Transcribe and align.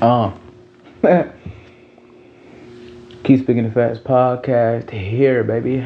Um, 0.00 0.38
keep 3.24 3.40
speaking 3.42 3.64
the 3.64 3.70
facts 3.72 3.98
podcast 3.98 4.90
here, 4.90 5.42
baby. 5.42 5.84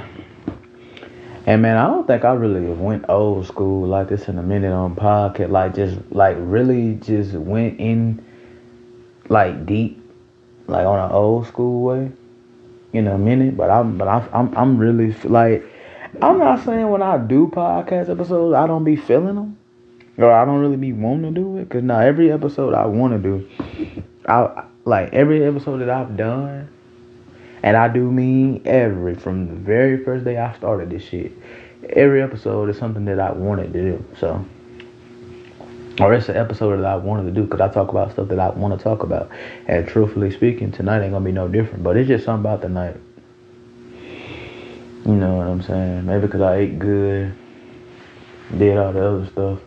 And 1.47 1.63
man, 1.63 1.79
I 1.79 1.87
don't 1.87 2.07
think 2.07 2.23
I 2.23 2.35
really 2.35 2.67
went 2.67 3.07
old 3.09 3.47
school 3.47 3.89
like 3.89 4.11
this 4.11 4.29
in 4.29 4.37
a 4.39 4.43
minute 4.43 4.71
on 4.71 4.95
podcast. 4.95 5.51
Like 5.51 5.75
just 5.75 5.99
like 6.11 6.37
really 6.39 6.97
just 6.97 7.33
went 7.33 7.81
in 7.81 8.23
like 9.31 9.65
deep, 9.65 9.99
like 10.67 10.85
on 10.85 10.99
an 10.99 11.11
old 11.11 11.47
school 11.47 11.83
way 11.83 12.13
in 12.93 13.09
a 13.09 13.17
minute. 13.17 13.57
But 13.57 13.71
I'm 13.71 13.97
but 13.97 14.09
I, 14.09 14.29
I'm 14.35 14.55
I'm 14.55 14.77
really 14.77 15.13
like 15.25 15.65
I'm 16.21 16.39
not 16.39 16.63
saying 16.67 16.91
when 16.91 17.01
I 17.01 17.17
do 17.17 17.49
podcast 17.49 18.11
episodes 18.11 18.55
I 18.55 18.67
don't 18.67 18.85
be 18.85 18.97
feeling 18.97 19.37
them 19.37 19.57
or 20.19 20.33
I 20.33 20.45
don't 20.45 20.61
really 20.61 20.77
be 20.77 20.93
wanting 20.93 21.35
to 21.35 21.41
do 21.41 21.57
it. 21.59 21.71
Cause 21.71 21.83
now 21.83 22.01
every 22.01 22.31
episode 22.31 22.75
I 22.75 22.87
want 22.87 23.13
to 23.15 23.19
do, 23.19 23.49
I 24.27 24.65
like 24.85 25.13
every 25.13 25.45
episode 25.45 25.79
that 25.79 25.91
I've 25.91 26.17
done, 26.17 26.69
and 27.63 27.77
I 27.77 27.89
do 27.89 28.11
mean 28.11 28.63
every 28.65 29.15
from 29.15 29.49
the 29.49 29.55
very 29.55 30.05
first 30.05 30.25
day 30.25 30.37
I 30.37 30.55
started 30.57 30.91
this 30.91 31.03
shit. 31.03 31.33
Every 31.91 32.23
episode 32.23 32.69
is 32.71 32.79
something 32.79 33.05
that 33.07 33.19
I 33.19 33.33
wanted 33.33 33.73
to 33.73 33.83
do. 33.83 34.05
So, 34.19 34.45
or 36.01 36.15
it's 36.15 36.29
an 36.29 36.37
episode 36.37 36.77
that 36.77 36.87
I 36.87 36.97
wanted 36.97 37.25
to 37.25 37.33
do 37.33 37.45
because 37.45 37.61
I 37.61 37.69
talk 37.69 37.89
about 37.89 38.13
stuff 38.13 38.29
that 38.29 38.39
I 38.39 38.51
want 38.51 38.79
to 38.79 38.83
talk 38.83 39.03
about. 39.03 39.31
And 39.67 39.87
truthfully 39.87 40.31
speaking, 40.31 40.73
tonight 40.73 41.03
ain't 41.03 41.13
gonna 41.13 41.25
be 41.25 41.33
no 41.33 41.49
different. 41.49 41.83
But 41.83 41.97
it's 41.97 42.09
just 42.09 42.25
something 42.25 42.45
about 42.45 42.63
the 42.63 42.69
night. 42.69 42.97
You 45.05 45.15
know 45.15 45.35
what 45.35 45.49
I'm 45.49 45.63
saying? 45.63 46.07
Maybe 46.07 46.23
because 46.23 46.41
I 46.41 46.57
ate 46.59 46.79
good, 46.79 47.35
did 48.57 48.79
all 48.79 48.93
the 48.93 49.05
other 49.05 49.27
stuff. 49.27 49.59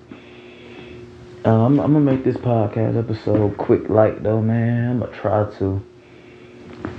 Um, 1.46 1.80
I'm 1.80 1.94
gonna 1.94 2.00
make 2.00 2.24
this 2.24 2.38
podcast 2.38 2.98
episode 2.98 3.56
quick, 3.58 3.88
light 3.88 4.24
though, 4.24 4.42
man. 4.42 4.94
I'm 4.94 5.00
gonna 5.02 5.12
try 5.12 5.48
to, 5.60 5.80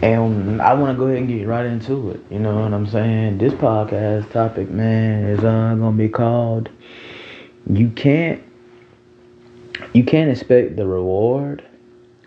and 0.02 0.62
I 0.62 0.72
want 0.74 0.96
to 0.96 0.96
go 0.96 1.08
ahead 1.08 1.18
and 1.18 1.28
get 1.28 1.48
right 1.48 1.66
into 1.66 2.12
it. 2.12 2.20
You 2.30 2.38
know 2.38 2.60
what 2.60 2.72
I'm 2.72 2.86
saying? 2.86 3.38
This 3.38 3.52
podcast 3.54 4.30
topic, 4.30 4.70
man, 4.70 5.24
is 5.24 5.40
uh, 5.40 5.74
gonna 5.74 5.90
be 5.90 6.08
called 6.08 6.68
"You 7.68 7.88
Can't 7.88 8.40
You 9.92 10.04
Can't 10.04 10.30
Expect 10.30 10.76
the 10.76 10.86
Reward 10.86 11.64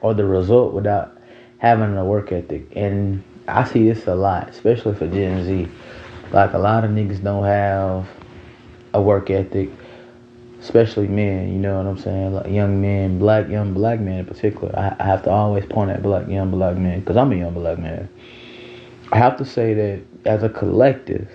or 0.02 0.14
the 0.14 0.26
Result 0.26 0.74
Without 0.74 1.18
Having 1.60 1.96
a 1.96 2.04
Work 2.04 2.34
Ethic." 2.34 2.68
And 2.76 3.24
I 3.48 3.64
see 3.64 3.88
this 3.88 4.08
a 4.08 4.16
lot, 4.16 4.50
especially 4.50 4.94
for 4.94 5.08
Gen 5.08 5.46
Z. 5.46 5.70
Like 6.34 6.52
a 6.52 6.60
lot 6.60 6.84
of 6.84 6.92
niggas 6.92 7.24
don't 7.24 7.46
have 7.46 8.10
a 8.94 9.02
work 9.02 9.30
ethic 9.30 9.70
especially 10.62 11.08
men, 11.08 11.52
you 11.54 11.60
know 11.60 11.78
what 11.78 11.88
I'm 11.88 11.98
saying? 11.98 12.34
Like 12.34 12.52
young 12.52 12.82
men, 12.82 13.20
black 13.20 13.48
young 13.50 13.74
black 13.74 14.00
men 14.00 14.20
in 14.20 14.26
particular. 14.26 14.78
I, 14.78 14.96
I 15.00 15.06
have 15.06 15.24
to 15.24 15.32
always 15.32 15.66
point 15.66 15.92
at 15.92 16.02
black 16.04 16.28
young 16.28 16.52
black 16.52 16.78
men 16.78 17.00
because 17.00 17.18
I'm 17.18 17.32
a 17.32 17.36
young 17.36 17.54
black 17.54 17.80
man. 17.80 18.10
I 19.12 19.18
have 19.18 19.38
to 19.38 19.46
say 19.46 19.74
that 19.74 20.02
as 20.26 20.44
a 20.44 20.50
collective, 20.50 21.30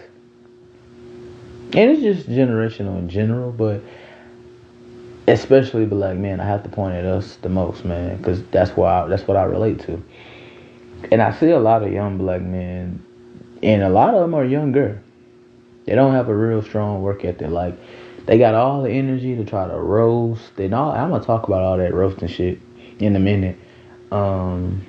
and 1.72 1.91
it's 1.91 2.02
just 2.02 2.28
generational 2.28 2.98
in 2.98 3.08
general, 3.08 3.50
but 3.50 3.80
especially 5.27 5.86
black 5.86 6.17
men, 6.17 6.41
I 6.41 6.45
have 6.45 6.62
to 6.64 6.69
point 6.69 6.95
at 6.95 7.05
us 7.05 7.36
the 7.36 7.48
most, 7.48 7.84
man, 7.84 8.19
because 8.19 8.42
that's 8.48 8.70
why 8.72 9.06
that's 9.08 9.27
what 9.27 9.36
I 9.36 9.45
relate 9.45 9.80
to. 9.80 10.02
And 11.11 11.22
I 11.22 11.33
see 11.33 11.50
a 11.50 11.58
lot 11.58 11.83
of 11.83 11.92
young 11.92 12.19
black 12.19 12.42
men, 12.42 13.05
and 13.62 13.83
a 13.83 13.89
lot 13.89 14.14
of 14.14 14.20
them 14.20 14.34
are 14.34 14.45
younger. 14.45 15.02
They 15.86 15.95
don't 15.95 16.14
have 16.14 16.28
a 16.28 16.34
real 16.34 16.62
strong 16.62 17.02
work 17.02 17.25
ethic, 17.25 17.50
like 17.50 17.77
they 18.27 18.39
got 18.39 18.55
all 18.55 18.83
the 18.83 18.91
energy 18.91 19.36
to 19.36 19.44
try 19.44 19.69
to 19.69 19.77
roast. 19.77 20.58
And 20.58 20.75
all, 20.75 20.92
I'm 20.92 21.11
gonna 21.11 21.25
talk 21.25 21.47
about 21.47 21.62
all 21.62 21.77
that 21.77 21.92
roasting 21.92 22.28
shit 22.28 22.58
in 22.98 23.17
a 23.17 23.20
minute. 23.20 23.56
Um, 24.11 24.84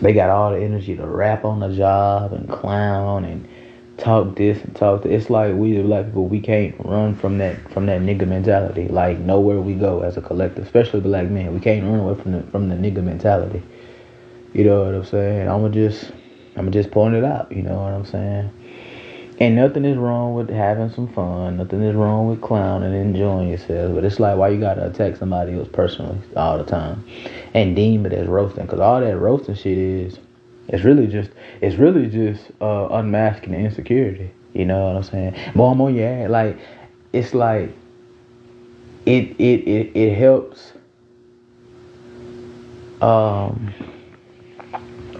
they 0.00 0.12
got 0.12 0.30
all 0.30 0.52
the 0.52 0.60
energy 0.60 0.96
to 0.96 1.06
rap 1.06 1.44
on 1.44 1.60
the 1.60 1.74
job 1.74 2.32
and 2.32 2.48
clown 2.48 3.24
and 3.24 3.48
talk 3.96 4.36
this 4.36 4.62
and 4.62 4.74
talk 4.76 5.02
that. 5.02 5.12
It's 5.12 5.30
like 5.30 5.54
we 5.54 5.80
black 5.82 6.06
people 6.06 6.26
we 6.26 6.40
can't 6.40 6.74
run 6.84 7.14
from 7.14 7.38
that 7.38 7.70
from 7.72 7.86
that 7.86 8.00
nigga 8.00 8.26
mentality. 8.26 8.88
Like 8.88 9.18
nowhere 9.18 9.60
we 9.60 9.74
go 9.74 10.00
as 10.00 10.16
a 10.16 10.22
collective, 10.22 10.64
especially 10.64 11.00
black 11.00 11.28
men, 11.30 11.52
we 11.52 11.60
can't 11.60 11.84
run 11.84 12.00
away 12.00 12.20
from 12.20 12.32
the 12.32 12.42
from 12.44 12.68
the 12.68 12.76
nigga 12.76 13.02
mentality. 13.02 13.62
You 14.52 14.64
know 14.64 14.84
what 14.84 14.94
I'm 14.94 15.04
saying? 15.04 15.48
I'ma 15.48 15.68
just 15.68 16.12
I'ma 16.56 16.70
just 16.70 16.90
point 16.90 17.14
it 17.14 17.24
out. 17.24 17.50
You 17.50 17.62
know 17.62 17.76
what 17.76 17.92
I'm 17.92 18.04
saying? 18.04 18.50
And 19.40 19.54
nothing 19.54 19.84
is 19.84 19.96
wrong 19.96 20.34
with 20.34 20.50
having 20.50 20.90
some 20.90 21.06
fun. 21.08 21.58
Nothing 21.58 21.82
is 21.82 21.94
wrong 21.94 22.28
with 22.28 22.40
clowning 22.40 22.92
and 22.92 23.14
enjoying 23.14 23.48
yourself. 23.48 23.94
But 23.94 24.04
it's 24.04 24.18
like 24.18 24.36
why 24.36 24.48
you 24.48 24.58
gotta 24.58 24.86
attack 24.86 25.16
somebody 25.16 25.54
else 25.54 25.68
personally 25.72 26.18
all 26.36 26.58
the 26.58 26.64
time, 26.64 27.04
and 27.54 27.76
deem 27.76 28.04
it 28.04 28.12
as 28.12 28.26
roasting. 28.26 28.66
Cause 28.66 28.80
all 28.80 29.00
that 29.00 29.16
roasting 29.16 29.54
shit 29.54 29.78
is, 29.78 30.18
it's 30.66 30.82
really 30.82 31.06
just, 31.06 31.30
it's 31.60 31.76
really 31.76 32.08
just 32.08 32.50
uh, 32.60 32.88
unmasking 32.90 33.52
the 33.52 33.58
insecurity. 33.58 34.32
You 34.54 34.64
know 34.64 34.86
what 34.88 34.96
I'm 34.96 35.02
saying? 35.04 35.36
More 35.54 35.70
and 35.70 35.78
more, 35.78 35.90
yeah. 35.90 36.26
Like 36.28 36.58
it's 37.12 37.32
like 37.32 37.70
it 39.06 39.36
it 39.38 39.68
it 39.68 39.96
it 39.96 40.18
helps. 40.18 40.72
Um, 43.00 43.72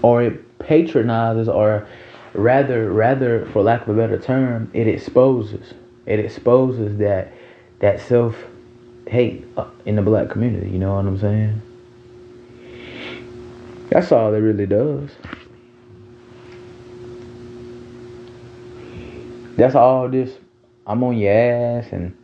or 0.01 0.21
it 0.23 0.59
patronizes 0.59 1.47
or 1.47 1.87
rather 2.33 2.91
rather 2.91 3.45
for 3.47 3.61
lack 3.61 3.81
of 3.81 3.89
a 3.89 3.93
better 3.93 4.19
term 4.19 4.69
it 4.73 4.87
exposes 4.87 5.73
it 6.05 6.19
exposes 6.19 6.97
that 6.97 7.33
that 7.79 7.99
self 7.99 8.35
hate 9.07 9.45
uh, 9.57 9.67
in 9.85 9.95
the 9.95 10.01
black 10.01 10.29
community 10.29 10.69
you 10.69 10.77
know 10.77 10.95
what 10.95 11.05
i'm 11.05 11.17
saying? 11.17 11.61
That's 13.89 14.11
all 14.11 14.31
it 14.35 14.37
really 14.37 14.67
does. 14.67 15.09
That's 19.57 19.75
all 19.75 20.07
this 20.07 20.31
i'm 20.85 21.03
on 21.03 21.17
your 21.17 21.33
ass 21.33 21.87
and 21.91 22.15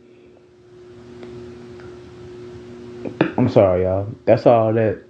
i'm 3.36 3.48
sorry 3.48 3.82
y'all. 3.82 4.08
That's 4.24 4.46
all 4.46 4.72
that. 4.72 5.02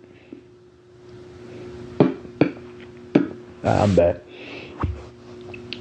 I'm 3.63 3.95
back 3.97 4.26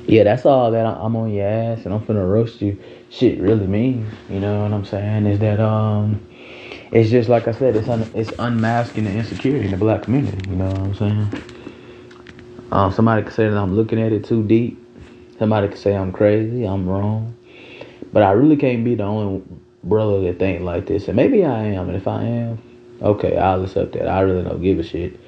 yeah, 0.08 0.24
that's 0.24 0.46
all 0.46 0.72
that 0.72 0.86
I'm 0.86 1.16
on 1.16 1.32
your 1.32 1.48
ass 1.48 1.86
and 1.86 1.94
I'm 1.94 2.02
finna 2.02 2.30
roast 2.30 2.62
you. 2.62 2.82
Shit 3.10 3.40
really 3.40 3.68
means, 3.68 4.12
you 4.30 4.40
know 4.40 4.64
what 4.64 4.74
I'm 4.74 4.86
saying? 4.86 5.26
Is 5.26 5.40
that 5.40 5.60
um, 5.60 6.26
it's 6.92 7.10
just 7.10 7.30
like 7.30 7.48
I 7.48 7.52
said, 7.52 7.76
it's 7.76 7.90
un- 7.90 8.12
it's 8.14 8.32
unmasking 8.38 9.06
the 9.06 9.12
insecurity 9.12 9.66
in 9.66 9.72
the 9.72 9.78
black 9.78 10.04
community. 10.04 10.50
You 10.50 10.58
know 10.58 10.68
what 10.68 10.78
I'm 10.78 10.96
saying? 10.96 11.44
Um, 12.72 12.92
somebody 12.92 13.24
could 13.24 13.34
say 13.34 13.50
that 13.50 13.58
I'm 13.58 13.76
looking 13.76 14.02
at 14.02 14.12
it 14.12 14.26
too 14.26 14.44
deep. 14.44 14.82
Somebody 15.40 15.70
could 15.70 15.78
say 15.78 15.96
I'm 15.96 16.12
crazy, 16.12 16.66
I'm 16.66 16.88
wrong, 16.88 17.36
but 18.14 18.24
I 18.24 18.32
really 18.32 18.56
can't 18.56 18.86
be 18.86 18.96
the 18.96 19.04
only 19.04 19.44
brother 19.84 20.22
that 20.22 20.40
think 20.40 20.62
like 20.62 20.86
this. 20.88 21.08
And 21.08 21.16
maybe 21.16 21.44
I 21.44 21.64
am, 21.64 21.90
and 21.90 21.98
if 21.98 22.08
I 22.08 22.24
am, 22.24 22.62
okay, 23.02 23.38
I'll 23.38 23.64
accept 23.64 23.94
that. 23.94 24.08
I 24.08 24.22
really 24.22 24.44
don't 24.44 24.62
give 24.62 24.80
a 24.80 24.84
shit. 24.84 25.20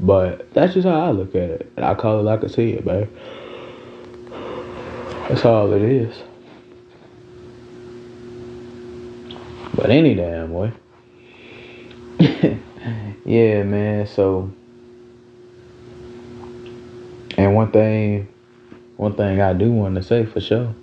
But 0.00 0.52
that's 0.54 0.74
just 0.74 0.86
how 0.86 1.00
I 1.00 1.10
look 1.10 1.34
at 1.34 1.50
it, 1.50 1.72
and 1.76 1.84
I 1.84 1.94
call 1.94 2.18
it 2.18 2.22
like 2.22 2.42
I 2.44 2.46
see 2.46 2.72
it, 2.72 2.86
man. 2.86 3.08
That's 5.32 5.46
all 5.46 5.72
it 5.72 5.80
is. 5.80 6.14
But 9.74 9.88
any 9.88 10.14
damn 10.14 10.52
way. 10.52 10.72
yeah, 13.24 13.62
man, 13.62 14.06
so 14.06 14.52
and 17.38 17.54
one 17.54 17.72
thing 17.72 18.28
one 18.98 19.14
thing 19.14 19.40
I 19.40 19.54
do 19.54 19.72
want 19.72 19.94
to 19.94 20.02
say 20.02 20.26
for 20.26 20.42
sure 20.42 20.74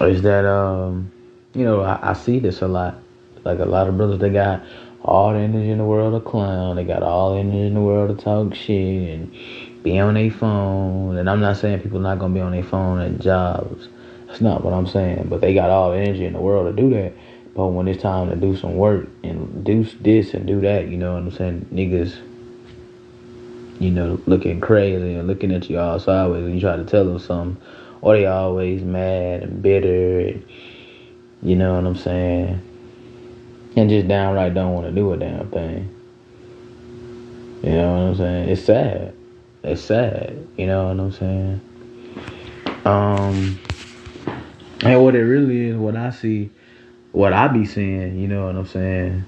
is 0.00 0.22
that 0.22 0.44
um, 0.44 1.12
you 1.54 1.64
know, 1.64 1.82
I, 1.82 2.10
I 2.10 2.12
see 2.14 2.40
this 2.40 2.60
a 2.60 2.66
lot. 2.66 2.98
Like 3.44 3.60
a 3.60 3.66
lot 3.66 3.86
of 3.86 3.96
brothers 3.98 4.18
they 4.18 4.30
got 4.30 4.64
all 5.04 5.32
the 5.32 5.38
energy 5.38 5.70
in 5.70 5.78
the 5.78 5.84
world 5.84 6.20
to 6.20 6.28
clown, 6.28 6.74
they 6.74 6.82
got 6.82 7.04
all 7.04 7.34
the 7.34 7.38
energy 7.38 7.68
in 7.68 7.74
the 7.74 7.80
world 7.80 8.18
to 8.18 8.24
talk 8.24 8.52
shit 8.52 9.10
and 9.10 9.32
be 9.82 9.98
on 9.98 10.14
their 10.14 10.30
phone. 10.30 11.16
And 11.16 11.28
I'm 11.28 11.40
not 11.40 11.56
saying 11.56 11.80
people 11.80 12.00
not 12.00 12.18
gonna 12.18 12.34
be 12.34 12.40
on 12.40 12.52
their 12.52 12.62
phone 12.62 13.00
at 13.00 13.18
jobs. 13.20 13.88
That's 14.26 14.40
not 14.40 14.64
what 14.64 14.74
I'm 14.74 14.86
saying. 14.86 15.26
But 15.28 15.40
they 15.40 15.54
got 15.54 15.70
all 15.70 15.90
the 15.90 15.98
energy 15.98 16.24
in 16.24 16.34
the 16.34 16.40
world 16.40 16.74
to 16.74 16.82
do 16.82 16.90
that. 16.94 17.12
But 17.54 17.68
when 17.68 17.88
it's 17.88 18.02
time 18.02 18.30
to 18.30 18.36
do 18.36 18.56
some 18.56 18.76
work 18.76 19.08
and 19.24 19.64
do 19.64 19.84
this 20.00 20.34
and 20.34 20.46
do 20.46 20.60
that, 20.60 20.88
you 20.88 20.96
know 20.96 21.14
what 21.14 21.22
I'm 21.22 21.32
saying? 21.32 21.66
Niggas, 21.72 22.16
you 23.80 23.90
know, 23.90 24.20
looking 24.26 24.60
crazy 24.60 25.14
and 25.14 25.26
looking 25.26 25.52
at 25.52 25.68
you 25.68 25.78
all 25.78 25.98
sideways 25.98 26.44
when 26.44 26.54
you 26.54 26.60
try 26.60 26.76
to 26.76 26.84
tell 26.84 27.04
them 27.04 27.18
something. 27.18 27.62
Or 28.02 28.14
they 28.16 28.26
always 28.26 28.82
mad 28.82 29.42
and 29.42 29.62
bitter 29.62 30.20
and, 30.20 30.44
you 31.42 31.56
know 31.56 31.74
what 31.74 31.84
I'm 31.84 31.96
saying? 31.96 32.62
And 33.76 33.90
just 33.90 34.08
downright 34.08 34.54
don't 34.54 34.74
want 34.74 34.86
to 34.86 34.92
do 34.92 35.12
a 35.12 35.16
damn 35.16 35.50
thing. 35.50 35.94
You 37.62 37.72
know 37.72 37.92
what 37.92 37.98
I'm 37.98 38.16
saying? 38.16 38.48
It's 38.48 38.64
sad 38.64 39.14
it's 39.62 39.82
sad. 39.82 40.46
You 40.56 40.66
know 40.66 40.88
what 40.88 41.00
I'm 41.00 41.12
saying? 41.12 41.60
Um, 42.84 43.58
and 44.82 45.02
what 45.02 45.14
it 45.14 45.24
really 45.24 45.68
is, 45.68 45.76
what 45.76 45.96
I 45.96 46.10
see, 46.10 46.50
what 47.12 47.32
I 47.32 47.48
be 47.48 47.66
seeing, 47.66 48.18
you 48.18 48.28
know 48.28 48.46
what 48.46 48.56
I'm 48.56 48.66
saying, 48.66 49.24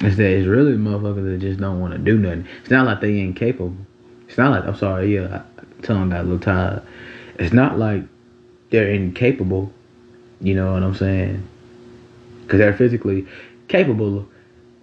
is 0.00 0.16
that 0.16 0.26
it's 0.26 0.46
really 0.46 0.74
motherfuckers 0.74 1.24
that 1.24 1.38
just 1.40 1.60
don't 1.60 1.80
want 1.80 1.92
to 1.92 1.98
do 1.98 2.18
nothing. 2.18 2.46
It's 2.60 2.70
not 2.70 2.86
like 2.86 3.00
they 3.00 3.18
incapable. 3.20 3.76
It's 4.28 4.38
not 4.38 4.50
like 4.52 4.64
I'm 4.64 4.76
sorry, 4.76 5.14
yeah, 5.14 5.42
I, 5.58 5.82
tongue 5.82 6.10
got 6.10 6.20
a 6.20 6.22
little 6.22 6.38
tired. 6.38 6.82
It's 7.38 7.52
not 7.52 7.78
like 7.78 8.02
they're 8.70 8.90
incapable. 8.90 9.72
You 10.40 10.54
know 10.54 10.72
what 10.74 10.82
I'm 10.82 10.94
saying? 10.94 11.46
Because 12.42 12.58
they're 12.58 12.76
physically 12.76 13.26
capable 13.68 14.28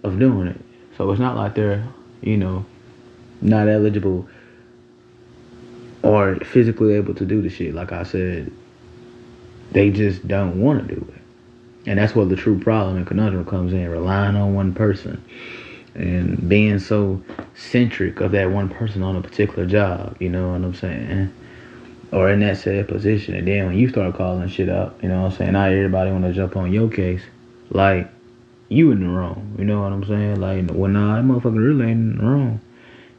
of 0.02 0.18
doing 0.18 0.48
it. 0.48 0.60
So 0.96 1.10
it's 1.10 1.20
not 1.20 1.36
like 1.36 1.54
they're, 1.54 1.86
you 2.20 2.36
know, 2.36 2.66
not 3.40 3.68
eligible 3.68 4.28
or 6.02 6.36
physically 6.36 6.94
able 6.94 7.14
to 7.14 7.24
do 7.24 7.42
the 7.42 7.48
shit. 7.48 7.74
Like 7.74 7.92
I 7.92 8.02
said, 8.02 8.52
they 9.72 9.90
just 9.90 10.26
don't 10.26 10.60
want 10.60 10.86
to 10.86 10.94
do 10.94 11.12
it. 11.14 11.20
And 11.88 11.98
that's 11.98 12.14
where 12.14 12.26
the 12.26 12.36
true 12.36 12.58
problem 12.58 12.96
and 12.96 13.06
conundrum 13.06 13.44
comes 13.44 13.72
in, 13.72 13.88
relying 13.88 14.36
on 14.36 14.54
one 14.54 14.72
person 14.74 15.22
and 15.94 16.48
being 16.48 16.78
so 16.78 17.22
centric 17.54 18.20
of 18.20 18.32
that 18.32 18.50
one 18.50 18.68
person 18.68 19.02
on 19.02 19.16
a 19.16 19.20
particular 19.20 19.66
job, 19.66 20.16
you 20.20 20.28
know 20.28 20.50
what 20.50 20.62
I'm 20.62 20.74
saying? 20.74 21.32
Or 22.12 22.30
in 22.30 22.40
that 22.40 22.58
said 22.58 22.88
position. 22.88 23.34
And 23.34 23.48
then 23.48 23.66
when 23.66 23.78
you 23.78 23.88
start 23.88 24.14
calling 24.14 24.48
shit 24.48 24.68
up, 24.68 25.02
you 25.02 25.08
know 25.08 25.22
what 25.22 25.32
I'm 25.32 25.38
saying? 25.38 25.52
Now 25.52 25.64
everybody 25.64 26.10
wanna 26.10 26.32
jump 26.32 26.56
on 26.56 26.72
your 26.72 26.88
case. 26.88 27.22
Like, 27.70 28.08
you 28.68 28.90
in 28.90 29.00
the 29.00 29.08
wrong. 29.08 29.54
You 29.58 29.64
know 29.64 29.82
what 29.82 29.92
I'm 29.92 30.04
saying? 30.04 30.40
Like, 30.40 30.64
well, 30.72 30.90
nah, 30.90 31.16
that 31.16 31.24
motherfucker 31.24 31.56
really 31.56 31.90
ain't 31.90 32.00
in 32.00 32.16
the 32.18 32.24
wrong. 32.24 32.60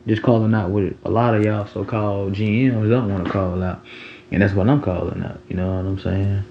Just 0.06 0.22
calling 0.22 0.54
out 0.54 0.70
what 0.70 0.84
a 1.06 1.10
lot 1.10 1.34
of 1.34 1.44
y'all 1.44 1.66
so 1.66 1.86
called 1.86 2.34
GMs 2.34 2.90
don't 2.90 3.12
want 3.12 3.26
to 3.26 3.32
call 3.32 3.64
out. 3.64 3.84
And 4.32 4.42
that's 4.42 4.54
what 4.54 4.68
I'm 4.68 4.82
calling 4.82 5.24
out. 5.24 5.40
You 5.48 5.56
know 5.56 5.76
what 5.76 5.86
I'm 5.86 6.00
saying? 6.00 6.44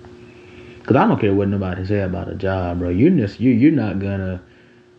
Cause 0.84 0.96
I 0.96 1.06
don't 1.06 1.20
care 1.20 1.32
what 1.32 1.48
nobody 1.48 1.86
say 1.86 2.00
about 2.00 2.28
a 2.28 2.34
job, 2.34 2.80
bro. 2.80 2.88
You're 2.88 3.10
just 3.10 3.38
you 3.38 3.50
you're 3.50 3.70
not 3.70 4.00
gonna 4.00 4.42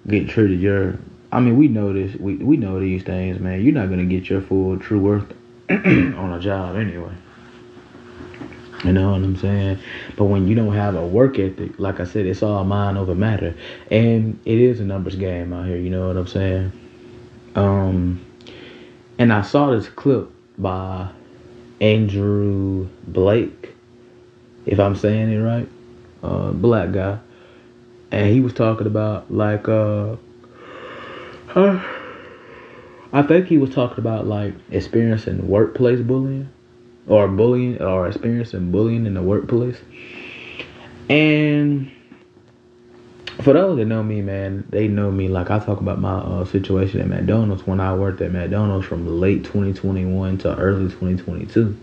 get 0.08 0.30
treated 0.30 0.62
your. 0.62 0.98
I 1.32 1.40
mean, 1.40 1.58
we 1.58 1.68
know 1.68 1.92
this. 1.92 2.16
We 2.16 2.36
we 2.36 2.56
know 2.56 2.80
these 2.80 3.04
things, 3.04 3.40
man. 3.40 3.62
You're 3.64 3.74
not 3.74 3.90
gonna 3.90 4.06
get 4.06 4.30
your 4.30 4.42
full 4.42 4.78
true 4.78 5.00
worth 5.00 5.34
on 5.70 6.34
a 6.34 6.40
job 6.40 6.78
anyway. 6.78 7.14
You 8.86 8.92
know 8.92 9.12
what 9.12 9.24
I'm 9.24 9.38
saying? 9.38 9.80
But 10.18 10.26
when 10.26 10.48
you 10.48 10.56
don't 10.56 10.74
have 10.74 10.96
a 10.96 11.06
work 11.06 11.40
ethic, 11.40 11.80
like 11.80 12.00
I 12.00 12.04
said, 12.04 12.26
it's 12.26 12.44
all 12.44 12.64
mind 12.64 12.98
over 12.98 13.16
matter, 13.16 13.56
and 13.90 14.40
it 14.46 14.58
is 14.58 14.80
a 14.80 14.84
numbers 14.84 15.16
game 15.16 15.54
out 15.54 15.66
here. 15.66 15.78
You 15.78 15.90
know 15.90 16.08
what 16.08 16.18
I'm 16.18 16.28
saying? 16.28 16.72
Um, 17.56 18.26
and 19.18 19.34
I 19.34 19.42
saw 19.42 19.72
this 19.72 19.88
clip 19.90 20.30
by 20.58 21.10
Andrew 21.82 22.88
Blake 23.08 23.74
if 24.66 24.80
I'm 24.80 24.96
saying 24.96 25.32
it 25.32 25.38
right, 25.38 25.68
uh, 26.22 26.52
black 26.52 26.92
guy, 26.92 27.20
and 28.12 28.32
he 28.32 28.40
was 28.40 28.54
talking 28.54 28.88
about 28.88 29.32
like 29.32 29.68
uh, 29.68 30.16
I 31.56 33.22
think 33.28 33.48
he 33.48 33.58
was 33.58 33.70
talking 33.72 34.00
about 34.00 34.26
like 34.28 34.54
experiencing 34.72 35.48
workplace 35.48 36.00
bullying 36.02 36.50
or 37.08 37.28
bullying 37.28 37.82
or 37.82 38.08
experiencing 38.08 38.72
bullying 38.72 39.06
in 39.06 39.14
the 39.14 39.22
workplace, 39.22 39.78
and 41.10 41.92
for 43.44 43.54
those 43.54 43.78
that 43.78 43.86
know 43.86 44.04
me, 44.04 44.22
man, 44.22 44.66
they 44.70 44.88
know 44.88 45.12
me. 45.12 45.28
Like 45.28 45.52
I 45.52 45.60
talk 45.60 45.80
about 45.80 46.00
my 46.00 46.18
uh, 46.18 46.46
situation 46.46 47.02
at 47.02 47.08
McDonald's 47.08 47.68
when 47.68 47.80
I 47.80 47.94
worked 47.96 48.22
at 48.22 48.32
McDonald's 48.32 48.86
from 48.88 49.20
late 49.20 49.44
2021 49.44 50.40
to 50.40 50.56
early 50.58 50.86
2022. 50.86 51.78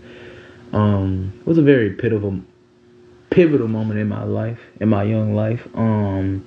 Um, 0.73 1.33
it 1.39 1.45
was 1.45 1.57
a 1.57 1.61
very 1.61 1.91
pitiful 1.91 2.39
pivotal 3.29 3.67
moment 3.67 3.99
in 3.99 4.07
my 4.07 4.23
life, 4.23 4.59
in 4.79 4.89
my 4.89 5.03
young 5.03 5.35
life. 5.35 5.67
Um, 5.73 6.45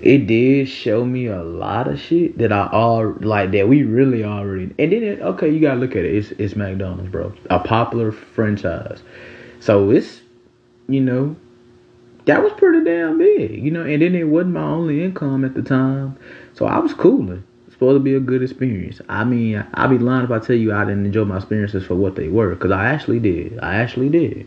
it 0.00 0.26
did 0.26 0.68
show 0.68 1.04
me 1.04 1.26
a 1.26 1.42
lot 1.42 1.88
of 1.88 2.00
shit 2.00 2.38
that 2.38 2.52
I 2.52 2.68
all 2.68 3.14
like 3.20 3.50
that 3.52 3.68
we 3.68 3.82
really 3.82 4.24
already. 4.24 4.74
And 4.78 4.92
then 4.92 5.02
it, 5.02 5.20
okay, 5.20 5.50
you 5.50 5.60
gotta 5.60 5.80
look 5.80 5.92
at 5.92 6.04
it. 6.04 6.14
It's 6.14 6.30
it's 6.32 6.54
McDonald's, 6.54 7.10
bro, 7.10 7.32
a 7.50 7.58
popular 7.58 8.12
franchise. 8.12 9.02
So 9.60 9.90
it's 9.90 10.20
you 10.88 11.00
know 11.00 11.36
that 12.28 12.42
was 12.42 12.52
pretty 12.52 12.84
damn 12.84 13.16
big, 13.16 13.64
you 13.64 13.70
know. 13.70 13.82
And 13.82 14.02
then 14.02 14.14
it 14.14 14.24
wasn't 14.24 14.52
my 14.52 14.62
only 14.62 15.02
income 15.02 15.46
at 15.46 15.54
the 15.54 15.62
time, 15.62 16.16
so 16.52 16.66
I 16.66 16.78
was 16.78 16.92
cooling. 16.92 17.42
It's 17.66 17.74
supposed 17.74 17.96
to 17.96 18.00
be 18.00 18.14
a 18.14 18.20
good 18.20 18.42
experience. 18.42 19.00
I 19.08 19.24
mean, 19.24 19.66
I'd 19.72 19.88
be 19.88 19.98
lying 19.98 20.24
if 20.24 20.30
I 20.30 20.38
tell 20.38 20.54
you 20.54 20.74
I 20.74 20.84
didn't 20.84 21.06
enjoy 21.06 21.24
my 21.24 21.38
experiences 21.38 21.86
for 21.86 21.94
what 21.94 22.16
they 22.16 22.28
were, 22.28 22.54
because 22.54 22.70
I 22.70 22.84
actually 22.84 23.18
did. 23.18 23.58
I 23.60 23.76
actually 23.76 24.10
did. 24.10 24.46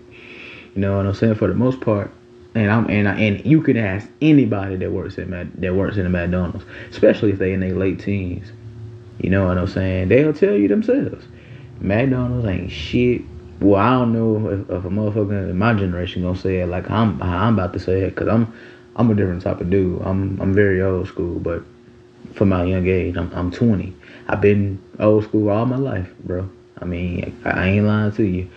You 0.75 0.81
know 0.81 0.95
what 0.95 1.07
I'm 1.07 1.15
saying? 1.15 1.35
For 1.35 1.47
the 1.47 1.55
most 1.55 1.81
part. 1.81 2.11
And 2.53 2.69
I'm 2.69 2.87
and 2.87 3.07
I, 3.07 3.15
and 3.15 3.43
you 3.45 3.61
can 3.61 3.77
ask 3.77 4.07
anybody 4.21 4.75
that 4.75 4.91
works 4.91 5.17
at 5.17 5.29
that 5.61 5.75
works 5.75 5.97
in 5.97 6.05
a 6.05 6.09
McDonald's, 6.09 6.65
especially 6.91 7.31
if 7.31 7.39
they 7.39 7.53
in 7.53 7.61
their 7.61 7.73
late 7.73 7.99
teens. 7.99 8.51
You 9.19 9.31
know 9.31 9.47
what 9.47 9.57
I'm 9.57 9.67
saying? 9.67 10.09
They'll 10.09 10.33
tell 10.33 10.53
you 10.53 10.67
themselves. 10.67 11.25
McDonald's 11.79 12.45
ain't 12.47 12.71
shit. 12.71 13.21
Well, 13.61 13.79
I 13.79 13.91
don't 13.91 14.11
know 14.11 14.49
if, 14.49 14.59
if 14.61 14.85
a 14.85 14.89
motherfucker 14.89 15.49
in 15.49 15.57
my 15.57 15.73
generation 15.73 16.23
gonna 16.23 16.37
say 16.37 16.61
it 16.61 16.67
like 16.67 16.89
I'm 16.89 17.21
I'm 17.21 17.53
about 17.53 17.73
to 17.73 17.79
say 17.79 18.01
it, 18.01 18.15
cause 18.15 18.27
I'm 18.27 18.51
I'm 18.95 19.09
a 19.11 19.15
different 19.15 19.43
type 19.43 19.61
of 19.61 19.69
dude. 19.69 20.01
I'm 20.01 20.41
I'm 20.41 20.53
very 20.53 20.81
old 20.81 21.07
school, 21.07 21.39
but 21.39 21.63
for 22.33 22.45
my 22.45 22.63
young 22.63 22.87
age, 22.87 23.15
I'm 23.17 23.31
I'm 23.33 23.51
20. 23.51 23.95
I've 24.27 24.41
been 24.41 24.81
old 24.99 25.25
school 25.25 25.49
all 25.49 25.65
my 25.65 25.77
life, 25.77 26.11
bro. 26.23 26.49
I 26.79 26.85
mean, 26.85 27.39
I 27.45 27.69
ain't 27.69 27.85
lying 27.85 28.11
to 28.13 28.23
you, 28.23 28.49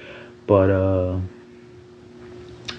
but 0.47 0.71
uh 0.71 1.19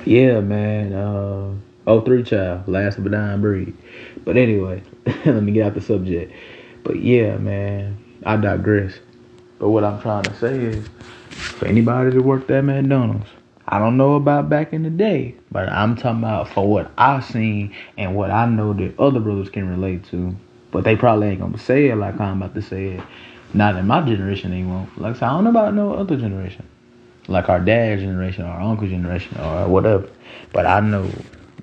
yeah, 0.06 0.40
man. 0.40 0.94
Uh, 0.94 1.56
oh, 1.88 2.02
three 2.02 2.24
child, 2.24 2.68
last 2.68 2.98
of 2.98 3.06
a 3.06 3.10
dying 3.10 3.42
breed. 3.42 3.76
But 4.24 4.38
anyway, 4.38 4.84
let 5.06 5.44
me 5.44 5.52
get 5.52 5.66
out 5.66 5.74
the 5.74 5.82
subject. 5.82 6.32
But 6.84 7.00
yeah, 7.00 7.38
man, 7.38 7.98
I 8.24 8.38
digress. 8.38 8.94
But 9.60 9.70
what 9.70 9.84
I'm 9.84 10.00
trying 10.02 10.24
to 10.24 10.36
say 10.36 10.56
is, 10.58 10.86
for 11.58 11.68
anybody 11.68 12.12
that 12.12 12.22
worked 12.22 12.50
at 12.52 12.64
McDonald's, 12.64 13.30
I 13.68 13.80
don't 13.80 13.98
know 13.98 14.16
about 14.16 14.50
back 14.50 14.74
in 14.74 14.84
the 14.84 14.90
day, 14.90 15.36
but 15.52 15.70
I'm 15.70 15.96
talking 15.96 16.20
about 16.20 16.50
for 16.50 16.68
what 16.68 16.92
I've 16.98 17.26
seen 17.26 17.76
and 17.98 18.16
what 18.16 18.30
I 18.32 18.46
know 18.46 18.74
that 18.74 19.00
other 19.00 19.20
brothers 19.20 19.50
can 19.50 19.68
relate 19.68 20.06
to. 20.12 20.36
But 20.72 20.84
they 20.84 20.96
probably 20.96 21.28
ain't 21.28 21.40
gonna 21.40 21.58
say 21.58 21.88
it 21.88 21.96
like 21.96 22.20
I'm 22.20 22.42
about 22.42 22.54
to 22.56 22.62
say 22.62 22.90
it. 22.90 23.04
Not 23.54 23.76
in 23.78 23.88
my 23.88 24.02
generation, 24.02 24.52
they 24.52 24.64
won't. 24.64 25.00
Like 25.00 25.22
I 25.22 25.30
don't 25.30 25.46
know 25.46 25.50
about 25.50 25.74
no 25.74 25.94
other 25.94 26.18
generation 26.18 26.68
like 27.28 27.50
our 27.50 27.60
dad's 27.60 28.02
generation 28.02 28.46
or 28.46 28.50
our 28.50 28.62
uncle's 28.62 28.90
generation 28.90 29.38
or 29.40 29.68
whatever. 29.68 30.10
But 30.54 30.66
I 30.66 30.80
know 30.80 31.10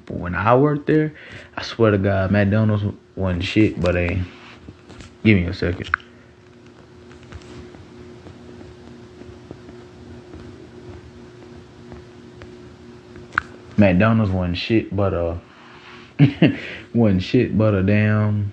when 0.09 0.35
I 0.35 0.57
worked 0.57 0.87
there, 0.87 1.15
I 1.57 1.63
swear 1.63 1.91
to 1.93 1.99
God, 1.99 2.31
McDonald's 2.31 2.85
wasn't 3.17 3.45
shit, 3.45 3.81
but 3.81 3.93
they 3.93 4.23
give 5.25 5.39
me 5.39 5.45
a 5.45 5.55
second. 5.55 5.91
McDonald's 13.83 14.31
wasn't 14.31 14.57
shit, 14.57 14.95
but 14.95 15.13
uh, 15.13 15.37
wasn't 16.95 17.23
shit, 17.23 17.59
but 17.59 17.75
a 17.75 17.83
damn 17.83 18.53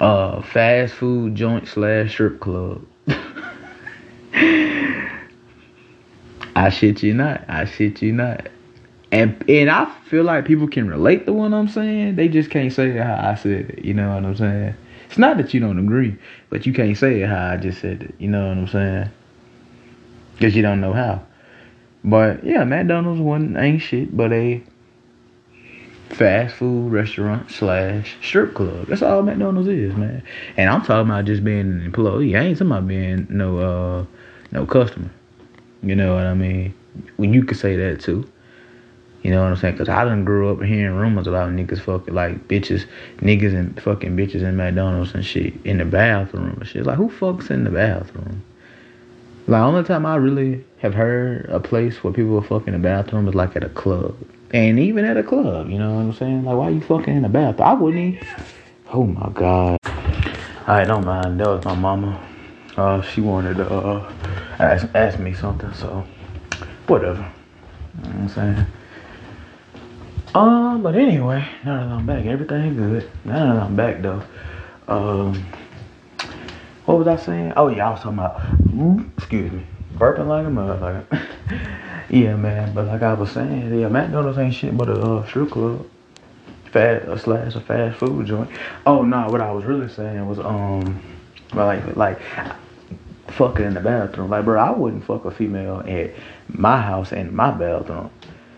uh 0.00 0.42
fast 0.42 0.92
food 0.92 1.36
joint 1.36 1.68
slash 1.68 2.10
strip 2.10 2.40
club. 2.40 2.84
I 6.56 6.68
shit 6.70 7.02
you 7.04 7.14
not. 7.14 7.44
I 7.48 7.64
shit 7.64 8.02
you 8.02 8.12
not. 8.12 8.48
And 9.12 9.48
and 9.48 9.70
I 9.70 9.84
feel 10.06 10.24
like 10.24 10.46
people 10.46 10.66
can 10.66 10.88
relate 10.88 11.26
to 11.26 11.32
what 11.32 11.54
I'm 11.54 11.68
saying. 11.68 12.16
They 12.16 12.26
just 12.26 12.50
can't 12.50 12.72
say 12.72 12.90
it 12.90 13.02
how 13.02 13.20
I 13.30 13.36
said 13.36 13.70
it. 13.70 13.84
You 13.84 13.94
know 13.94 14.12
what 14.12 14.24
I'm 14.24 14.36
saying? 14.36 14.74
It's 15.06 15.16
not 15.16 15.36
that 15.36 15.54
you 15.54 15.60
don't 15.60 15.78
agree, 15.78 16.16
but 16.50 16.66
you 16.66 16.72
can't 16.72 16.98
say 16.98 17.22
it 17.22 17.28
how 17.28 17.50
I 17.52 17.56
just 17.56 17.80
said 17.80 18.02
it. 18.02 18.16
You 18.18 18.26
know 18.26 18.48
what 18.48 18.58
I'm 18.58 18.66
saying? 18.66 19.10
Because 20.34 20.56
you 20.56 20.62
don't 20.62 20.80
know 20.80 20.92
how. 20.92 21.24
But 22.06 22.44
yeah, 22.44 22.62
McDonald's 22.62 23.20
one 23.20 23.56
ain't 23.56 23.82
shit, 23.82 24.16
but 24.16 24.32
a 24.32 24.62
fast 26.08 26.54
food 26.54 26.92
restaurant 26.92 27.50
slash 27.50 28.16
strip 28.22 28.54
club. 28.54 28.86
That's 28.86 29.02
all 29.02 29.22
McDonald's 29.22 29.68
is, 29.68 29.94
man. 29.96 30.22
And 30.56 30.70
I'm 30.70 30.82
talking 30.82 31.10
about 31.10 31.24
just 31.24 31.42
being 31.42 31.60
an 31.60 31.82
employee. 31.82 32.36
I 32.36 32.42
ain't 32.42 32.58
talking 32.58 32.70
about 32.70 32.86
being 32.86 33.26
no 33.28 33.58
uh 33.58 34.04
no 34.52 34.66
customer. 34.66 35.10
You 35.82 35.96
know 35.96 36.14
what 36.14 36.26
I 36.26 36.34
mean? 36.34 36.74
When 37.16 37.34
you 37.34 37.44
could 37.44 37.58
say 37.58 37.74
that 37.76 38.00
too. 38.00 38.30
You 39.22 39.32
know 39.32 39.42
what 39.42 39.48
I'm 39.48 39.56
saying? 39.56 39.74
Because 39.74 39.88
I 39.88 40.04
done 40.04 40.24
grew 40.24 40.52
up 40.52 40.62
hearing 40.62 40.94
rumors 40.94 41.26
about 41.26 41.50
niggas 41.50 41.80
fucking 41.80 42.14
like 42.14 42.46
bitches, 42.46 42.86
niggas 43.16 43.56
and 43.58 43.82
fucking 43.82 44.16
bitches 44.16 44.42
in 44.42 44.56
McDonald's 44.56 45.12
and 45.14 45.24
shit 45.24 45.54
in 45.64 45.78
the 45.78 45.84
bathroom 45.84 46.58
and 46.60 46.68
shit. 46.68 46.86
Like, 46.86 46.96
who 46.96 47.08
fucks 47.08 47.50
in 47.50 47.64
the 47.64 47.70
bathroom? 47.70 48.44
Like, 49.48 49.62
only 49.62 49.84
time 49.84 50.04
I 50.04 50.16
really 50.16 50.64
have 50.78 50.94
heard 50.94 51.46
a 51.50 51.60
place 51.60 52.02
where 52.02 52.12
people 52.12 52.36
are 52.38 52.42
fucking 52.42 52.74
in 52.74 52.74
the 52.74 52.78
bathroom 52.78 53.28
is 53.28 53.34
like 53.34 53.54
at 53.54 53.62
a 53.62 53.68
club. 53.68 54.16
And 54.52 54.78
even 54.78 55.04
at 55.04 55.16
a 55.16 55.22
club, 55.22 55.70
you 55.70 55.78
know 55.78 55.94
what 55.94 56.00
I'm 56.00 56.12
saying? 56.14 56.44
Like, 56.44 56.56
why 56.56 56.68
you 56.70 56.80
fucking 56.80 57.14
in 57.14 57.22
the 57.22 57.28
bathroom? 57.28 57.68
I 57.68 57.74
wouldn't 57.74 58.16
even. 58.16 58.28
Oh 58.92 59.04
my 59.04 59.28
God. 59.30 59.78
Alright, 60.68 60.88
don't 60.88 61.04
mind. 61.04 61.38
That 61.38 61.46
was 61.46 61.64
my 61.64 61.74
mama. 61.74 62.20
Uh, 62.76 63.00
she 63.02 63.20
wanted 63.20 63.56
to 63.58 63.72
uh, 63.72 64.12
ask, 64.58 64.88
ask 64.94 65.18
me 65.18 65.32
something, 65.32 65.72
so 65.74 66.04
whatever. 66.88 67.32
You 67.98 68.02
know 68.02 68.08
what 68.08 68.20
I'm 68.20 68.28
saying? 68.28 68.66
Um, 70.34 70.82
but 70.82 70.96
anyway, 70.96 71.48
now 71.64 71.78
that 71.78 71.92
I'm 71.92 72.04
back, 72.04 72.26
everything 72.26 72.76
good. 72.76 73.08
Now 73.24 73.54
that 73.54 73.62
I'm 73.62 73.76
back 73.76 74.02
though. 74.02 74.22
Um, 74.88 75.46
what 76.86 76.98
was 76.98 77.06
I 77.08 77.16
saying? 77.16 77.52
Oh 77.56 77.68
yeah, 77.68 77.88
I 77.88 77.90
was 77.90 78.00
talking 78.00 78.18
about. 78.18 78.40
Mm, 78.70 79.12
excuse 79.16 79.52
me, 79.52 79.66
burping 79.94 80.28
like 80.28 80.46
a 80.46 80.48
motherfucker. 80.48 81.28
yeah, 82.10 82.36
man. 82.36 82.72
But 82.74 82.86
like 82.86 83.02
I 83.02 83.12
was 83.14 83.30
saying, 83.32 83.78
yeah, 83.78 83.88
McDonald's 83.88 84.38
ain't 84.38 84.54
shit 84.54 84.76
but 84.76 84.88
a 84.88 84.94
uh, 84.94 85.26
strip 85.26 85.50
club, 85.50 85.86
fast 86.72 87.06
a 87.06 87.18
slash 87.18 87.54
a 87.56 87.60
fast 87.60 87.98
food 87.98 88.26
joint. 88.26 88.50
Oh 88.86 89.02
no, 89.02 89.30
what 89.30 89.40
I 89.40 89.50
was 89.52 89.64
really 89.64 89.88
saying 89.88 90.26
was 90.26 90.38
um, 90.38 91.02
like 91.54 91.96
like 91.96 92.20
fucking 93.28 93.64
in 93.64 93.74
the 93.74 93.80
bathroom. 93.80 94.30
Like, 94.30 94.44
bro, 94.44 94.60
I 94.60 94.70
wouldn't 94.70 95.04
fuck 95.04 95.24
a 95.24 95.30
female 95.30 95.80
at 95.86 96.14
my 96.48 96.80
house 96.80 97.12
in 97.12 97.34
my 97.34 97.50
bathroom. 97.50 98.10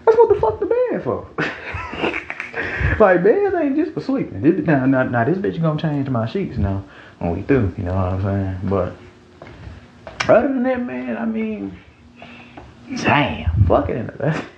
That's 0.05 0.17
what 0.19 0.29
the 0.29 0.41
fuck 0.41 0.61
the 0.61 0.67
bed 0.67 1.03
for. 1.03 2.25
like, 2.99 3.23
beds 3.23 3.55
ain't 3.55 3.77
just 3.77 3.93
for 3.93 4.01
sleeping. 4.01 4.43
This, 4.43 4.67
now, 4.67 4.87
now, 4.87 5.05
now, 5.05 5.25
this 5.25 5.39
bitch 5.39 5.61
gonna 5.61 5.81
change 5.81 6.09
my 6.09 6.27
sheets 6.27 6.59
now 6.59 6.85
when 7.19 7.37
we 7.37 7.43
through. 7.43 7.75
You 7.77 7.85
know 7.85 7.95
what 7.95 8.05
I'm 8.05 8.23
saying? 8.23 8.59
But 8.65 8.95
other 10.29 10.49
than 10.49 10.63
that, 10.65 10.85
man, 10.85 11.17
I 11.17 11.25
mean, 11.25 11.79
damn, 12.97 13.67
fucking 13.67 13.97
in 13.97 14.07
the 14.07 14.13
bathroom. 14.13 14.51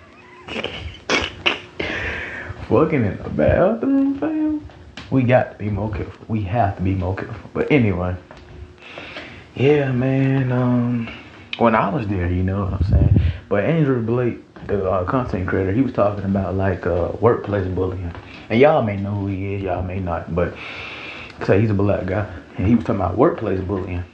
fucking 2.69 3.05
in 3.05 3.23
the 3.23 3.31
bathroom, 3.31 4.19
fam. 4.19 4.67
We 5.11 5.25
got 5.25 5.53
to 5.53 5.59
be 5.59 5.71
more 5.71 5.91
careful. 5.91 6.27
We 6.29 6.43
have 6.43 6.77
to 6.77 6.83
be 6.83 6.95
more 6.95 7.17
careful. 7.17 7.51
But 7.53 7.73
anyway. 7.73 8.17
Yeah, 9.57 9.91
man. 9.91 10.53
Um, 10.53 11.09
when 11.59 11.75
I 11.75 11.91
was 11.91 12.07
there, 12.07 12.31
you 12.31 12.43
know 12.43 12.65
what 12.65 12.75
I'm 12.75 12.85
saying. 12.85 13.21
But 13.49 13.65
Andrew 13.65 14.03
Blake, 14.03 14.39
the 14.67 14.89
uh, 14.89 15.05
content 15.05 15.49
creator, 15.49 15.73
he 15.73 15.81
was 15.81 15.93
talking 15.93 16.25
about 16.25 16.55
like 16.55 16.87
uh, 16.87 17.13
workplace 17.21 17.67
bullying, 17.67 18.13
and 18.49 18.61
y'all 18.61 18.83
may 18.83 18.97
know 18.97 19.15
who 19.15 19.27
he 19.27 19.55
is, 19.55 19.63
y'all 19.63 19.83
may 19.83 20.01
not, 20.01 20.35
but 20.35 20.55
say 21.45 21.61
he's 21.61 21.71
a 21.71 21.75
black 21.75 22.07
guy, 22.07 22.31
and 22.57 22.67
he 22.67 22.75
was 22.75 22.85
talking 22.85 23.01
about 23.01 23.17
workplace 23.17 23.61
bullying, 23.61 24.05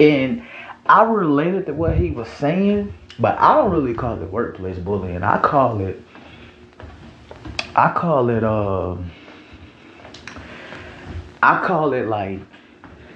and 0.00 0.42
I 0.86 1.02
related 1.04 1.66
to 1.66 1.74
what 1.74 1.96
he 1.96 2.10
was 2.10 2.28
saying, 2.28 2.92
but 3.18 3.38
I 3.38 3.54
don't 3.54 3.70
really 3.70 3.94
call 3.94 4.20
it 4.20 4.30
workplace 4.30 4.78
bullying. 4.78 5.22
I 5.22 5.38
call 5.40 5.80
it, 5.80 6.00
I 7.74 7.92
call 7.92 8.28
it, 8.28 8.44
uh, 8.44 8.96
I 11.42 11.64
call 11.64 11.94
it 11.94 12.06
like 12.06 12.40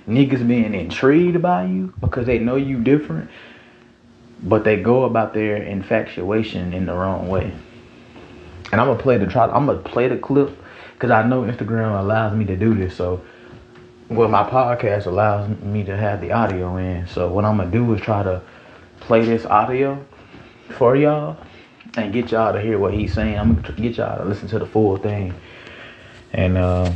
niggas 0.09 0.47
being 0.49 0.73
intrigued 0.75 1.43
by 1.43 1.65
you 1.67 1.93
because 2.01 2.27
they 2.27 2.39
know 2.39 2.57
you 2.57 2.79
different, 2.79 3.29
but 4.43 4.65
they 4.65 4.77
go 4.77 5.05
about 5.05 5.35
their 5.35 5.57
infatuation 5.57 6.73
in 6.73 6.87
the 6.87 6.95
wrong 6.95 7.29
way. 7.29 7.53
And 8.71 8.81
I'm 8.81 8.87
gonna 8.87 8.99
play 8.99 9.19
the 9.19 9.27
try. 9.27 9.47
I'm 9.47 9.67
gonna 9.67 9.79
play 9.79 10.09
the 10.09 10.19
clip 10.19 10.57
because 10.95 11.11
I 11.11 11.27
know 11.27 11.43
Instagram 11.43 11.99
allows 11.99 12.37
me 12.37 12.45
to 12.47 12.57
do 12.57 12.75
this. 12.75 12.97
So, 12.97 13.23
well, 14.09 14.29
my 14.29 14.49
podcast 14.49 15.07
allows 15.07 15.49
me 15.63 15.85
to 15.85 15.97
have 15.97 16.21
the 16.21 16.33
audio 16.33 16.77
in. 16.77 17.07
So 17.07 17.29
what 17.33 17.45
I'm 17.45 17.57
gonna 17.57 17.71
do 17.71 17.93
is 17.95 18.01
try 18.01 18.23
to 18.23 18.43
play 19.01 19.25
this 19.25 19.47
audio 19.47 20.05
for 20.71 20.97
y'all 20.97 21.39
and 21.97 22.13
get 22.13 22.31
y'all 22.31 22.53
to 22.53 22.61
hear 22.61 22.79
what 22.79 22.93
he's 22.93 23.15
saying. 23.15 23.39
I'm 23.39 23.55
gonna 23.55 23.75
get 23.81 23.97
y'all 23.97 24.19
to 24.19 24.25
listen 24.25 24.49
to 24.49 24.59
the 24.59 24.67
full 24.67 24.99
thing. 24.99 25.35
And 26.33 26.59
uh, 26.59 26.93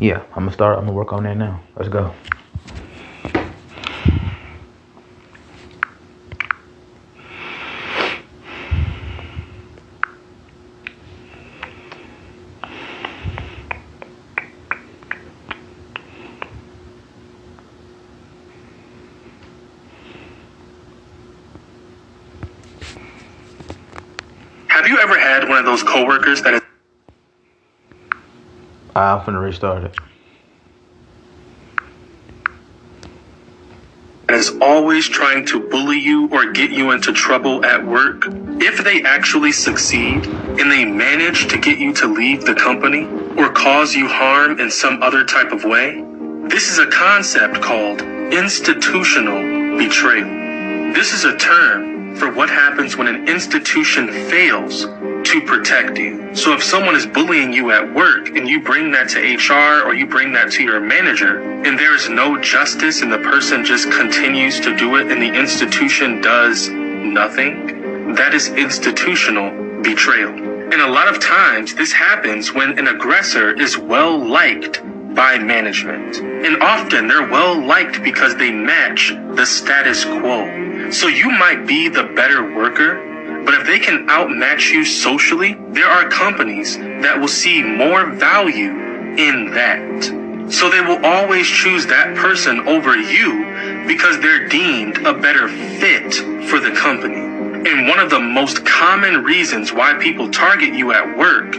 yeah, 0.00 0.22
I'm 0.30 0.44
gonna 0.44 0.52
start. 0.52 0.78
I'm 0.78 0.86
gonna 0.86 0.96
work 0.96 1.12
on 1.12 1.24
that 1.24 1.36
now. 1.36 1.60
Let's 1.76 1.88
go. 1.88 2.14
Ever 25.00 25.18
had 25.18 25.48
one 25.48 25.58
of 25.58 25.64
those 25.64 25.82
coworkers 25.82 26.42
that 26.42 26.54
is 26.54 26.60
I'm 28.94 29.20
finna 29.20 29.40
restart 29.40 29.84
it. 29.84 29.96
is 34.40 34.56
always 34.62 35.06
trying 35.06 35.44
to 35.44 35.60
bully 35.68 35.98
you 35.98 36.26
or 36.30 36.50
get 36.50 36.70
you 36.70 36.92
into 36.92 37.12
trouble 37.12 37.62
at 37.62 37.84
work? 37.84 38.24
If 38.62 38.82
they 38.82 39.02
actually 39.02 39.52
succeed 39.52 40.24
and 40.24 40.72
they 40.72 40.86
manage 40.86 41.48
to 41.48 41.58
get 41.58 41.78
you 41.78 41.92
to 41.94 42.06
leave 42.06 42.46
the 42.46 42.54
company 42.54 43.04
or 43.36 43.52
cause 43.52 43.94
you 43.94 44.08
harm 44.08 44.58
in 44.58 44.70
some 44.70 45.02
other 45.02 45.24
type 45.26 45.52
of 45.52 45.64
way, 45.64 46.02
this 46.48 46.70
is 46.70 46.78
a 46.78 46.86
concept 46.86 47.60
called 47.60 48.00
institutional 48.00 49.76
betrayal. 49.76 50.94
This 50.94 51.12
is 51.12 51.24
a 51.24 51.36
term 51.36 51.89
for 52.20 52.30
what 52.30 52.50
happens 52.50 52.98
when 52.98 53.08
an 53.08 53.26
institution 53.26 54.08
fails 54.28 54.84
to 54.84 55.42
protect 55.46 55.96
you. 55.96 56.36
So 56.36 56.52
if 56.52 56.62
someone 56.62 56.94
is 56.94 57.06
bullying 57.06 57.50
you 57.50 57.70
at 57.72 57.94
work 57.94 58.28
and 58.36 58.46
you 58.46 58.60
bring 58.60 58.92
that 58.92 59.08
to 59.10 59.18
HR 59.18 59.86
or 59.86 59.94
you 59.94 60.06
bring 60.06 60.34
that 60.34 60.52
to 60.52 60.62
your 60.62 60.80
manager 60.80 61.40
and 61.40 61.78
there 61.78 61.94
is 61.94 62.10
no 62.10 62.38
justice 62.38 63.00
and 63.00 63.10
the 63.10 63.18
person 63.18 63.64
just 63.64 63.90
continues 63.90 64.60
to 64.60 64.76
do 64.76 64.96
it 64.96 65.10
and 65.10 65.22
the 65.22 65.32
institution 65.32 66.20
does 66.20 66.68
nothing, 66.68 68.12
that 68.14 68.34
is 68.34 68.48
institutional 68.48 69.82
betrayal. 69.82 70.34
And 70.34 70.74
a 70.82 70.88
lot 70.88 71.08
of 71.08 71.20
times 71.20 71.74
this 71.74 71.90
happens 71.90 72.52
when 72.52 72.78
an 72.78 72.88
aggressor 72.88 73.58
is 73.58 73.78
well 73.78 74.18
liked 74.18 74.82
by 75.14 75.38
management. 75.38 76.18
And 76.18 76.62
often 76.62 77.08
they're 77.08 77.28
well 77.28 77.58
liked 77.58 78.02
because 78.02 78.36
they 78.36 78.50
match 78.50 79.10
the 79.34 79.46
status 79.46 80.04
quo. 80.04 80.69
So 80.90 81.06
you 81.06 81.30
might 81.30 81.66
be 81.66 81.88
the 81.88 82.02
better 82.02 82.52
worker, 82.52 83.42
but 83.44 83.54
if 83.54 83.66
they 83.66 83.78
can 83.78 84.08
outmatch 84.10 84.70
you 84.70 84.84
socially, 84.84 85.56
there 85.68 85.86
are 85.86 86.08
companies 86.08 86.76
that 86.78 87.18
will 87.18 87.28
see 87.28 87.62
more 87.62 88.06
value 88.06 88.70
in 89.16 89.52
that. 89.54 90.50
So 90.52 90.68
they 90.68 90.80
will 90.80 91.04
always 91.06 91.46
choose 91.46 91.86
that 91.86 92.16
person 92.16 92.66
over 92.66 92.96
you 92.96 93.86
because 93.86 94.18
they're 94.20 94.48
deemed 94.48 94.98
a 95.06 95.14
better 95.14 95.48
fit 95.48 96.12
for 96.48 96.58
the 96.58 96.72
company. 96.72 97.14
And 97.70 97.86
one 97.86 98.00
of 98.00 98.10
the 98.10 98.18
most 98.18 98.66
common 98.66 99.22
reasons 99.22 99.72
why 99.72 99.94
people 99.94 100.28
target 100.28 100.74
you 100.74 100.92
at 100.92 101.16
work 101.16 101.54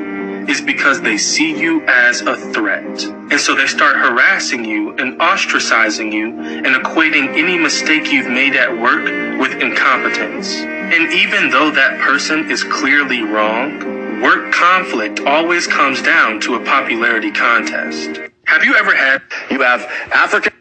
is 0.49 0.61
because 0.61 1.01
they 1.01 1.17
see 1.17 1.59
you 1.59 1.81
as 1.87 2.21
a 2.21 2.35
threat. 2.53 3.03
And 3.03 3.39
so 3.39 3.55
they 3.55 3.67
start 3.67 3.95
harassing 3.95 4.65
you 4.65 4.91
and 4.97 5.19
ostracizing 5.19 6.11
you 6.11 6.39
and 6.39 6.67
equating 6.67 7.37
any 7.37 7.57
mistake 7.57 8.11
you've 8.11 8.29
made 8.29 8.55
at 8.55 8.71
work 8.71 9.05
with 9.39 9.61
incompetence. 9.61 10.55
And 10.57 11.13
even 11.13 11.49
though 11.49 11.71
that 11.71 11.99
person 12.01 12.49
is 12.51 12.63
clearly 12.63 13.21
wrong, 13.21 14.21
work 14.21 14.51
conflict 14.51 15.21
always 15.21 15.67
comes 15.67 16.01
down 16.01 16.39
to 16.41 16.55
a 16.55 16.65
popularity 16.65 17.31
contest. 17.31 18.19
Have 18.45 18.63
you 18.63 18.75
ever 18.75 18.93
had, 18.93 19.21
you 19.49 19.61
have 19.61 19.81
African 20.11 20.53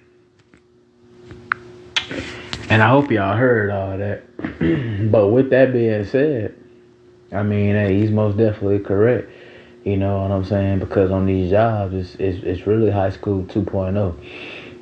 And 2.68 2.82
I 2.82 2.88
hope 2.88 3.10
y'all 3.10 3.36
heard 3.36 3.70
all 3.70 3.98
that. 3.98 4.22
but 5.10 5.28
with 5.28 5.50
that 5.50 5.72
being 5.72 6.04
said, 6.04 6.54
I 7.32 7.42
mean, 7.42 7.74
hey, 7.74 7.98
he's 7.98 8.10
most 8.10 8.36
definitely 8.36 8.78
correct. 8.80 9.30
You 9.84 9.96
know 9.96 10.20
what 10.20 10.30
I'm 10.30 10.44
saying? 10.44 10.80
Because 10.80 11.10
on 11.10 11.26
these 11.26 11.50
jobs, 11.50 11.94
it's 11.94 12.14
it's, 12.16 12.44
it's 12.44 12.66
really 12.66 12.90
high 12.90 13.10
school 13.10 13.44
2.0. 13.44 14.14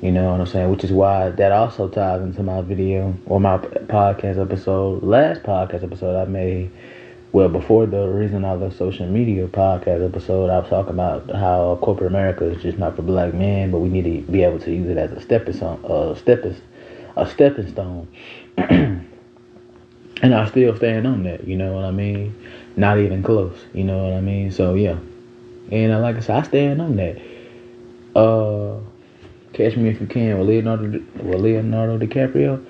You 0.01 0.11
know 0.11 0.31
what 0.31 0.41
I'm 0.41 0.47
saying? 0.47 0.69
Which 0.69 0.83
is 0.83 0.91
why 0.91 1.29
that 1.29 1.51
also 1.51 1.87
ties 1.87 2.21
into 2.21 2.43
my 2.43 2.61
video 2.61 3.13
or 3.25 3.39
my 3.39 3.57
podcast 3.57 4.41
episode, 4.41 5.03
last 5.03 5.43
podcast 5.43 5.83
episode 5.83 6.21
I 6.21 6.25
made. 6.25 6.71
Well, 7.31 7.47
before 7.47 7.85
the 7.85 8.07
reason 8.07 8.43
I 8.43 8.53
left 8.53 8.77
social 8.77 9.07
media 9.07 9.47
podcast 9.47 10.05
episode, 10.05 10.49
I 10.49 10.59
was 10.59 10.69
talking 10.69 10.93
about 10.93 11.29
how 11.29 11.77
corporate 11.81 12.07
America 12.07 12.45
is 12.45 12.61
just 12.61 12.77
not 12.77 12.95
for 12.95 13.03
black 13.03 13.33
men, 13.33 13.71
but 13.71 13.79
we 13.79 13.89
need 13.89 14.03
to 14.03 14.31
be 14.31 14.43
able 14.43 14.59
to 14.59 14.71
use 14.71 14.89
it 14.89 14.97
as 14.97 15.11
a 15.11 15.21
stepping 15.21 15.53
stone, 15.53 16.15
stepping, 16.17 16.55
a 17.15 17.29
stepping 17.29 17.69
stone. 17.71 18.07
and 18.57 20.35
I 20.35 20.47
still 20.49 20.75
stand 20.75 21.07
on 21.07 21.23
that. 21.23 21.47
You 21.47 21.55
know 21.57 21.73
what 21.73 21.85
I 21.85 21.91
mean? 21.91 22.35
Not 22.75 22.97
even 22.97 23.23
close. 23.23 23.57
You 23.73 23.83
know 23.83 24.03
what 24.03 24.13
I 24.13 24.21
mean? 24.21 24.51
So 24.51 24.73
yeah. 24.73 24.97
And 25.71 25.91
uh, 25.91 25.99
like 25.99 26.15
I 26.15 26.19
said, 26.19 26.35
I 26.37 26.41
stand 26.43 26.81
on 26.81 26.95
that. 26.95 27.21
Uh, 28.15 28.79
Catch 29.53 29.77
Me 29.77 29.89
If 29.89 30.01
You 30.01 30.07
Can 30.07 30.39
with 30.39 30.47
Leonardo 30.47 30.99
with 31.23 31.41
Leonardo 31.41 31.97
DiCaprio. 31.97 32.65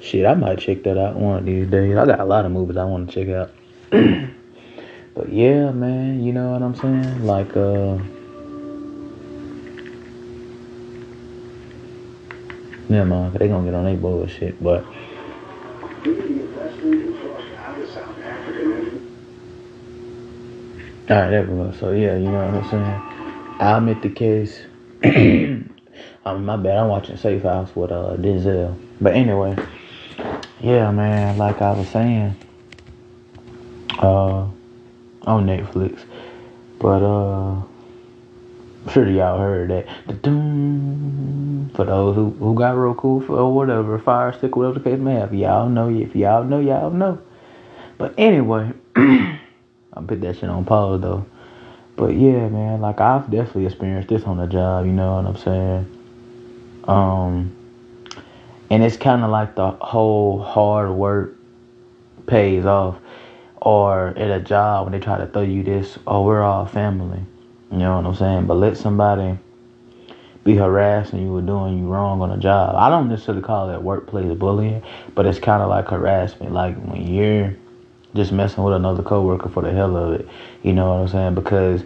Shit, 0.00 0.26
I 0.26 0.34
might 0.34 0.58
check 0.58 0.82
that 0.82 0.98
out 0.98 1.14
one 1.14 1.38
of 1.38 1.44
these 1.46 1.68
days. 1.68 1.96
I 1.96 2.04
got 2.04 2.18
a 2.18 2.24
lot 2.24 2.44
of 2.44 2.52
movies 2.52 2.76
I 2.76 2.84
want 2.84 3.10
to 3.10 3.24
check 3.24 3.32
out. 3.32 3.50
but 5.14 5.32
yeah, 5.32 5.70
man, 5.70 6.22
you 6.22 6.32
know 6.32 6.50
what 6.50 6.62
I'm 6.62 6.74
saying? 6.74 7.24
Like 7.24 7.56
uh 7.56 7.98
Never 12.88 13.06
mind, 13.06 13.32
they 13.34 13.48
gonna 13.48 13.64
get 13.64 13.74
on 13.74 13.84
their 13.84 13.96
bullshit, 13.96 14.62
but 14.62 14.84
All 21.10 21.16
right, 21.16 21.46
go. 21.46 21.72
So 21.80 21.90
yeah, 21.90 22.16
you 22.16 22.30
know 22.30 22.46
what 22.46 22.62
I'm 22.62 22.70
saying. 22.70 23.58
I'll 23.60 23.80
make 23.80 24.02
the 24.02 24.08
case. 24.08 24.60
um, 25.04 26.44
my 26.44 26.56
bad. 26.56 26.78
I'm 26.78 26.88
watching 26.88 27.16
Safe 27.16 27.42
House 27.42 27.74
with 27.74 27.90
uh 27.90 28.16
Denzel. 28.18 28.78
But 29.00 29.14
anyway, 29.14 29.56
yeah, 30.60 30.92
man. 30.92 31.38
Like 31.38 31.60
I 31.60 31.72
was 31.72 31.88
saying, 31.88 32.36
uh, 33.98 34.46
on 35.22 35.46
Netflix. 35.46 36.04
But 36.78 37.02
uh, 37.02 37.62
I'm 38.84 38.92
sure 38.92 39.08
y'all 39.08 39.38
heard 39.40 39.70
that. 39.70 39.86
For 41.74 41.84
those 41.84 42.14
who, 42.14 42.30
who 42.30 42.54
got 42.54 42.76
Roku 42.76 43.26
or 43.26 43.52
whatever, 43.52 43.98
Fire 43.98 44.32
Stick, 44.32 44.54
whatever 44.54 44.78
the 44.78 44.84
case 44.88 45.00
may 45.00 45.14
have, 45.14 45.34
y'all 45.34 45.68
know. 45.68 45.88
If 45.88 46.14
y'all 46.14 46.44
know, 46.44 46.60
y'all 46.60 46.90
know. 46.90 47.20
But 47.98 48.14
anyway, 48.18 48.72
I'll 49.94 50.02
put 50.02 50.20
that 50.22 50.36
shit 50.36 50.48
on 50.48 50.64
pause 50.64 51.00
though. 51.00 51.26
But 51.96 52.16
yeah, 52.16 52.48
man, 52.48 52.80
like 52.80 53.00
I've 53.00 53.30
definitely 53.30 53.66
experienced 53.66 54.08
this 54.08 54.24
on 54.24 54.38
the 54.38 54.46
job. 54.46 54.86
You 54.86 54.92
know 54.92 55.16
what 55.16 55.26
I'm 55.26 55.36
saying? 55.36 56.84
Um, 56.88 57.56
and 58.70 58.82
it's 58.82 58.96
kind 58.96 59.22
of 59.22 59.30
like 59.30 59.54
the 59.54 59.70
whole 59.70 60.42
hard 60.42 60.90
work 60.90 61.36
pays 62.26 62.64
off 62.64 62.98
or 63.60 64.08
at 64.08 64.30
a 64.30 64.40
job 64.40 64.86
when 64.86 64.92
they 64.92 64.98
try 64.98 65.18
to 65.18 65.26
throw 65.26 65.42
you 65.42 65.62
this, 65.62 65.98
oh, 66.06 66.24
we're 66.24 66.42
all 66.42 66.66
family. 66.66 67.20
You 67.70 67.78
know 67.78 67.96
what 67.96 68.06
I'm 68.06 68.14
saying? 68.14 68.46
But 68.46 68.54
let 68.54 68.76
somebody 68.76 69.38
be 70.44 70.56
harassing 70.56 71.22
you 71.22 71.36
or 71.36 71.42
doing 71.42 71.78
you 71.78 71.86
wrong 71.86 72.20
on 72.20 72.32
a 72.32 72.38
job. 72.38 72.74
I 72.76 72.90
don't 72.90 73.08
necessarily 73.08 73.42
call 73.42 73.70
it 73.70 73.80
workplace 73.80 74.36
bullying, 74.36 74.82
but 75.14 75.26
it's 75.26 75.38
kind 75.38 75.62
of 75.62 75.68
like 75.68 75.88
harassment. 75.88 76.52
Like 76.52 76.76
when 76.82 77.06
you're 77.06 77.54
just 78.14 78.32
messing 78.32 78.62
with 78.62 78.74
another 78.74 79.02
coworker 79.02 79.48
for 79.48 79.62
the 79.62 79.72
hell 79.72 79.96
of 79.96 80.14
it. 80.14 80.28
You 80.62 80.72
know 80.72 80.88
what 80.88 81.00
I'm 81.00 81.08
saying? 81.08 81.34
Because 81.34 81.82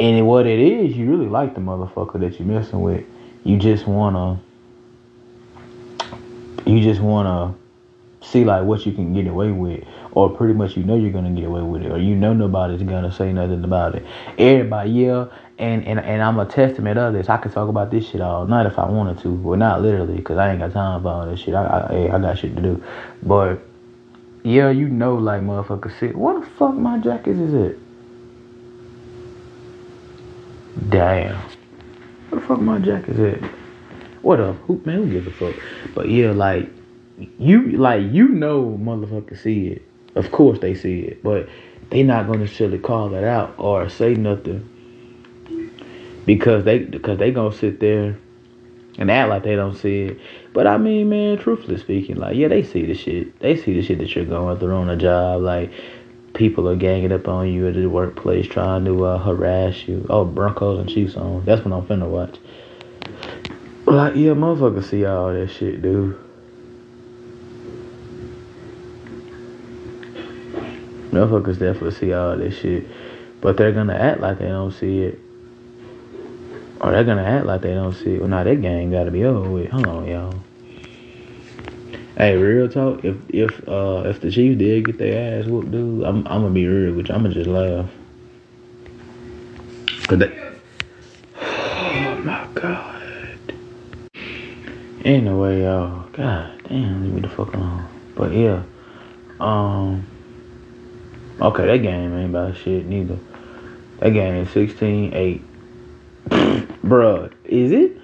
and 0.00 0.26
what 0.26 0.46
it 0.46 0.58
is, 0.58 0.96
you 0.96 1.08
really 1.10 1.28
like 1.28 1.54
the 1.54 1.60
motherfucker 1.60 2.18
that 2.20 2.38
you're 2.38 2.48
messing 2.48 2.80
with. 2.80 3.04
You 3.44 3.58
just 3.58 3.86
wanna 3.86 4.40
you 6.64 6.80
just 6.80 7.00
wanna 7.00 7.54
see 8.20 8.44
like 8.44 8.64
what 8.64 8.86
you 8.86 8.92
can 8.92 9.12
get 9.12 9.26
away 9.26 9.50
with 9.50 9.84
or 10.12 10.30
pretty 10.30 10.54
much 10.54 10.76
you 10.76 10.84
know 10.84 10.94
you're 10.94 11.10
gonna 11.10 11.30
get 11.30 11.44
away 11.44 11.62
with 11.62 11.82
it, 11.82 11.90
or 11.90 11.98
you 11.98 12.14
know 12.14 12.32
nobody's 12.32 12.82
gonna 12.82 13.10
say 13.10 13.32
nothing 13.32 13.64
about 13.64 13.94
it. 13.94 14.04
Everybody, 14.38 14.90
yeah, 14.90 15.26
and 15.58 15.84
and 15.86 15.98
and 15.98 16.22
I'm 16.22 16.38
a 16.38 16.46
testament 16.46 16.98
of 16.98 17.14
this. 17.14 17.28
I 17.28 17.38
could 17.38 17.52
talk 17.52 17.68
about 17.68 17.90
this 17.90 18.08
shit 18.08 18.20
all 18.20 18.46
night 18.46 18.66
if 18.66 18.78
I 18.78 18.88
wanted 18.88 19.18
to, 19.22 19.32
well, 19.32 19.58
not 19.58 19.82
literally, 19.82 20.20
cause 20.22 20.36
I 20.36 20.50
ain't 20.50 20.60
got 20.60 20.72
time 20.72 21.02
for 21.02 21.08
all 21.08 21.26
this 21.26 21.40
shit. 21.40 21.54
I 21.54 21.64
I, 21.64 22.16
I 22.16 22.18
got 22.18 22.38
shit 22.38 22.54
to 22.56 22.62
do, 22.62 22.82
but 23.22 23.60
yeah, 24.42 24.70
you 24.70 24.88
know, 24.88 25.14
like 25.14 25.42
motherfucker, 25.42 25.98
sit. 25.98 26.16
What 26.16 26.40
the 26.40 26.50
fuck, 26.50 26.74
my 26.74 26.98
jacket 26.98 27.38
is 27.38 27.54
it? 27.54 27.78
Damn. 30.88 31.36
What 32.30 32.40
the 32.40 32.46
fuck, 32.46 32.60
my 32.60 32.78
jacket 32.78 33.10
is 33.10 33.18
it? 33.18 33.44
What 34.22 34.40
up? 34.40 34.56
Who 34.66 34.80
man? 34.84 35.04
Who 35.04 35.10
gives 35.10 35.26
a 35.26 35.30
fuck? 35.30 35.54
But 35.94 36.08
yeah, 36.08 36.32
like 36.32 36.70
you, 37.38 37.72
like 37.72 38.10
you 38.10 38.28
know, 38.28 38.78
motherfucker, 38.80 39.40
see 39.40 39.68
it. 39.68 39.82
Of 40.14 40.30
course 40.30 40.58
they 40.58 40.74
see 40.74 41.00
it, 41.00 41.22
but 41.22 41.48
they 41.90 42.02
not 42.02 42.26
gonna 42.26 42.38
necessarily 42.40 42.78
call 42.78 43.14
it 43.14 43.24
out 43.24 43.54
or 43.58 43.88
say 43.88 44.14
nothing 44.14 44.68
because 46.26 46.64
they 46.64 46.80
because 46.80 47.18
they 47.18 47.30
gonna 47.30 47.54
sit 47.54 47.80
there 47.80 48.18
and 49.02 49.10
act 49.10 49.28
like 49.28 49.42
they 49.42 49.56
don't 49.56 49.74
see 49.74 50.02
it. 50.02 50.20
But 50.52 50.68
I 50.68 50.78
mean, 50.78 51.10
man, 51.10 51.36
truthfully 51.36 51.76
speaking, 51.76 52.16
like 52.16 52.36
yeah, 52.36 52.48
they 52.48 52.62
see 52.62 52.86
the 52.86 52.94
shit. 52.94 53.38
They 53.40 53.56
see 53.56 53.74
the 53.74 53.82
shit 53.82 53.98
that 53.98 54.14
you're 54.14 54.24
going 54.24 54.58
through 54.58 54.74
on 54.74 54.86
the 54.86 54.96
job. 54.96 55.42
Like 55.42 55.72
people 56.34 56.68
are 56.68 56.76
ganging 56.76 57.12
up 57.12 57.26
on 57.26 57.52
you 57.52 57.66
at 57.66 57.74
the 57.74 57.86
workplace, 57.86 58.46
trying 58.46 58.84
to 58.84 59.04
uh, 59.04 59.18
harass 59.18 59.86
you. 59.88 60.06
Oh, 60.08 60.24
Broncos 60.24 60.78
and 60.78 60.88
Chiefs 60.88 61.16
on. 61.16 61.44
That's 61.44 61.64
what 61.64 61.74
I'm 61.74 61.84
finna 61.86 62.08
watch. 62.08 62.38
Like 63.86 64.14
yeah, 64.14 64.30
motherfuckers 64.30 64.88
see 64.88 65.04
all 65.04 65.32
that 65.32 65.50
shit, 65.50 65.82
dude. 65.82 66.16
Motherfuckers 71.10 71.58
definitely 71.58 71.90
see 71.90 72.12
all 72.12 72.36
this 72.36 72.56
shit, 72.56 72.86
but 73.40 73.56
they're 73.56 73.72
gonna 73.72 73.96
act 73.96 74.20
like 74.20 74.38
they 74.38 74.46
don't 74.46 74.72
see 74.72 75.00
it, 75.00 75.18
or 76.82 76.90
they're 76.90 77.04
gonna 77.04 77.22
act 77.22 77.46
like 77.46 77.60
they 77.62 77.74
don't 77.74 77.94
see. 77.94 78.18
Well, 78.18 78.28
now 78.28 78.42
that 78.42 78.60
game 78.60 78.90
gotta 78.90 79.10
be 79.10 79.24
over 79.24 79.48
with. 79.48 79.70
Hold 79.70 79.86
on, 79.86 80.08
y'all. 80.08 80.34
Hey, 82.16 82.36
real 82.36 82.68
talk. 82.68 83.04
If 83.04 83.16
if 83.28 83.68
uh 83.68 84.02
if 84.06 84.20
the 84.20 84.30
Chiefs 84.30 84.58
did 84.58 84.86
get 84.86 84.98
their 84.98 85.40
ass 85.40 85.46
whooped, 85.46 85.70
dude, 85.70 86.04
I'm 86.04 86.26
I'm 86.26 86.42
gonna 86.42 86.50
be 86.50 86.66
real 86.66 86.94
with 86.94 87.08
you. 87.08 87.14
I'm 87.14 87.22
gonna 87.22 87.34
just 87.34 87.48
laugh. 87.48 87.88
Cause 90.06 90.18
they. 90.18 90.52
Oh 91.94 92.24
my 92.24 92.46
god. 92.54 93.02
Anyway, 95.04 95.62
y'all. 95.62 96.08
God 96.12 96.62
damn, 96.68 97.02
leave 97.02 97.14
me 97.14 97.20
the 97.20 97.28
fuck 97.28 97.52
alone. 97.54 97.86
But 98.14 98.32
yeah, 98.32 98.62
um. 99.40 100.06
Okay, 101.40 101.66
that 101.66 101.78
game 101.78 102.16
ain't 102.16 102.30
about 102.30 102.56
shit 102.56 102.86
neither. 102.86 103.18
That 103.98 104.10
game 104.10 104.36
is 104.36 104.48
16-8. 104.48 105.42
Bruh, 106.84 107.32
is 107.44 107.72
it? 107.72 107.96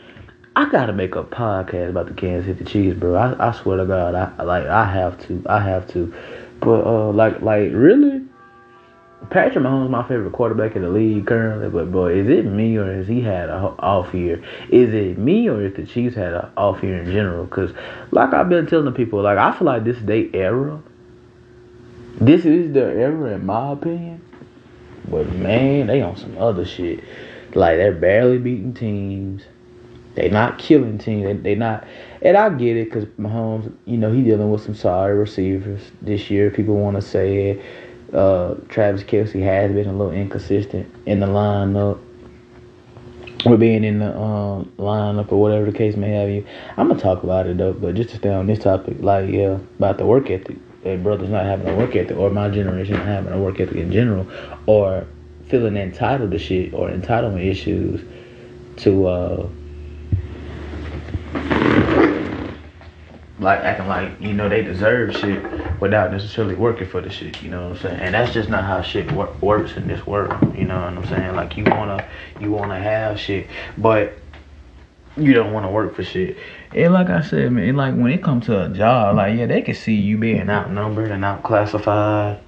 I 0.57 0.69
gotta 0.71 0.93
make 0.93 1.15
a 1.15 1.25
podcast 1.25 1.91
about 1.91 2.07
the 2.07 2.15
Kansas 2.15 2.47
City 2.47 2.65
Chiefs, 2.65 2.99
bro. 2.99 3.15
I, 3.15 3.49
I 3.49 3.53
swear 3.53 3.79
to 3.79 3.87
God, 3.87 4.15
I 4.15 4.43
like 4.43 4.67
I 4.67 4.85
have 4.85 5.21
to. 5.27 5.43
I 5.49 5.61
have 5.61 5.87
to. 5.93 6.13
But 6.61 6.85
uh 6.85 7.11
like 7.13 7.41
like 7.43 7.71
really? 7.73 8.25
Patrick 9.31 9.65
Mahomes 9.65 9.91
my 9.91 10.07
favorite 10.07 10.33
quarterback 10.33 10.77
in 10.77 10.83
the 10.83 10.89
league 10.89 11.27
currently, 11.27 11.69
but 11.69 11.91
boy, 11.91 12.15
is 12.15 12.29
it 12.29 12.45
me 12.45 12.77
or 12.77 12.95
has 12.95 13.09
he 13.09 13.21
had 13.21 13.49
a 13.49 13.75
off 13.81 14.15
year? 14.15 14.43
Is 14.71 14.95
it 14.95 15.19
me 15.19 15.49
or 15.49 15.61
is 15.61 15.75
the 15.75 15.85
Chiefs 15.85 16.15
had 16.15 16.33
an 16.33 16.49
off 16.57 16.83
year 16.83 16.99
in 17.03 17.07
general? 17.07 17.45
Because, 17.45 17.73
like 18.13 18.33
I've 18.33 18.49
been 18.49 18.67
telling 18.67 18.85
the 18.85 18.93
people, 18.93 19.21
like 19.21 19.37
I 19.37 19.53
feel 19.59 19.67
like 19.67 19.85
this 19.85 19.99
day 19.99 20.31
era 20.33 20.81
this 22.21 22.45
is 22.45 22.73
the 22.73 22.83
era, 22.83 23.35
in 23.35 23.47
my 23.47 23.73
opinion. 23.73 24.21
But 25.09 25.33
man, 25.35 25.87
they 25.87 26.03
on 26.03 26.17
some 26.17 26.37
other 26.37 26.65
shit. 26.65 27.03
Like 27.55 27.77
they're 27.77 27.93
barely 27.93 28.39
beating 28.39 28.75
teams. 28.75 29.43
They're 30.15 30.31
not 30.31 30.59
killing 30.59 30.99
teams. 30.99 31.25
They, 31.25 31.33
they 31.35 31.55
not. 31.55 31.87
And 32.23 32.37
I 32.37 32.49
get 32.51 32.77
it 32.77 32.87
because 32.87 33.05
Mahomes, 33.19 33.73
you 33.85 33.97
know, 33.97 34.13
he 34.13 34.23
dealing 34.23 34.51
with 34.51 34.63
some 34.63 34.75
sorry 34.75 35.15
receivers 35.17 35.81
this 36.03 36.31
year. 36.31 36.51
People 36.51 36.77
want 36.77 36.97
to 36.97 37.03
say 37.03 37.51
it. 37.51 38.15
Uh, 38.15 38.55
Travis 38.69 39.03
Kelce 39.03 39.43
has 39.43 39.71
been 39.73 39.87
a 39.87 39.93
little 39.93 40.13
inconsistent 40.13 40.93
in 41.07 41.21
the 41.21 41.27
lineup. 41.27 42.01
With 43.47 43.61
being 43.61 43.85
in 43.85 44.01
the 44.01 44.19
um, 44.19 44.73
lineup 44.79 45.31
or 45.31 45.41
whatever 45.41 45.71
the 45.71 45.77
case 45.77 45.95
may 45.95 46.11
have 46.11 46.29
you. 46.29 46.45
I'm 46.77 46.89
gonna 46.89 46.99
talk 46.99 47.23
about 47.23 47.47
it 47.47 47.57
though, 47.57 47.73
but 47.73 47.95
just 47.95 48.11
to 48.11 48.17
stay 48.17 48.31
on 48.31 48.49
this 48.49 48.59
topic, 48.59 48.97
like 48.99 49.31
yeah, 49.31 49.59
about 49.79 49.99
the 49.99 50.05
work 50.05 50.29
ethic 50.29 50.57
their 50.83 50.99
brothers 50.99 51.29
not 51.29 51.45
having 51.45 51.69
a 51.69 51.77
work 51.77 51.95
ethic, 51.97 52.17
or 52.17 52.31
my 52.31 52.49
generation 52.49 52.95
not 52.95 53.07
having 53.07 53.33
a 53.33 53.39
work 53.39 53.61
ethic 53.61 53.77
in 53.77 53.93
general, 53.93 54.27
or 54.67 55.07
feeling 55.49 55.77
entitled 55.77 56.31
to 56.31 56.39
shit 56.39 56.75
or 56.75 56.91
entitlement 56.91 57.45
issues 57.45 58.01
to 58.77 59.07
uh 59.07 59.49
like 63.41 63.61
acting 63.61 63.87
like 63.87 64.21
you 64.21 64.33
know 64.33 64.49
they 64.49 64.63
deserve 64.63 65.15
shit 65.15 65.43
without 65.81 66.11
necessarily 66.11 66.55
working 66.55 66.89
for 66.89 67.01
the 67.01 67.11
shit. 67.11 67.41
You 67.43 67.51
know 67.51 67.69
what 67.69 67.77
I'm 67.77 67.83
saying? 67.83 68.01
And 68.01 68.15
that's 68.15 68.33
just 68.33 68.49
not 68.49 68.65
how 68.65 68.83
shit 68.83 69.11
wor- 69.13 69.33
works 69.41 69.77
in 69.77 69.87
this 69.87 70.05
world. 70.07 70.57
You 70.57 70.65
know 70.65 70.81
what 70.81 70.95
I'm 70.95 71.07
saying? 71.07 71.37
Like 71.37 71.57
you 71.57 71.65
wanna 71.65 72.05
you 72.41 72.51
wanna 72.51 72.81
have 72.81 73.19
shit, 73.19 73.47
but 73.77 74.15
you 75.17 75.35
don't 75.35 75.53
want 75.53 75.67
to 75.67 75.71
work 75.71 75.95
for 75.95 76.05
shit. 76.05 76.37
And 76.75 76.93
like 76.93 77.09
I 77.11 77.23
said, 77.23 77.51
man, 77.53 77.77
like 77.77 77.95
when 77.95 78.13
it 78.13 78.23
comes 78.23 78.47
to 78.47 78.67
a 78.67 78.69
job, 78.69 79.17
like 79.17 79.37
yeah, 79.37 79.47
they 79.47 79.63
can 79.63 79.75
see 79.75 79.95
you 79.95 80.17
being 80.17 80.49
outnumbered 80.49 81.11
and 81.11 81.25
outclassified 81.25 82.41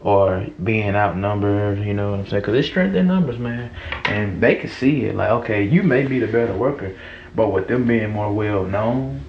or 0.00 0.46
being 0.62 0.94
outnumbered, 0.94 1.78
you 1.78 1.94
know 1.94 2.12
what 2.12 2.20
I'm 2.20 2.26
saying? 2.26 2.42
Because 2.42 2.54
it's 2.54 2.68
strength 2.68 2.94
in 2.94 3.06
numbers, 3.06 3.38
man. 3.38 3.70
And 4.04 4.40
they 4.40 4.56
can 4.56 4.70
see 4.70 5.04
it. 5.06 5.14
Like, 5.14 5.30
okay, 5.30 5.62
you 5.64 5.82
may 5.82 6.06
be 6.06 6.18
the 6.18 6.26
better 6.26 6.54
worker, 6.54 6.96
but 7.34 7.50
with 7.50 7.68
them 7.68 7.86
being 7.86 8.10
more 8.10 8.32
well 8.32 8.64
known, 8.64 9.24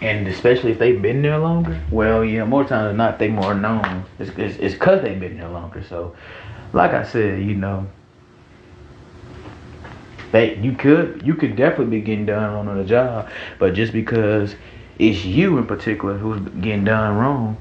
and 0.00 0.28
especially 0.28 0.72
if 0.72 0.78
they've 0.78 1.00
been 1.00 1.22
there 1.22 1.38
longer, 1.38 1.80
well, 1.90 2.24
yeah, 2.24 2.44
more 2.44 2.64
times 2.64 2.90
than 2.90 2.96
not, 2.96 3.18
they 3.18 3.28
more 3.28 3.54
known. 3.54 4.04
It's 4.18 4.30
because 4.30 4.56
it's, 4.56 4.78
they've 4.78 5.18
been 5.18 5.38
there 5.38 5.48
longer. 5.48 5.82
So, 5.82 6.14
like 6.72 6.92
I 6.92 7.04
said, 7.04 7.42
you 7.42 7.54
know, 7.54 7.86
they 10.30 10.56
you 10.58 10.72
could 10.72 11.22
you 11.24 11.34
could 11.34 11.56
definitely 11.56 11.98
be 11.98 12.00
getting 12.02 12.26
done 12.26 12.52
wrong 12.52 12.68
on 12.68 12.76
the 12.76 12.84
job, 12.84 13.30
but 13.58 13.74
just 13.74 13.92
because 13.92 14.54
it's 14.98 15.24
you 15.24 15.58
in 15.58 15.66
particular 15.66 16.18
who's 16.18 16.40
getting 16.60 16.84
done 16.84 17.16
wrong, 17.16 17.56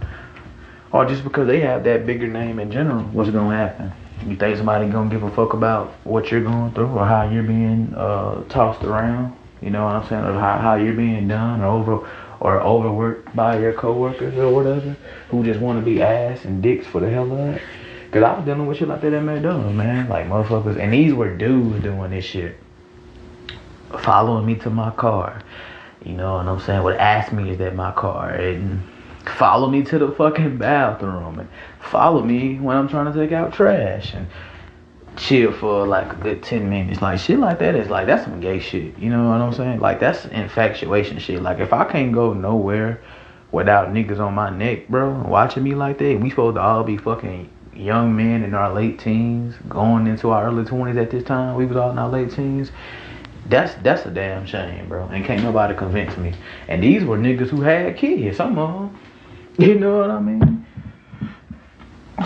or 0.91 1.05
just 1.05 1.23
because 1.23 1.47
they 1.47 1.59
have 1.61 1.83
that 1.83 2.05
bigger 2.05 2.27
name 2.27 2.59
in 2.59 2.71
general, 2.71 3.03
what's 3.05 3.29
gonna 3.29 3.55
happen? 3.55 3.91
You 4.25 4.35
think 4.35 4.57
somebody 4.57 4.87
gonna 4.89 5.09
give 5.09 5.23
a 5.23 5.31
fuck 5.31 5.53
about 5.53 5.93
what 6.03 6.31
you're 6.31 6.43
going 6.43 6.73
through 6.73 6.87
or 6.87 7.05
how 7.05 7.29
you're 7.29 7.43
being 7.43 7.93
uh, 7.95 8.43
tossed 8.49 8.83
around? 8.83 9.35
You 9.61 9.69
know 9.69 9.85
what 9.85 9.95
I'm 9.95 10.07
saying? 10.07 10.23
Or 10.23 10.33
how, 10.33 10.57
how 10.57 10.75
you're 10.75 10.93
being 10.93 11.27
done 11.27 11.61
or 11.61 11.67
over 11.67 12.09
or 12.39 12.61
overworked 12.61 13.35
by 13.35 13.59
your 13.59 13.73
coworkers 13.73 14.35
or 14.37 14.53
whatever 14.53 14.95
who 15.29 15.43
just 15.43 15.59
want 15.59 15.79
to 15.79 15.85
be 15.85 16.01
ass 16.01 16.45
and 16.45 16.61
dicks 16.61 16.85
for 16.87 17.01
the 17.01 17.09
hell 17.09 17.31
of 17.31 17.55
it. 17.55 17.61
Cause 18.11 18.23
I 18.23 18.37
was 18.37 18.45
dealing 18.45 18.67
with 18.67 18.77
shit 18.77 18.87
like 18.87 19.01
that 19.01 19.13
at 19.13 19.23
McDonald's, 19.23 19.75
man. 19.75 20.07
Like 20.07 20.27
motherfuckers, 20.27 20.79
and 20.79 20.93
these 20.93 21.13
were 21.13 21.35
dudes 21.35 21.83
doing 21.83 22.11
this 22.11 22.23
shit, 22.23 22.57
following 23.99 24.45
me 24.45 24.55
to 24.55 24.69
my 24.69 24.91
car. 24.91 25.41
You 26.05 26.13
know 26.13 26.35
what 26.35 26.47
I'm 26.47 26.59
saying? 26.61 26.83
Would 26.83 26.95
ask 26.95 27.33
me 27.33 27.51
is 27.51 27.57
that 27.57 27.75
my 27.75 27.91
car 27.91 28.29
and 28.29 28.81
follow 29.29 29.69
me 29.69 29.83
to 29.83 29.99
the 29.99 30.11
fucking 30.11 30.57
bathroom 30.57 31.39
and 31.39 31.49
follow 31.79 32.23
me 32.23 32.59
when 32.59 32.75
I'm 32.75 32.87
trying 32.87 33.11
to 33.11 33.19
take 33.19 33.31
out 33.31 33.53
trash 33.53 34.13
and 34.13 34.27
chill 35.17 35.51
for 35.51 35.85
like 35.85 36.13
a 36.13 36.15
good 36.15 36.43
10 36.43 36.69
minutes. 36.69 37.01
Like 37.01 37.19
shit 37.19 37.39
like 37.39 37.59
that 37.59 37.75
is 37.75 37.89
like 37.89 38.07
that's 38.07 38.23
some 38.23 38.39
gay 38.39 38.59
shit. 38.59 38.97
You 38.97 39.09
know 39.09 39.29
what 39.29 39.41
I'm 39.41 39.53
saying? 39.53 39.79
Like 39.79 39.99
that's 39.99 40.25
infatuation 40.25 41.19
shit. 41.19 41.41
Like 41.41 41.59
if 41.59 41.73
I 41.73 41.85
can't 41.85 42.13
go 42.13 42.33
nowhere 42.33 43.01
without 43.51 43.89
niggas 43.89 44.19
on 44.19 44.33
my 44.33 44.49
neck, 44.49 44.87
bro, 44.87 45.23
watching 45.27 45.63
me 45.63 45.75
like 45.75 45.97
that, 45.99 46.19
we 46.19 46.29
supposed 46.29 46.55
to 46.55 46.61
all 46.61 46.83
be 46.83 46.97
fucking 46.97 47.49
young 47.75 48.15
men 48.15 48.43
in 48.43 48.53
our 48.53 48.73
late 48.73 48.99
teens, 48.99 49.55
going 49.69 50.07
into 50.07 50.29
our 50.29 50.45
early 50.45 50.63
20s 50.63 51.01
at 51.01 51.11
this 51.11 51.23
time. 51.23 51.55
We 51.55 51.65
was 51.65 51.77
all 51.77 51.91
in 51.91 51.97
our 51.97 52.09
late 52.09 52.31
teens. 52.31 52.71
That's 53.47 53.73
that's 53.75 54.05
a 54.05 54.11
damn 54.11 54.45
shame, 54.45 54.89
bro. 54.89 55.07
And 55.07 55.23
can't 55.23 55.41
nobody 55.41 55.73
convince 55.73 56.17
me. 56.17 56.33
And 56.67 56.83
these 56.83 57.03
were 57.05 57.17
niggas 57.17 57.49
who 57.49 57.61
had 57.61 57.95
kids, 57.97 58.37
some 58.37 58.57
of 58.59 58.73
them. 58.73 58.99
You 59.59 59.73
know 59.73 59.97
what 59.97 60.11
I 60.11 60.19
mean? 60.19 60.67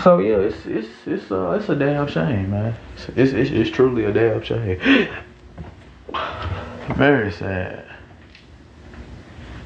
So 0.02 0.18
yeah, 0.18 0.36
it's 0.36 0.66
it's 0.66 0.88
it's 1.06 1.30
uh 1.30 1.52
it's 1.52 1.66
a 1.70 1.74
damn 1.74 2.06
shame, 2.06 2.50
man. 2.50 2.74
It's 2.94 3.32
it's, 3.32 3.50
it's 3.50 3.70
truly 3.70 4.04
a 4.04 4.12
damn 4.12 4.42
shame. 4.42 4.78
Very 6.94 7.32
sad. 7.32 7.86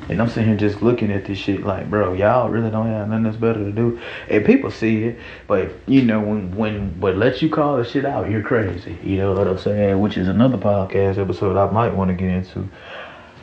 And 0.08 0.22
I'm 0.22 0.28
sitting 0.28 0.50
here 0.50 0.56
just 0.56 0.80
looking 0.80 1.10
at 1.10 1.24
this 1.24 1.38
shit 1.38 1.64
like, 1.64 1.90
bro, 1.90 2.12
y'all 2.12 2.48
really 2.48 2.70
don't 2.70 2.86
have 2.86 3.08
nothing 3.08 3.26
else 3.26 3.34
better 3.34 3.58
to 3.64 3.72
do. 3.72 4.00
And 4.30 4.44
people 4.44 4.70
see 4.70 5.02
it, 5.02 5.18
but 5.48 5.72
you 5.88 6.02
know 6.02 6.20
when 6.20 6.54
when 6.54 7.00
but 7.00 7.16
let 7.16 7.42
you 7.42 7.50
call 7.50 7.78
the 7.78 7.84
shit 7.84 8.04
out, 8.04 8.30
you're 8.30 8.42
crazy. 8.42 8.96
You 9.02 9.16
know 9.16 9.32
what 9.32 9.48
I'm 9.48 9.58
saying? 9.58 9.98
Which 9.98 10.16
is 10.16 10.28
another 10.28 10.58
podcast 10.58 11.18
episode 11.18 11.56
I 11.56 11.68
might 11.72 11.92
want 11.92 12.10
to 12.10 12.14
get 12.14 12.28
into. 12.28 12.68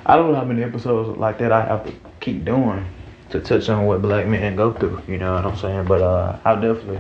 I 0.06 0.16
don't 0.16 0.32
know 0.32 0.38
how 0.38 0.46
many 0.46 0.64
episodes 0.64 1.18
like 1.18 1.40
that 1.40 1.52
I 1.52 1.66
have 1.66 1.86
to 1.86 1.94
keep 2.22 2.46
doing 2.46 2.86
to 3.34 3.40
touch 3.40 3.68
on 3.68 3.86
what 3.86 4.02
black 4.02 4.28
men 4.28 4.56
go 4.56 4.72
through. 4.72 5.02
You 5.08 5.18
know 5.18 5.34
what 5.34 5.46
I'm 5.46 5.58
saying? 5.58 5.86
But 5.86 6.02
uh, 6.02 6.40
I'll 6.46 6.62
definitely 6.62 7.00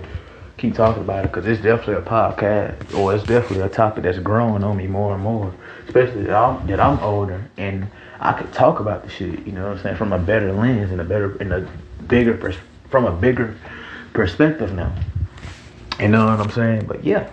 keep 0.57 0.73
talking 0.73 1.03
about 1.03 1.25
it 1.25 1.31
because 1.31 1.47
it's 1.47 1.61
definitely 1.61 1.95
a 1.95 2.01
podcast 2.01 2.97
or 2.97 3.13
it's 3.13 3.23
definitely 3.23 3.61
a 3.61 3.69
topic 3.69 4.03
that's 4.03 4.17
growing 4.17 4.63
on 4.63 4.75
me 4.75 4.87
more 4.87 5.13
and 5.13 5.23
more. 5.23 5.53
Especially 5.85 6.23
that 6.23 6.35
I'm, 6.35 6.65
that 6.67 6.79
I'm 6.79 6.99
older 6.99 7.47
and 7.57 7.87
I 8.19 8.33
could 8.33 8.51
talk 8.51 8.79
about 8.79 9.03
the 9.03 9.09
shit. 9.09 9.45
You 9.45 9.51
know 9.51 9.67
what 9.67 9.77
I'm 9.77 9.83
saying? 9.83 9.95
From 9.95 10.11
a 10.11 10.17
better 10.17 10.51
lens 10.51 10.91
and 10.91 10.99
a 10.99 11.03
better 11.03 11.37
and 11.37 11.53
a 11.53 11.69
bigger 12.07 12.33
pers- 12.33 12.57
from 12.89 13.05
a 13.05 13.11
bigger 13.11 13.55
perspective 14.13 14.73
now. 14.73 14.91
You 15.99 16.07
know 16.07 16.25
what 16.25 16.39
I'm 16.39 16.51
saying? 16.51 16.87
But 16.87 17.03
yeah. 17.03 17.29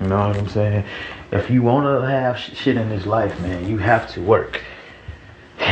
You 0.00 0.08
know 0.08 0.26
what 0.26 0.36
I'm 0.36 0.48
saying? 0.48 0.84
If 1.30 1.50
you 1.50 1.62
want 1.62 1.86
to 1.86 2.04
have 2.06 2.36
sh- 2.36 2.56
shit 2.56 2.76
in 2.76 2.88
this 2.88 3.06
life, 3.06 3.40
man, 3.40 3.68
you 3.68 3.78
have 3.78 4.12
to 4.14 4.20
work. 4.20 4.60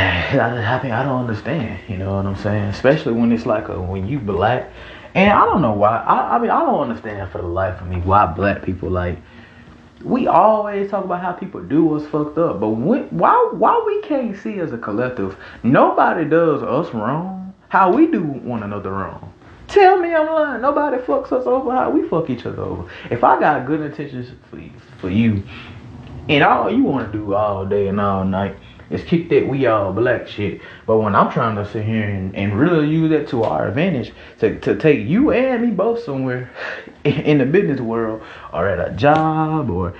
I 0.32 0.80
mean, 0.82 0.92
I 0.92 1.02
don't 1.02 1.20
understand. 1.20 1.80
You 1.88 1.98
know 1.98 2.16
what 2.16 2.24
I'm 2.24 2.36
saying? 2.36 2.64
Especially 2.64 3.12
when 3.12 3.32
it's 3.32 3.44
like 3.44 3.68
a, 3.68 3.80
when 3.80 4.06
you 4.06 4.18
black, 4.18 4.70
and 5.14 5.30
I 5.30 5.44
don't 5.44 5.60
know 5.60 5.72
why. 5.72 5.98
I, 5.98 6.36
I 6.36 6.38
mean, 6.38 6.50
I 6.50 6.60
don't 6.60 6.80
understand 6.80 7.30
for 7.30 7.38
the 7.38 7.46
life 7.46 7.80
of 7.80 7.88
me 7.88 8.00
why 8.00 8.26
black 8.26 8.62
people 8.62 8.90
like. 8.90 9.18
We 10.02 10.26
always 10.26 10.90
talk 10.90 11.04
about 11.04 11.20
how 11.20 11.32
people 11.32 11.62
do 11.62 11.94
us 11.94 12.06
fucked 12.10 12.38
up, 12.38 12.60
but 12.60 12.70
when, 12.70 13.04
why 13.10 13.50
why 13.52 13.82
we 13.86 14.00
can't 14.00 14.34
see 14.38 14.58
as 14.60 14.72
a 14.72 14.78
collective? 14.78 15.36
Nobody 15.62 16.24
does 16.24 16.62
us 16.62 16.94
wrong. 16.94 17.52
How 17.68 17.92
we 17.92 18.06
do 18.06 18.22
one 18.22 18.62
another 18.62 18.92
wrong. 18.92 19.32
Tell 19.68 19.98
me 19.98 20.14
I'm 20.14 20.26
lying. 20.26 20.62
Nobody 20.62 20.96
fucks 21.02 21.30
us 21.32 21.46
over 21.46 21.72
how 21.72 21.90
we 21.90 22.08
fuck 22.08 22.30
each 22.30 22.46
other 22.46 22.62
over. 22.62 22.90
If 23.10 23.22
I 23.22 23.38
got 23.38 23.66
good 23.66 23.80
intentions 23.82 24.30
for 24.48 24.58
you, 24.58 24.72
for 24.98 25.10
you 25.10 25.42
and 26.28 26.44
all 26.44 26.70
you 26.70 26.84
want 26.84 27.10
to 27.10 27.18
do 27.18 27.34
all 27.34 27.66
day 27.66 27.88
and 27.88 28.00
all 28.00 28.24
night 28.24 28.56
is 28.90 29.04
kick 29.04 29.28
that 29.28 29.46
we 29.46 29.66
all 29.66 29.92
black 29.92 30.26
shit. 30.26 30.60
But 30.86 30.98
when 30.98 31.14
I'm 31.14 31.30
trying 31.30 31.56
to 31.56 31.70
sit 31.70 31.84
here 31.84 32.08
and, 32.08 32.34
and 32.34 32.58
really 32.58 32.88
use 32.88 33.10
that 33.10 33.28
to 33.28 33.44
our 33.44 33.68
advantage 33.68 34.12
to, 34.40 34.58
to 34.60 34.76
take 34.76 35.06
you 35.06 35.30
and 35.30 35.62
me 35.62 35.70
both 35.70 36.02
somewhere 36.02 36.50
in 37.04 37.38
the 37.38 37.46
business 37.46 37.80
world 37.80 38.22
or 38.52 38.68
at 38.68 38.86
a 38.86 38.94
job 38.94 39.70
or 39.70 39.94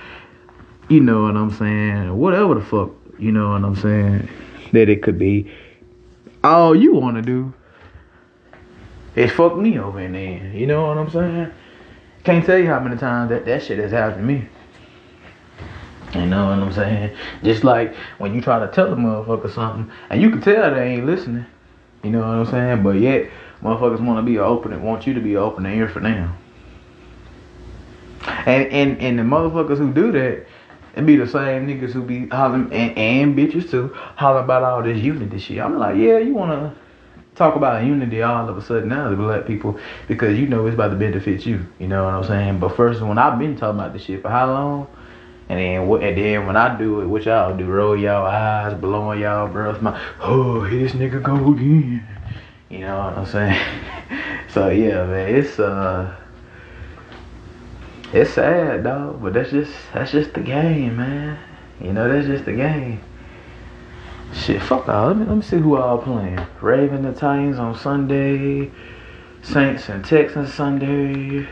you 0.89 0.99
know 0.99 1.23
what 1.23 1.37
I'm 1.37 1.51
saying, 1.51 2.17
whatever 2.17 2.55
the 2.55 2.61
fuck, 2.61 2.91
you 3.17 3.31
know 3.31 3.51
what 3.51 3.63
I'm 3.63 3.77
saying, 3.77 4.27
that 4.73 4.89
it 4.89 5.01
could 5.01 5.17
be. 5.17 5.49
All 6.43 6.75
you 6.75 6.93
want 6.93 7.15
to 7.15 7.21
do 7.21 7.53
is 9.15 9.31
fuck 9.31 9.55
me 9.55 9.79
over 9.79 10.01
in 10.01 10.13
the 10.13 10.19
end. 10.19 10.59
You 10.59 10.67
know 10.67 10.87
what 10.87 10.97
I'm 10.97 11.09
saying? 11.09 11.51
Can't 12.23 12.45
tell 12.45 12.57
you 12.57 12.67
how 12.67 12.79
many 12.79 12.97
times 12.97 13.29
that, 13.29 13.45
that 13.45 13.63
shit 13.63 13.79
has 13.79 13.91
happened 13.91 14.27
to 14.27 14.33
me. 14.33 14.49
You 16.13 16.25
know 16.25 16.47
what 16.47 16.59
I'm 16.59 16.73
saying? 16.73 17.15
Just 17.43 17.63
like 17.63 17.95
when 18.17 18.33
you 18.33 18.41
try 18.41 18.59
to 18.59 18.67
tell 18.67 18.91
a 18.91 18.95
motherfucker 18.95 19.53
something 19.53 19.91
and 20.09 20.21
you 20.21 20.29
can 20.29 20.41
tell 20.41 20.73
they 20.73 20.93
ain't 20.93 21.05
listening. 21.05 21.45
You 22.03 22.11
know 22.11 22.19
what 22.19 22.27
I'm 22.27 22.45
saying? 22.47 22.83
But 22.83 22.99
yet, 22.99 23.29
motherfuckers 23.61 24.05
want 24.05 24.17
to 24.17 24.23
be 24.23 24.37
open 24.37 24.73
and 24.73 24.83
want 24.83 25.07
you 25.07 25.13
to 25.13 25.21
be 25.21 25.37
open 25.37 25.65
and 25.65 25.75
ear 25.75 25.87
for 25.87 25.99
them. 25.99 26.35
And 28.45 28.67
and 28.67 28.99
and 28.99 29.19
the 29.19 29.23
motherfuckers 29.23 29.77
who 29.77 29.93
do 29.93 30.11
that, 30.11 30.45
it 30.95 31.05
be 31.05 31.15
the 31.15 31.27
same 31.27 31.67
niggas 31.67 31.91
who 31.91 32.01
be 32.03 32.27
hollering 32.27 32.71
and, 32.73 32.97
and 32.97 33.37
bitches 33.37 33.69
too, 33.69 33.91
hollering 34.15 34.43
about 34.43 34.63
all 34.63 34.83
this 34.83 35.01
unity 35.01 35.39
shit. 35.39 35.59
I'm 35.59 35.77
like, 35.77 35.95
yeah, 35.95 36.17
you 36.17 36.33
wanna 36.33 36.75
talk 37.35 37.55
about 37.55 37.85
unity 37.85 38.21
all 38.21 38.49
of 38.49 38.57
a 38.57 38.61
sudden 38.61 38.89
now 38.89 39.09
to 39.09 39.15
black 39.15 39.45
people 39.45 39.79
because 40.07 40.37
you 40.37 40.47
know 40.47 40.65
it's 40.67 40.73
about 40.73 40.89
to 40.89 40.95
benefit 40.95 41.45
you. 41.45 41.65
You 41.79 41.87
know 41.87 42.03
what 42.03 42.13
I'm 42.13 42.23
saying? 42.25 42.59
But 42.59 42.75
first, 42.75 43.01
when 43.01 43.17
I've 43.17 43.39
been 43.39 43.55
talking 43.55 43.79
about 43.79 43.93
this 43.93 44.03
shit 44.03 44.21
for 44.21 44.29
how 44.29 44.51
long? 44.51 44.87
And 45.51 45.59
then, 45.59 46.01
and 46.01 46.17
then 46.17 46.47
when 46.47 46.55
I 46.55 46.77
do 46.77 47.01
it, 47.01 47.07
what 47.07 47.25
y'all 47.25 47.57
do? 47.57 47.65
Roll 47.65 47.97
y'all 47.97 48.25
eyes, 48.25 48.73
blowing 48.73 49.19
y'all 49.19 49.49
breath. 49.49 49.81
My, 49.81 50.01
oh, 50.21 50.63
here 50.63 50.83
this 50.83 50.93
nigga 50.93 51.21
go 51.21 51.51
again. 51.51 52.07
You 52.69 52.79
know 52.79 52.97
what 52.97 53.17
I'm 53.17 53.25
saying? 53.25 53.61
so 54.47 54.69
yeah, 54.69 55.05
man, 55.05 55.35
it's 55.35 55.59
uh, 55.59 56.15
it's 58.13 58.31
sad, 58.31 58.85
dog. 58.85 59.21
But 59.21 59.33
that's 59.33 59.51
just 59.51 59.73
that's 59.93 60.13
just 60.13 60.33
the 60.33 60.39
game, 60.39 60.95
man. 60.95 61.37
You 61.81 61.91
know, 61.91 62.07
that's 62.07 62.27
just 62.27 62.45
the 62.45 62.53
game. 62.53 63.01
Shit, 64.33 64.61
fuck 64.61 64.87
all. 64.87 65.07
Let 65.07 65.17
me 65.17 65.25
let 65.25 65.35
me 65.35 65.41
see 65.41 65.57
who 65.57 65.75
all 65.75 65.97
playing. 65.97 66.39
Raven 66.61 67.13
Titans 67.13 67.59
on 67.59 67.77
Sunday. 67.77 68.71
Saints 69.41 69.89
and 69.89 70.05
Texans 70.05 70.53
Sunday. 70.53 71.45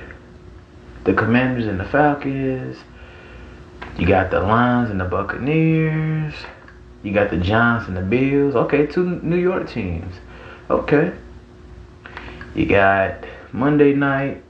The 1.03 1.13
Commanders 1.13 1.67
and 1.67 1.81
the 1.81 1.85
Falcons. 1.85 2.77
You 3.99 4.07
got 4.07 4.31
the 4.31 4.39
Lions 4.39 4.91
and 4.91 4.99
the 5.01 5.03
Buccaneers. 5.03 6.33
You 7.03 7.11
got 7.11 7.29
the 7.29 7.37
Giants 7.37 7.89
and 7.89 7.97
the 7.97 8.01
Bills. 8.01 8.55
Okay, 8.55 8.87
two 8.87 9.19
New 9.21 9.35
York 9.35 9.69
teams. 9.69 10.15
Okay. 10.69 11.11
You 12.55 12.65
got 12.65 13.25
Monday 13.51 13.93
night. 13.93 14.41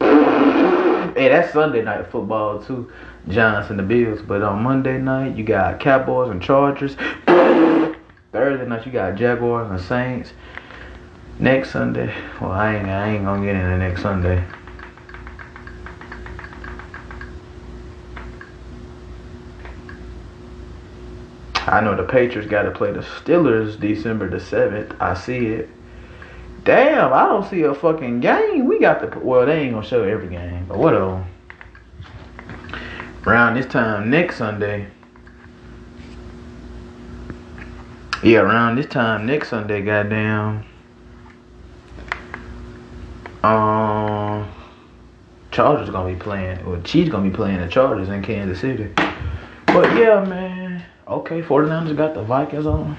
Hey, 0.00 1.28
that's 1.28 1.52
Sunday 1.52 1.82
night 1.82 2.06
football 2.10 2.62
too. 2.62 2.90
Giants 3.28 3.68
and 3.68 3.78
the 3.78 3.82
Bills. 3.82 4.22
But 4.22 4.42
on 4.42 4.62
Monday 4.62 4.96
night, 4.96 5.36
you 5.36 5.44
got 5.44 5.78
Cowboys 5.78 6.30
and 6.30 6.40
Chargers. 6.40 6.96
Thursday 7.26 8.66
night, 8.66 8.86
you 8.86 8.92
got 8.92 9.16
Jaguars 9.16 9.70
and 9.70 9.78
Saints. 9.78 10.32
Next 11.38 11.70
Sunday, 11.70 12.14
well, 12.40 12.50
I 12.50 12.76
ain't, 12.76 12.88
I 12.88 13.10
ain't 13.10 13.26
gonna 13.26 13.44
get 13.44 13.56
into 13.56 13.76
next 13.76 14.00
Sunday. 14.00 14.42
I 21.66 21.80
know 21.80 21.96
the 21.96 22.04
Patriots 22.04 22.48
got 22.48 22.62
to 22.62 22.70
play 22.70 22.92
the 22.92 23.00
Steelers 23.00 23.78
December 23.78 24.30
the 24.30 24.36
7th. 24.36 24.96
I 25.00 25.14
see 25.14 25.46
it. 25.46 25.68
Damn, 26.62 27.12
I 27.12 27.26
don't 27.26 27.48
see 27.48 27.62
a 27.62 27.74
fucking 27.74 28.20
game. 28.20 28.66
We 28.66 28.78
got 28.78 29.00
the. 29.00 29.18
Well, 29.18 29.46
they 29.46 29.62
ain't 29.62 29.72
going 29.72 29.82
to 29.82 29.88
show 29.88 30.04
every 30.04 30.28
game, 30.28 30.66
but 30.66 30.78
whatever. 30.78 31.24
Around 33.26 33.54
this 33.54 33.66
time 33.66 34.10
next 34.10 34.36
Sunday. 34.36 34.88
Yeah, 38.22 38.38
around 38.38 38.76
this 38.76 38.86
time 38.86 39.26
next 39.26 39.50
Sunday, 39.50 39.82
goddamn. 39.82 40.64
Um, 43.42 44.50
Chargers 45.50 45.90
gonna 45.90 46.12
be 46.12 46.18
playing, 46.18 46.60
or 46.64 46.80
Chiefs 46.80 47.10
gonna 47.10 47.28
be 47.28 47.34
playing 47.34 47.60
the 47.60 47.68
Chargers 47.68 48.08
in 48.08 48.22
Kansas 48.22 48.60
City. 48.60 48.90
But 49.66 49.94
yeah, 49.96 50.24
man. 50.24 50.45
Okay, 51.08 51.40
49ers 51.40 51.96
got 51.96 52.14
the 52.14 52.22
Vikings 52.22 52.66
on. 52.66 52.96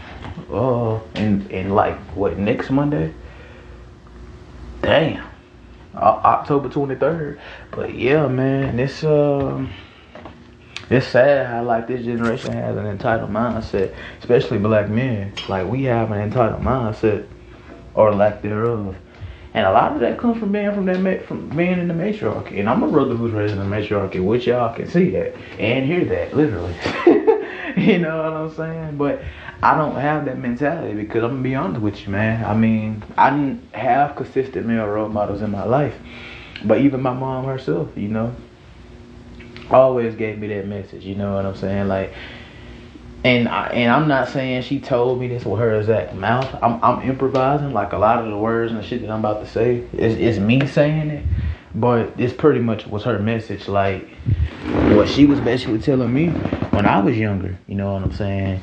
Uh, 0.50 0.98
and 1.16 1.52
and 1.52 1.76
like 1.76 1.98
what 2.16 2.38
next 2.38 2.70
Monday? 2.70 3.14
Damn, 4.82 5.28
o- 5.94 6.22
October 6.24 6.70
23rd. 6.70 7.38
But 7.72 7.94
yeah, 7.96 8.28
man, 8.28 8.80
it's 8.80 9.04
um. 9.04 9.70
It's 10.90 11.08
sad 11.08 11.48
how 11.48 11.66
like 11.66 11.88
this 11.88 12.06
generation 12.06 12.54
has 12.54 12.78
an 12.78 12.86
entitled 12.86 13.30
mindset, 13.30 13.94
especially 14.20 14.58
black 14.58 14.88
men. 14.88 15.34
Like 15.50 15.68
we 15.68 15.84
have 15.84 16.12
an 16.12 16.22
entitled 16.22 16.62
mindset, 16.62 17.28
or 17.94 18.16
lack 18.16 18.42
thereof. 18.42 18.96
And 19.54 19.66
a 19.66 19.72
lot 19.72 19.92
of 19.92 20.00
that 20.00 20.18
comes 20.18 20.40
from 20.40 20.54
being 20.54 20.74
from 20.74 20.86
that 20.86 21.26
from 21.26 21.50
being 21.50 21.80
in 21.80 21.90
the 21.90 21.94
matriarchy. 21.94 22.62
And 22.62 22.70
I'm 22.70 22.84
a 22.84 22.88
brother 22.88 23.16
who's 23.16 23.34
raised 23.34 23.52
in 23.52 23.60
the 23.60 23.66
matriarchy, 23.66 24.22
which 24.22 24.48
y'all 24.48 24.74
can 24.74 24.90
see 24.90 25.10
that 25.10 25.36
and 25.60 25.86
hear 25.86 26.06
that 26.06 26.34
literally. 26.34 26.76
you 27.88 28.00
know 28.00 28.18
what 28.18 28.34
I'm 28.34 28.56
saying? 28.56 28.98
But 28.98 29.22
I 29.62 29.78
don't 29.78 29.96
have 29.96 30.26
that 30.26 30.40
mentality 30.40 30.96
because 30.96 31.24
I'm 31.24 31.30
gonna 31.30 31.42
be 31.44 31.54
honest 31.54 31.80
with 31.80 32.02
you, 32.02 32.10
man. 32.10 32.44
I 32.44 32.56
mean, 32.56 33.04
I 33.16 33.30
didn't 33.30 33.72
have 33.76 34.16
consistent 34.16 34.66
male 34.66 34.88
role 34.88 35.10
models 35.10 35.44
in 35.44 35.52
my 35.52 35.64
life, 35.64 35.94
but 36.66 36.82
even 36.82 37.04
my 37.04 37.14
mom 37.14 37.46
herself, 37.46 37.90
you 37.96 38.08
know, 38.08 38.36
always 39.70 40.16
gave 40.16 40.40
me 40.40 40.48
that 40.48 40.68
message. 40.68 41.04
You 41.04 41.14
know 41.14 41.36
what 41.36 41.46
I'm 41.46 41.56
saying? 41.56 41.88
Like, 41.88 42.14
and 43.24 43.48
I, 43.48 43.68
and 43.68 43.92
I'm 43.92 44.08
not 44.08 44.30
saying 44.30 44.64
she 44.64 44.80
told 44.80 45.20
me 45.20 45.28
this 45.28 45.46
with 45.46 45.60
her 45.60 45.80
exact 45.80 46.16
mouth. 46.16 46.52
I'm 46.64 46.84
I'm 46.84 47.08
improvising. 47.08 47.74
Like 47.74 47.94
a 47.94 47.98
lot 48.00 48.24
of 48.24 48.32
the 48.32 48.38
words 48.38 48.72
and 48.72 48.82
the 48.82 48.88
shit 48.88 49.02
that 49.02 49.12
I'm 49.12 49.20
about 49.20 49.46
to 49.46 49.48
say 49.48 49.84
is 49.94 50.18
is 50.18 50.40
me 50.40 50.66
saying 50.66 51.12
it, 51.12 51.26
but 51.76 52.20
it's 52.20 52.34
pretty 52.34 52.60
much 52.60 52.88
was 52.88 53.04
her 53.04 53.20
message. 53.20 53.68
Like 53.68 54.10
what 54.96 55.08
she 55.08 55.28
was 55.28 55.40
basically 55.42 55.78
telling 55.78 56.12
me 56.12 56.34
when 56.78 56.86
I 56.86 57.00
was 57.00 57.18
younger. 57.18 57.58
You 57.66 57.74
know 57.74 57.94
what 57.94 58.04
I'm 58.04 58.14
saying? 58.14 58.62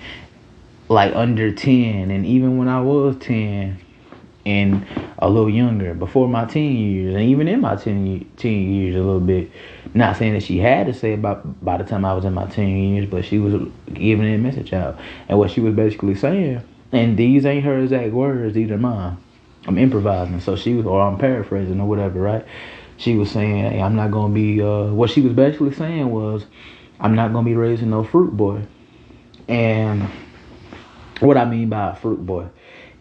Like 0.89 1.15
under 1.17 1.53
ten, 1.53 2.13
and 2.13 2.25
even 2.25 2.59
when 2.59 2.69
I 2.69 2.81
was 2.81 3.17
ten, 3.17 3.81
and 4.47 4.87
a 5.19 5.29
little 5.29 5.51
younger 5.51 5.95
before 5.95 6.29
my 6.29 6.45
teen 6.45 6.77
years 6.77 7.15
and 7.15 7.25
even 7.25 7.49
in 7.49 7.63
my 7.63 7.77
teen, 7.77 8.31
teen 8.37 8.75
years 8.75 8.95
a 8.95 8.99
little 8.99 9.19
bit 9.19 9.51
not 9.95 10.19
saying 10.19 10.35
that 10.35 10.43
she 10.43 10.59
had 10.59 10.87
to 10.87 10.93
say 10.93 11.15
about 11.15 11.65
by 11.65 11.79
the 11.79 11.85
time 11.85 12.05
I 12.05 12.13
was 12.13 12.27
in 12.27 12.35
my 12.35 12.45
teen 12.45 12.95
years 12.95 13.09
but 13.09 13.25
she 13.25 13.39
was 13.39 13.55
giving 13.95 14.27
a 14.27 14.37
message 14.37 14.75
out 14.75 15.01
and 15.31 15.39
what 15.39 15.51
she 15.51 15.63
was 15.63 15.75
basically 15.75 16.15
saying 16.15 16.61
and 16.93 17.17
these 17.17 17.47
ain't 17.47 17.65
her 17.65 17.79
exact 17.81 18.13
words 18.13 18.55
these 18.55 18.71
are 18.71 18.77
mine 18.77 19.17
I'm 19.67 19.79
improvising 19.79 20.41
so 20.41 20.57
she 20.57 20.75
was 20.75 20.85
or 20.85 21.01
I'm 21.01 21.17
paraphrasing 21.17 21.81
or 21.81 21.89
whatever 21.89 22.21
right 22.21 22.45
she 22.99 23.15
was 23.15 23.31
saying 23.31 23.73
hey 23.73 23.81
I'm 23.81 23.97
not 23.97 24.11
gonna 24.11 24.35
be 24.35 24.61
uh 24.61 24.89
what 24.89 25.09
she 25.09 25.23
was 25.23 25.33
basically 25.33 25.73
saying 25.73 26.11
was 26.11 26.45
I'm 27.01 27.15
not 27.15 27.33
gonna 27.33 27.45
be 27.45 27.55
raising 27.55 27.91
no 27.91 28.05
fruit 28.05 28.37
boy 28.37 28.63
and 29.49 30.09
what 31.21 31.37
I 31.37 31.45
mean 31.45 31.69
by 31.69 31.91
a 31.91 31.97
fruit 31.97 32.25
boy 32.25 32.49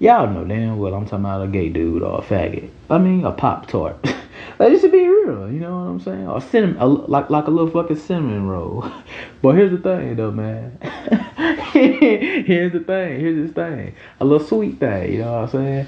Y'all 0.03 0.27
know 0.27 0.43
damn 0.43 0.77
well 0.79 0.93
I'm 0.93 1.06
talking 1.06 1.19
about 1.19 1.43
a 1.43 1.47
gay 1.47 1.69
dude 1.69 2.03
or 2.03 2.19
a 2.19 2.21
faggot. 2.21 2.69
I 2.89 2.97
mean 2.97 3.23
a 3.23 3.32
pop 3.32 3.67
tart. 3.67 4.03
like 4.60 4.71
just 4.71 4.84
to 4.84 4.91
be 4.91 5.08
real, 5.08 5.49
you 5.49 5.62
know 5.62 5.77
what 5.77 5.84
I'm 5.84 5.99
saying? 6.01 6.27
Or 6.27 6.41
cinnamon, 6.41 6.75
a, 6.77 6.86
like 6.86 7.29
like 7.29 7.47
a 7.47 7.49
little 7.49 7.71
fucking 7.71 7.95
cinnamon 7.95 8.45
roll. 8.47 8.86
but 9.41 9.51
here's 9.51 9.71
the 9.71 9.77
thing 9.77 10.17
though, 10.17 10.32
man. 10.32 10.77
here's 11.71 12.73
the 12.73 12.82
thing. 12.82 13.19
Here's 13.21 13.47
this 13.47 13.56
thing. 13.56 13.95
A 14.19 14.25
little 14.25 14.45
sweet 14.45 14.77
thing. 14.77 15.13
You 15.13 15.19
know 15.19 15.32
what 15.32 15.43
I'm 15.43 15.49
saying? 15.49 15.88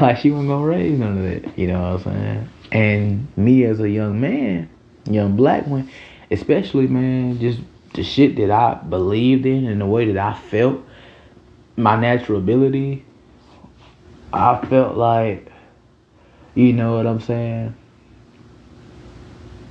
Like 0.00 0.16
she 0.16 0.30
wasn't 0.30 0.48
gonna 0.48 0.64
raise 0.64 0.98
none 0.98 1.18
of 1.18 1.24
that. 1.24 1.58
You 1.58 1.66
know 1.66 1.92
what 1.92 2.06
I'm 2.06 2.14
saying? 2.14 2.48
And 2.72 3.28
me 3.36 3.64
as 3.64 3.80
a 3.80 3.90
young 3.90 4.18
man, 4.18 4.70
young 5.04 5.36
black 5.36 5.66
one, 5.66 5.90
especially 6.32 6.86
man, 6.86 7.38
just 7.38 7.60
the 7.94 8.02
shit 8.02 8.36
that 8.36 8.50
I 8.50 8.74
believed 8.74 9.46
in 9.46 9.66
and 9.66 9.80
the 9.80 9.86
way 9.86 10.10
that 10.12 10.18
I 10.18 10.34
felt, 10.34 10.80
my 11.76 11.96
natural 11.96 12.38
ability 12.38 13.04
I 14.32 14.64
felt 14.66 14.96
like, 14.96 15.50
you 16.54 16.72
know 16.72 16.96
what 16.96 17.06
I'm 17.06 17.20
saying? 17.20 17.74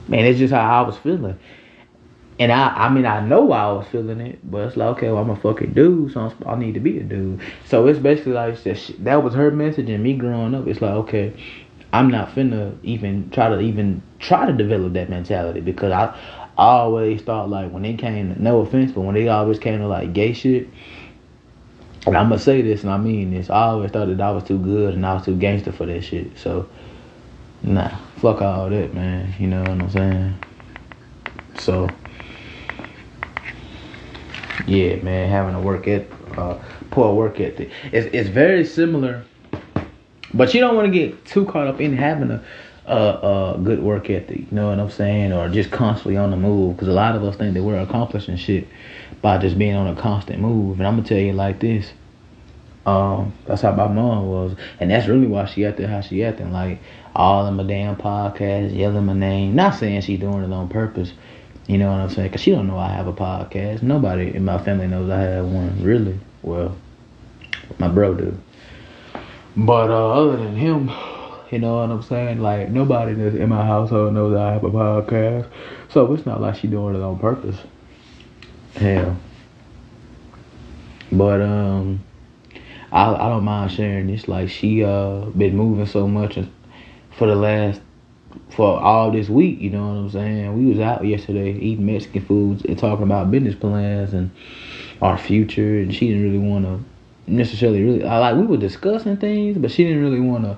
Man, 0.08 0.26
it's 0.26 0.40
just 0.40 0.54
how 0.54 0.84
I 0.84 0.86
was 0.86 0.98
feeling. 0.98 1.40
And 2.38 2.52
I, 2.52 2.70
I 2.70 2.90
mean, 2.90 3.06
I 3.06 3.26
know 3.26 3.52
I 3.52 3.72
was 3.72 3.88
feeling 3.88 4.20
it, 4.20 4.40
but 4.50 4.68
it's 4.68 4.78
like, 4.78 4.98
okay, 4.98 5.12
well, 5.12 5.22
I'm 5.22 5.30
a 5.30 5.36
fucking 5.36 5.74
dude, 5.74 6.14
so 6.14 6.22
I'm, 6.22 6.48
i 6.48 6.56
need 6.56 6.74
to 6.74 6.80
be 6.80 6.98
a 7.00 7.04
dude. 7.04 7.40
So 7.66 7.88
it's 7.88 8.00
basically 8.00 8.34
like 8.34 8.62
that, 8.64 8.92
that 9.00 9.24
was 9.24 9.34
her 9.34 9.52
message, 9.52 9.90
and 9.90 10.04
me 10.04 10.14
growing 10.14 10.56
up, 10.56 10.68
it's 10.68 10.82
like, 10.82 10.92
okay, 10.92 11.34
I'm 11.94 12.10
not 12.10 12.30
finna 12.30 12.78
even 12.84 13.30
try 13.32 13.50
to 13.50 13.60
even 13.60 14.02
try 14.20 14.46
to 14.46 14.54
develop 14.54 14.94
that 14.94 15.10
mentality 15.10 15.60
because 15.60 15.92
I, 15.92 16.18
I 16.62 16.74
always 16.74 17.24
thought 17.24 17.50
like 17.50 17.72
when 17.72 17.82
they 17.82 17.96
came, 17.96 18.36
no 18.38 18.60
offense, 18.60 18.92
but 18.92 19.02
when 19.02 19.16
they 19.16 19.28
always 19.28 19.58
came 19.58 19.80
to 19.80 19.88
like 19.88 20.14
gay 20.14 20.32
shit, 20.32 20.70
and 22.06 22.16
I'm 22.16 22.30
gonna 22.30 22.38
say 22.38 22.62
this, 22.62 22.84
and 22.84 22.92
I 22.92 22.98
mean 22.98 23.32
this. 23.32 23.50
I 23.50 23.64
always 23.64 23.90
thought 23.90 24.10
that 24.10 24.22
I 24.22 24.30
was 24.30 24.44
too 24.44 24.60
good 24.60 24.94
and 24.94 25.04
I 25.04 25.16
was 25.16 25.26
too 25.26 25.36
gangster 25.36 25.72
for 25.72 25.88
that 25.88 26.04
shit. 26.04 26.38
So, 26.38 26.70
nah, 27.64 27.90
fuck 28.18 28.44
all 28.44 28.70
that, 28.70 28.94
man. 28.94 29.34
You 29.40 29.48
know 29.48 29.62
what 29.62 29.70
I'm 29.70 29.90
saying? 29.90 30.38
So, 31.58 31.90
yeah, 34.68 34.98
man, 34.98 35.32
having 35.32 35.56
a 35.56 35.62
work 35.62 35.88
ethic, 35.88 36.12
uh, 36.38 36.60
poor 36.92 37.16
work 37.16 37.40
ethic. 37.40 37.72
It's 37.92 38.08
it's 38.14 38.30
very 38.30 38.66
similar, 38.66 39.24
but 40.32 40.54
you 40.54 40.60
don't 40.60 40.76
want 40.76 40.94
to 40.94 40.94
get 40.94 41.26
too 41.26 41.46
caught 41.48 41.66
up 41.66 41.82
in 41.82 41.98
having 41.98 42.30
a. 42.30 42.44
a 42.96 43.60
good 43.64 43.82
work 43.82 44.10
ethic, 44.10 44.40
you 44.40 44.48
know 44.52 44.70
what 44.70 44.80
I'm 44.80 44.90
saying, 44.90 45.34
or 45.34 45.50
just 45.50 45.72
constantly 45.72 46.18
on 46.18 46.32
the 46.32 46.38
move. 46.38 46.76
Because 46.76 46.88
a 46.88 46.94
lot 46.94 47.16
of 47.16 47.24
us 47.24 47.36
think 47.36 47.54
that 47.54 47.64
we're 47.64 47.80
accomplishing 47.80 48.36
shit 48.38 48.68
by 49.22 49.38
just 49.38 49.58
being 49.58 49.76
on 49.76 49.88
a 49.88 50.00
constant 50.00 50.40
move. 50.40 50.80
And 50.80 50.88
I'm 50.88 50.96
gonna 50.98 51.08
tell 51.08 51.18
you 51.18 51.34
like 51.34 51.60
this. 51.60 51.92
Um, 52.86 53.34
that's 53.46 53.62
how 53.62 53.74
my 53.74 53.88
mom 53.88 54.28
was, 54.28 54.56
and 54.80 54.90
that's 54.90 55.08
really 55.08 55.28
why 55.28 55.46
she 55.46 55.66
acted 55.66 55.90
how 55.90 56.02
she 56.02 56.24
acting. 56.24 56.52
Like 56.52 56.80
all 57.16 57.46
in 57.48 57.56
my 57.56 57.64
damn 57.64 57.96
podcast, 57.96 58.76
yelling 58.76 59.06
my 59.06 59.14
name. 59.14 59.56
Not 59.56 59.76
saying 59.76 60.02
she's 60.02 60.20
doing 60.20 60.44
it 60.44 60.52
on 60.52 60.68
purpose. 60.68 61.14
You 61.68 61.78
know 61.78 61.92
what 61.92 62.02
I'm 62.02 62.10
saying? 62.10 62.32
Cause 62.32 62.42
she 62.42 62.52
don't 62.52 62.68
know 62.68 62.78
I 62.78 62.90
have 62.90 63.08
a 63.08 63.14
podcast. 63.14 63.84
Nobody 63.84 64.36
in 64.36 64.44
my 64.44 64.58
family 64.64 64.88
knows 64.88 65.10
I 65.10 65.20
have 65.20 65.46
one. 65.46 65.82
Really? 65.84 66.20
Well, 66.42 66.76
my 67.78 67.88
bro 67.88 68.16
do. 68.16 68.38
But 69.56 69.92
uh, 69.92 70.10
other 70.12 70.38
than 70.38 70.56
him, 70.56 70.90
you 71.52 71.60
know 71.60 71.78
what 71.78 71.92
I'm 71.92 72.02
saying? 72.02 72.40
Like 72.42 72.70
nobody 72.70 73.12
in 73.12 73.50
my 73.50 73.66
household 73.66 74.14
knows 74.14 74.36
I 74.36 74.54
have 74.54 74.64
a 74.64 74.70
podcast. 74.70 75.48
So 75.90 76.12
it's 76.14 76.26
not 76.26 76.40
like 76.40 76.56
she 76.56 76.68
doing 76.68 76.96
it 76.96 77.02
on 77.02 77.20
purpose. 77.20 77.58
Hell. 78.76 79.18
But 81.12 81.42
um 81.42 82.04
I 82.92 83.14
I 83.14 83.30
don't 83.30 83.44
mind 83.44 83.74
sharing 83.74 84.08
this. 84.08 84.30
Like 84.30 84.50
she 84.50 84.84
uh 84.84 85.26
been 85.26 85.58
moving 85.58 85.86
so 85.86 86.08
much 86.08 86.40
for 87.18 87.28
the 87.28 87.36
last 87.36 87.82
for 88.52 88.80
all 88.80 89.12
this 89.12 89.28
week, 89.28 89.60
you 89.60 89.70
know 89.70 89.88
what 89.88 89.94
I'm 89.94 90.10
saying? 90.10 90.58
We 90.58 90.72
was 90.72 90.80
out 90.80 91.06
yesterday 91.06 91.52
eating 91.52 91.86
Mexican 91.86 92.26
foods 92.26 92.64
and 92.64 92.80
talking 92.80 93.04
about 93.04 93.30
business 93.30 93.56
plans 93.56 94.14
and 94.14 94.32
our 95.02 95.18
future 95.18 95.80
and 95.80 95.94
she 95.94 96.08
didn't 96.08 96.24
really 96.24 96.38
want 96.38 96.64
to 96.64 96.80
necessarily 97.28 97.84
really 97.84 98.06
I 98.06 98.20
like 98.20 98.36
we 98.38 98.44
were 98.44 98.56
discussing 98.56 99.18
things, 99.18 99.58
but 99.58 99.70
she 99.70 99.84
didn't 99.84 100.02
really 100.02 100.22
want 100.22 100.46
to 100.46 100.58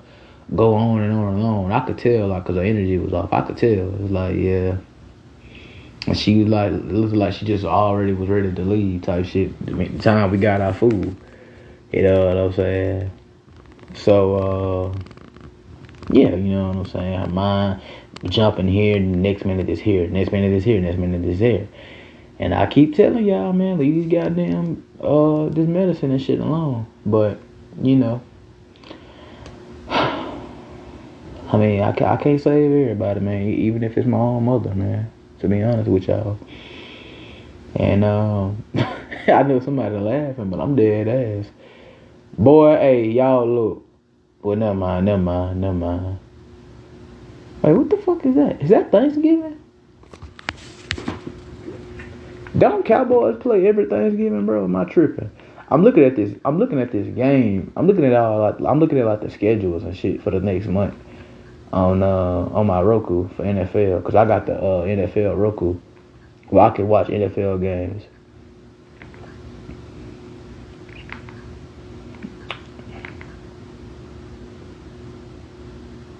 go 0.55 0.75
on 0.75 1.01
and 1.01 1.13
on 1.13 1.33
and 1.35 1.43
on. 1.43 1.71
I 1.71 1.79
could 1.85 1.97
tell 1.97 2.27
like 2.27 2.45
cuz 2.45 2.55
her 2.55 2.63
energy 2.63 2.97
was 2.97 3.13
off. 3.13 3.33
I 3.33 3.41
could 3.41 3.57
tell. 3.57 3.69
It 3.69 4.01
was 4.01 4.11
like, 4.11 4.35
yeah, 4.35 4.77
and 6.07 6.17
she 6.17 6.43
was 6.43 6.49
like, 6.49 6.71
looked 6.71 7.13
like 7.13 7.33
she 7.33 7.45
just 7.45 7.63
already 7.63 8.13
was 8.13 8.27
ready 8.27 8.53
to 8.53 8.61
leave 8.61 9.03
type 9.03 9.25
shit. 9.25 9.65
The 9.65 9.99
time 9.99 10.31
we 10.31 10.37
got 10.37 10.59
our 10.59 10.73
food. 10.73 11.15
You 11.91 12.01
know 12.01 12.25
what 12.25 12.37
I'm 12.37 12.53
saying? 12.53 13.11
So, 13.93 14.35
uh, 14.35 14.97
yeah, 16.09 16.35
you 16.35 16.55
know 16.55 16.69
what 16.69 16.77
I'm 16.77 16.85
saying? 16.85 17.19
Her 17.19 17.27
mind 17.27 17.81
jumping 18.25 18.67
here, 18.67 18.99
next 18.99 19.45
minute 19.45 19.69
is 19.69 19.79
here, 19.79 20.07
next 20.07 20.31
minute 20.31 20.51
is 20.51 20.63
here, 20.63 20.81
next 20.81 20.97
minute 20.97 21.23
is 21.23 21.39
here. 21.39 21.67
And 22.39 22.53
I 22.53 22.65
keep 22.65 22.95
telling 22.95 23.25
y'all, 23.25 23.53
man, 23.53 23.77
leave 23.77 23.93
these 23.93 24.11
goddamn, 24.11 24.83
uh, 24.99 25.49
this 25.49 25.67
medicine 25.67 26.11
and 26.11 26.21
shit 26.21 26.39
alone. 26.39 26.87
But, 27.05 27.39
you 27.81 27.95
know, 27.95 28.21
I 31.53 31.57
mean, 31.57 31.81
I, 31.81 31.89
I 31.91 32.17
can't 32.17 32.41
save 32.41 32.71
everybody, 32.71 33.21
man, 33.21 33.47
even 33.47 33.83
if 33.83 33.97
it's 33.97 34.07
my 34.07 34.17
own 34.17 34.43
mother, 34.43 34.75
man 34.75 35.09
to 35.43 35.49
be 35.49 35.61
honest 35.61 35.89
with 35.89 36.07
y'all. 36.07 36.39
And 37.75 38.05
um, 38.05 38.63
I 39.27 39.43
know 39.43 39.59
somebody 39.59 39.95
laughing, 39.97 40.49
but 40.49 40.59
I'm 40.59 40.75
dead 40.75 41.07
ass. 41.07 41.51
Boy, 42.37 42.77
hey, 42.77 43.07
y'all 43.09 43.45
look. 43.45 43.85
Well, 44.41 44.55
never 44.55 44.73
mind, 44.73 45.05
never 45.05 45.21
mind, 45.21 45.61
never 45.61 45.73
mind. 45.73 46.19
Wait, 47.61 47.73
what 47.73 47.89
the 47.89 47.97
fuck 47.97 48.25
is 48.25 48.35
that? 48.35 48.61
Is 48.61 48.69
that 48.69 48.91
Thanksgiving? 48.91 49.59
Don't 52.57 52.85
Cowboys 52.85 53.41
play 53.41 53.67
every 53.67 53.85
Thanksgiving, 53.85 54.45
bro? 54.45 54.63
Am 54.63 54.75
I 54.77 54.85
tripping? 54.85 55.29
I'm 55.69 55.83
looking 55.83 56.03
at 56.03 56.15
this. 56.15 56.33
I'm 56.45 56.57
looking 56.57 56.79
at 56.79 56.91
this 56.91 57.07
game. 57.15 57.73
I'm 57.75 57.87
looking 57.87 58.05
at 58.05 58.13
all. 58.13 58.39
Like, 58.39 58.55
I'm 58.65 58.79
looking 58.79 58.99
at 58.99 59.05
like 59.05 59.21
the 59.21 59.29
schedules 59.29 59.83
and 59.83 59.95
shit 59.95 60.21
for 60.21 60.31
the 60.31 60.39
next 60.39 60.67
month 60.67 60.95
on 61.73 62.03
uh 62.03 62.45
on 62.53 62.67
my 62.67 62.81
Roku 62.81 63.27
for 63.29 63.43
NFL 63.43 63.97
because 63.97 64.13
I 64.13 64.25
got 64.25 64.45
the 64.45 64.53
uh, 64.55 64.85
NFL 64.85 65.35
Roku 65.37 65.79
where 66.49 66.63
I 66.63 66.69
can 66.69 66.87
watch 66.87 67.07
NFL 67.07 67.61
games. 67.61 68.03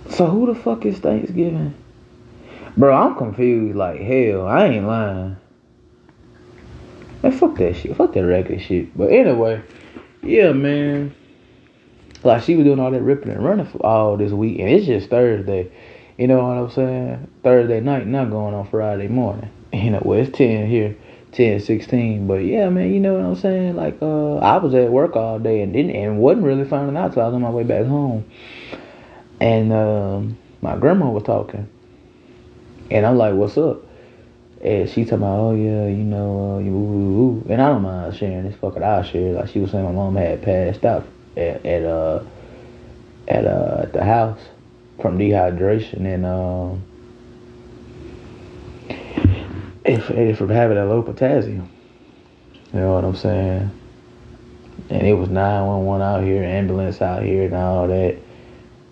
So 0.09 0.27
who 0.27 0.51
the 0.51 0.59
fuck 0.59 0.85
is 0.85 0.97
Thanksgiving? 0.99 1.75
Bro, 2.75 2.95
I'm 2.95 3.15
confused 3.15 3.75
like 3.75 3.99
hell. 3.99 4.47
I 4.47 4.65
ain't 4.65 4.87
lying. 4.87 5.37
Man, 7.21 7.31
fuck 7.31 7.55
that 7.57 7.75
shit. 7.75 7.95
Fuck 7.95 8.13
that 8.13 8.25
record 8.25 8.61
shit. 8.61 8.95
But 8.97 9.11
anyway, 9.11 9.61
yeah, 10.23 10.51
man. 10.51 11.15
Like 12.23 12.43
she 12.43 12.55
was 12.55 12.63
doing 12.65 12.79
all 12.79 12.91
that 12.91 13.01
ripping 13.01 13.31
and 13.31 13.43
running 13.43 13.65
for 13.65 13.85
all 13.85 14.17
this 14.17 14.31
week, 14.31 14.59
and 14.59 14.69
it's 14.69 14.85
just 14.85 15.09
Thursday. 15.09 15.69
You 16.17 16.27
know 16.27 16.37
what 16.37 16.57
I'm 16.57 16.69
saying? 16.69 17.27
Thursday 17.43 17.81
night, 17.81 18.07
not 18.07 18.29
going 18.29 18.53
on 18.53 18.67
Friday 18.67 19.07
morning. 19.07 19.49
You 19.73 19.89
know, 19.89 20.03
well 20.05 20.19
it's 20.19 20.37
ten 20.37 20.67
here, 20.67 20.95
10, 21.31 21.59
16. 21.59 22.27
But 22.27 22.45
yeah, 22.45 22.69
man, 22.69 22.93
you 22.93 22.99
know 22.99 23.15
what 23.15 23.23
I'm 23.25 23.35
saying? 23.35 23.75
Like, 23.75 23.97
uh, 24.03 24.35
I 24.35 24.57
was 24.57 24.75
at 24.75 24.91
work 24.91 25.15
all 25.15 25.39
day 25.39 25.61
and 25.61 25.73
didn't 25.73 25.95
and 25.95 26.19
wasn't 26.19 26.45
really 26.45 26.63
finding 26.63 26.95
out 26.95 27.13
till 27.13 27.23
I 27.23 27.25
was 27.25 27.33
on 27.33 27.41
my 27.41 27.49
way 27.49 27.63
back 27.63 27.87
home. 27.87 28.23
And 29.41 29.73
um, 29.73 30.37
my 30.61 30.77
grandma 30.77 31.09
was 31.09 31.23
talking, 31.23 31.67
and 32.91 33.03
I'm 33.03 33.17
like, 33.17 33.33
"What's 33.33 33.57
up?" 33.57 33.81
And 34.61 34.87
she 34.87 35.05
talking 35.05 35.17
about, 35.17 35.39
"Oh 35.39 35.55
yeah, 35.55 35.87
you 35.87 36.03
know, 36.03 36.57
uh, 36.57 36.59
you 36.59 36.71
ooh, 36.71 37.21
ooh. 37.21 37.45
and 37.49 37.59
I 37.59 37.69
don't 37.69 37.81
mind 37.81 38.15
sharing 38.15 38.43
this. 38.43 38.55
Fuck 38.61 38.77
it, 38.77 38.83
I'll 38.83 39.01
share. 39.01 39.33
Like 39.33 39.49
she 39.49 39.59
was 39.59 39.71
saying, 39.71 39.83
my 39.83 39.91
mom 39.91 40.15
had 40.15 40.43
passed 40.43 40.85
out 40.85 41.07
at 41.37 41.83
uh 41.83 42.23
at 43.27 43.45
uh 43.45 43.81
at 43.83 43.93
the 43.93 44.03
house 44.03 44.39
from 45.01 45.17
dehydration 45.17 46.05
and 46.05 46.25
um 46.25 46.83
if, 49.85 50.09
if 50.11 50.37
from 50.37 50.49
having 50.49 50.77
a 50.77 50.85
low 50.85 51.01
potassium. 51.01 51.69
You 52.73 52.79
know 52.79 52.93
what 52.93 53.03
I'm 53.03 53.15
saying? 53.15 53.71
And 54.89 55.07
it 55.07 55.13
was 55.13 55.29
911 55.29 56.01
out 56.01 56.23
here, 56.23 56.43
ambulance 56.43 57.01
out 57.01 57.23
here, 57.23 57.45
and 57.45 57.53
all 57.53 57.87
that. 57.87 58.17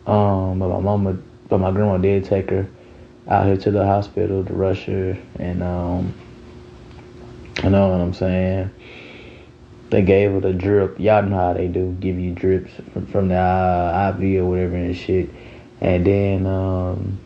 Um, 0.05 0.59
but 0.59 0.69
my 0.69 0.79
mama, 0.79 1.17
but 1.49 1.59
my 1.59 1.71
grandma 1.71 1.97
did 1.97 2.25
take 2.25 2.49
her 2.49 2.67
out 3.27 3.45
here 3.45 3.57
to 3.57 3.71
the 3.71 3.85
hospital 3.85 4.43
to 4.43 4.53
rush 4.53 4.85
her, 4.85 5.17
and 5.39 5.63
um, 5.63 6.13
you 7.63 7.69
know 7.69 7.89
what 7.89 8.01
I'm 8.01 8.13
saying? 8.13 8.71
They 9.91 10.01
gave 10.01 10.31
her 10.31 10.39
the 10.39 10.53
drip. 10.53 10.97
Y'all 11.01 11.21
know 11.21 11.35
how 11.35 11.53
they 11.53 11.67
do, 11.67 11.95
give 11.99 12.17
you 12.17 12.31
drips 12.31 12.71
from, 12.93 13.05
from 13.07 13.27
the 13.27 13.35
uh, 13.35 14.15
IV 14.17 14.41
or 14.41 14.45
whatever 14.45 14.75
and 14.77 14.95
shit. 14.95 15.29
And 15.81 16.05
then, 16.05 16.47
um, 16.47 17.19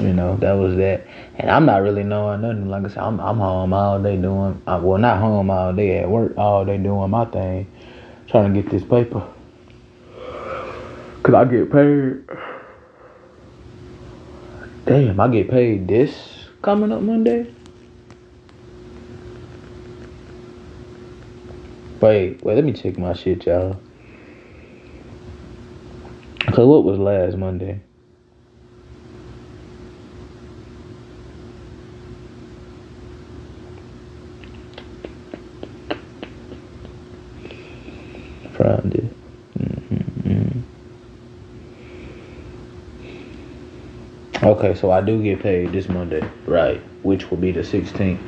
you 0.00 0.12
know, 0.12 0.36
that 0.38 0.54
was 0.54 0.76
that. 0.76 1.06
And 1.36 1.48
I'm 1.48 1.66
not 1.66 1.82
really 1.82 2.02
knowing 2.02 2.40
nothing. 2.40 2.68
Like 2.68 2.84
I 2.84 2.88
said, 2.88 2.98
I'm, 2.98 3.20
I'm 3.20 3.38
home 3.38 3.72
all 3.72 4.02
day 4.02 4.16
doing, 4.16 4.60
uh, 4.66 4.80
well, 4.82 4.98
not 4.98 5.20
home 5.20 5.50
all 5.50 5.72
day, 5.72 5.98
at 5.98 6.10
work 6.10 6.36
all 6.36 6.64
day 6.64 6.78
doing 6.78 7.10
my 7.10 7.26
thing, 7.26 7.70
trying 8.26 8.52
to 8.52 8.60
get 8.60 8.72
this 8.72 8.82
paper. 8.82 9.24
Cause 11.22 11.34
I 11.34 11.44
get 11.44 11.70
paid. 11.70 12.24
Damn, 14.84 15.20
I 15.20 15.28
get 15.28 15.48
paid 15.48 15.86
this 15.86 16.46
coming 16.60 16.90
up 16.90 17.02
Monday. 17.02 17.54
Wait, 22.00 22.42
wait, 22.42 22.54
let 22.54 22.64
me 22.64 22.72
check 22.72 22.96
my 22.96 23.12
shit, 23.12 23.44
y'all. 23.44 23.78
Cause 26.46 26.66
what 26.66 26.82
was 26.82 26.98
last 26.98 27.36
Monday? 27.36 27.78
Friday. 38.52 39.10
Mm-hmm. 39.58 40.60
Okay, 44.42 44.74
so 44.74 44.90
I 44.90 45.02
do 45.02 45.22
get 45.22 45.40
paid 45.40 45.72
this 45.72 45.86
Monday, 45.90 46.26
right? 46.46 46.80
Which 47.02 47.30
will 47.30 47.36
be 47.36 47.52
the 47.52 47.60
16th. 47.60 48.18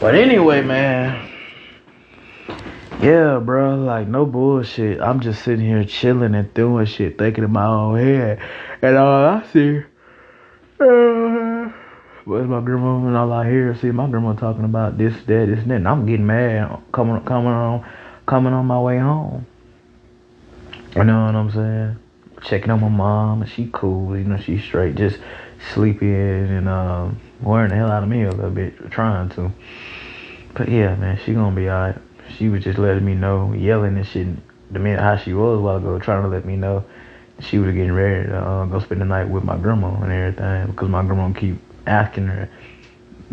But 0.00 0.14
anyway, 0.14 0.62
man. 0.62 1.28
Yeah, 3.00 3.38
bro, 3.38 3.76
like 3.76 4.08
no 4.08 4.26
bullshit. 4.26 5.00
I'm 5.00 5.20
just 5.20 5.44
sitting 5.44 5.64
here 5.64 5.84
chilling 5.84 6.34
and 6.34 6.52
doing 6.52 6.86
shit, 6.86 7.16
thinking 7.16 7.44
in 7.44 7.52
my 7.52 7.64
own 7.64 7.96
head, 7.96 8.40
and 8.82 8.96
all 8.96 9.24
I 9.24 9.46
see 9.52 9.84
uh, 10.80 11.70
my 12.26 12.60
grandma, 12.60 13.06
and 13.06 13.16
all 13.16 13.32
I 13.32 13.48
hear, 13.48 13.76
see 13.76 13.92
my 13.92 14.08
grandma 14.08 14.32
talking 14.32 14.64
about 14.64 14.98
this, 14.98 15.14
that, 15.26 15.46
this, 15.46 15.60
and 15.60 15.70
that. 15.70 15.76
And 15.76 15.86
I'm 15.86 16.06
getting 16.06 16.26
mad, 16.26 16.82
coming, 16.90 17.22
coming 17.24 17.52
on, 17.52 17.88
coming 18.26 18.52
on 18.52 18.66
my 18.66 18.80
way 18.80 18.98
home. 18.98 19.46
You 20.96 21.04
know 21.04 21.26
what 21.26 21.36
I'm 21.36 21.50
saying? 21.52 21.98
Checking 22.42 22.70
on 22.70 22.80
my 22.80 22.88
mom, 22.88 23.42
and 23.42 23.50
she 23.50 23.70
cool, 23.72 24.18
you 24.18 24.24
know, 24.24 24.38
she's 24.38 24.64
straight, 24.64 24.96
just 24.96 25.20
sleeping 25.72 26.14
and 26.14 26.68
um, 26.68 27.20
wearing 27.42 27.70
the 27.70 27.76
hell 27.76 27.92
out 27.92 28.02
of 28.02 28.08
me 28.08 28.24
a 28.24 28.30
little 28.32 28.50
bit, 28.50 28.90
trying 28.90 29.28
to. 29.30 29.52
But 30.54 30.68
yeah, 30.68 30.96
man, 30.96 31.20
she 31.24 31.34
gonna 31.34 31.54
be 31.54 31.70
alright 31.70 31.96
she 32.36 32.48
was 32.48 32.64
just 32.64 32.78
letting 32.78 33.04
me 33.04 33.14
know, 33.14 33.52
yelling 33.52 33.96
and 33.96 34.06
shit. 34.06 34.26
The 34.70 34.78
minute 34.78 35.00
how 35.00 35.16
she 35.16 35.32
was 35.32 35.58
a 35.58 35.62
while 35.62 35.76
ago, 35.76 35.98
trying 35.98 36.22
to 36.22 36.28
let 36.28 36.44
me 36.44 36.56
know 36.56 36.84
she 37.40 37.58
was 37.58 37.74
getting 37.74 37.92
ready 37.92 38.28
to 38.28 38.36
uh, 38.36 38.64
go 38.66 38.80
spend 38.80 39.00
the 39.00 39.04
night 39.04 39.28
with 39.28 39.44
my 39.44 39.56
grandma 39.56 39.94
and 40.02 40.12
everything 40.12 40.66
because 40.72 40.88
my 40.88 41.02
grandma 41.02 41.32
keep 41.38 41.56
asking 41.86 42.26
her, 42.26 42.48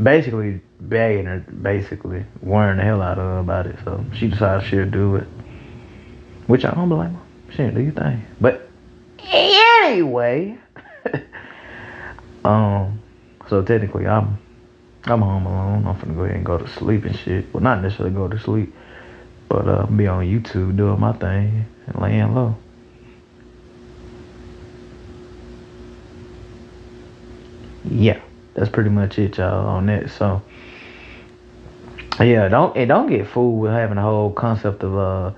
basically 0.01 0.61
begging 0.79 1.25
her, 1.25 1.39
basically 1.61 2.25
worrying 2.41 2.77
the 2.77 2.83
hell 2.83 3.01
out 3.01 3.17
of 3.17 3.25
her 3.25 3.39
about 3.39 3.67
it. 3.67 3.75
So 3.83 4.05
she 4.13 4.27
decided 4.27 4.67
she'll 4.67 4.89
do 4.89 5.15
it, 5.15 5.27
which 6.47 6.65
I 6.65 6.71
don't 6.71 6.89
blame 6.89 7.15
her. 7.15 7.21
She 7.51 7.57
didn't 7.57 7.75
do 7.75 7.81
your 7.81 7.91
thing, 7.93 8.25
but 8.39 8.69
anyway, 9.31 10.57
um, 12.45 13.01
so 13.47 13.61
technically 13.61 14.07
I'm 14.07 14.37
I'm 15.05 15.21
home 15.21 15.45
alone. 15.45 15.85
I'm 15.87 15.95
finna 15.95 16.15
go 16.15 16.23
ahead 16.23 16.37
and 16.37 16.45
go 16.45 16.57
to 16.57 16.67
sleep 16.67 17.05
and 17.05 17.15
shit. 17.15 17.53
Well, 17.53 17.61
not 17.61 17.81
necessarily 17.81 18.15
go 18.15 18.27
to 18.27 18.39
sleep. 18.39 18.73
But 19.47 19.67
uh, 19.67 19.85
be 19.85 20.07
on 20.07 20.25
YouTube 20.25 20.75
doing 20.75 20.99
my 20.99 21.13
thing 21.13 21.65
and 21.87 22.01
laying 22.01 22.33
low. 22.33 22.55
Yeah, 27.89 28.19
that's 28.55 28.69
pretty 28.69 28.89
much 28.89 29.19
it, 29.19 29.37
y'all, 29.37 29.67
on 29.67 29.85
that. 29.85 30.09
So, 30.09 30.41
yeah, 32.19 32.47
don't 32.47 32.75
and 32.75 32.87
don't 32.87 33.07
get 33.07 33.27
fooled 33.27 33.61
with 33.61 33.71
having 33.71 33.97
a 33.97 34.01
whole 34.01 34.31
concept 34.31 34.83
of 34.83 34.97
uh. 34.97 35.31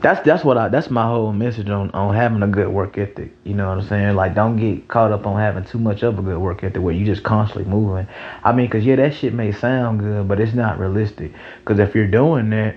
That's 0.00 0.24
that's 0.24 0.44
what 0.44 0.56
I 0.56 0.68
that's 0.68 0.90
my 0.90 1.08
whole 1.08 1.32
message 1.32 1.68
on 1.70 1.90
on 1.90 2.14
having 2.14 2.40
a 2.44 2.46
good 2.46 2.68
work 2.68 2.96
ethic. 2.98 3.34
You 3.42 3.54
know 3.54 3.68
what 3.68 3.78
I'm 3.78 3.88
saying? 3.88 4.14
Like 4.14 4.32
don't 4.32 4.56
get 4.56 4.86
caught 4.86 5.10
up 5.10 5.26
on 5.26 5.40
having 5.40 5.64
too 5.64 5.80
much 5.80 6.04
of 6.04 6.20
a 6.20 6.22
good 6.22 6.38
work 6.38 6.62
ethic 6.62 6.80
where 6.80 6.94
you 6.94 7.04
just 7.04 7.24
constantly 7.24 7.68
moving. 7.68 8.06
I 8.44 8.52
mean, 8.52 8.70
cause 8.70 8.84
yeah, 8.84 8.94
that 8.94 9.16
shit 9.16 9.34
may 9.34 9.50
sound 9.50 9.98
good, 9.98 10.28
but 10.28 10.38
it's 10.38 10.54
not 10.54 10.78
realistic. 10.78 11.32
Cause 11.64 11.80
if 11.80 11.96
you're 11.96 12.06
doing 12.06 12.50
that 12.50 12.76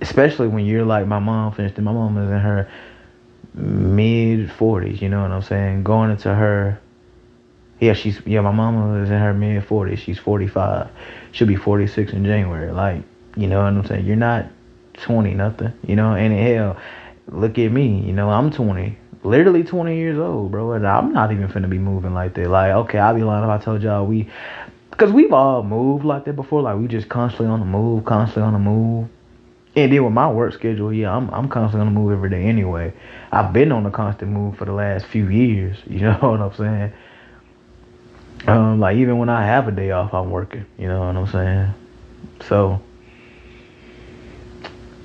especially 0.00 0.48
when 0.48 0.64
you're 0.64 0.84
like 0.84 1.06
my 1.06 1.18
mom 1.18 1.52
finished 1.52 1.78
my 1.78 1.92
mom 1.92 2.16
is 2.18 2.30
in 2.30 2.38
her 2.38 2.68
mid 3.54 4.48
40s 4.48 5.00
you 5.00 5.08
know 5.08 5.22
what 5.22 5.30
i'm 5.30 5.42
saying? 5.42 5.84
Going 5.84 6.10
into 6.10 6.34
her 6.34 6.80
yeah 7.80 7.92
she's 7.92 8.20
yeah 8.26 8.40
my 8.40 8.50
mom 8.50 9.02
is 9.02 9.10
in 9.10 9.18
her 9.18 9.34
mid 9.34 9.62
40s 9.64 9.98
she's 9.98 10.18
45 10.18 10.88
she'll 11.32 11.48
be 11.48 11.56
46 11.56 12.12
in 12.12 12.24
january. 12.24 12.72
Like 12.72 13.02
you 13.36 13.46
know 13.46 13.58
what 13.58 13.68
i'm 13.68 13.86
saying? 13.86 14.06
You're 14.06 14.16
not 14.16 14.46
20 14.94 15.34
nothing 15.34 15.72
you 15.86 15.96
know? 15.96 16.14
And 16.14 16.32
hell 16.32 16.76
look 17.28 17.58
at 17.58 17.72
me 17.72 18.00
you 18.00 18.12
know 18.12 18.28
i'm 18.28 18.50
20 18.50 18.98
literally 19.22 19.64
20 19.64 19.96
years 19.96 20.18
old 20.18 20.50
bro. 20.50 20.72
And 20.72 20.86
i'm 20.86 21.12
not 21.12 21.32
even 21.32 21.48
finna 21.48 21.70
be 21.70 21.78
moving 21.78 22.14
like 22.14 22.34
that. 22.34 22.48
Like 22.48 22.72
okay 22.72 22.98
i'll 22.98 23.14
be 23.14 23.22
lying 23.22 23.44
if 23.44 23.50
i 23.50 23.62
told 23.62 23.82
y'all 23.82 24.06
we 24.06 24.28
because 24.90 25.10
we've 25.10 25.32
all 25.32 25.64
moved 25.64 26.04
like 26.04 26.24
that 26.26 26.34
before. 26.34 26.62
Like 26.62 26.78
we 26.78 26.86
just 26.86 27.08
constantly 27.08 27.46
on 27.46 27.58
the 27.58 27.66
move 27.66 28.04
constantly 28.04 28.42
on 28.44 28.52
the 28.52 28.58
move 28.60 29.08
and 29.76 29.92
then 29.92 30.04
with 30.04 30.12
my 30.12 30.30
work 30.30 30.54
schedule, 30.54 30.92
yeah, 30.92 31.14
I'm 31.14 31.28
I'm 31.30 31.48
constantly 31.48 31.86
on 31.86 31.92
the 31.92 32.00
move 32.00 32.12
every 32.12 32.30
day 32.30 32.44
anyway. 32.44 32.92
I've 33.32 33.52
been 33.52 33.72
on 33.72 33.84
a 33.86 33.90
constant 33.90 34.30
move 34.30 34.56
for 34.56 34.64
the 34.64 34.72
last 34.72 35.06
few 35.06 35.28
years. 35.28 35.76
You 35.86 36.00
know 36.00 36.14
what 36.14 36.40
I'm 36.40 36.54
saying? 36.54 36.92
Um, 38.46 38.78
like 38.78 38.96
even 38.96 39.18
when 39.18 39.28
I 39.28 39.44
have 39.46 39.68
a 39.68 39.72
day 39.72 39.90
off, 39.90 40.14
I'm 40.14 40.30
working. 40.30 40.64
You 40.78 40.88
know 40.88 41.00
what 41.00 41.16
I'm 41.16 41.26
saying? 41.26 41.74
So, 42.46 42.80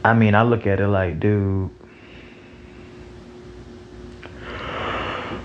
I 0.04 0.14
mean, 0.14 0.36
I 0.36 0.44
look 0.44 0.68
at 0.68 0.80
it 0.80 0.88
like, 0.88 1.20
dude. 1.20 1.72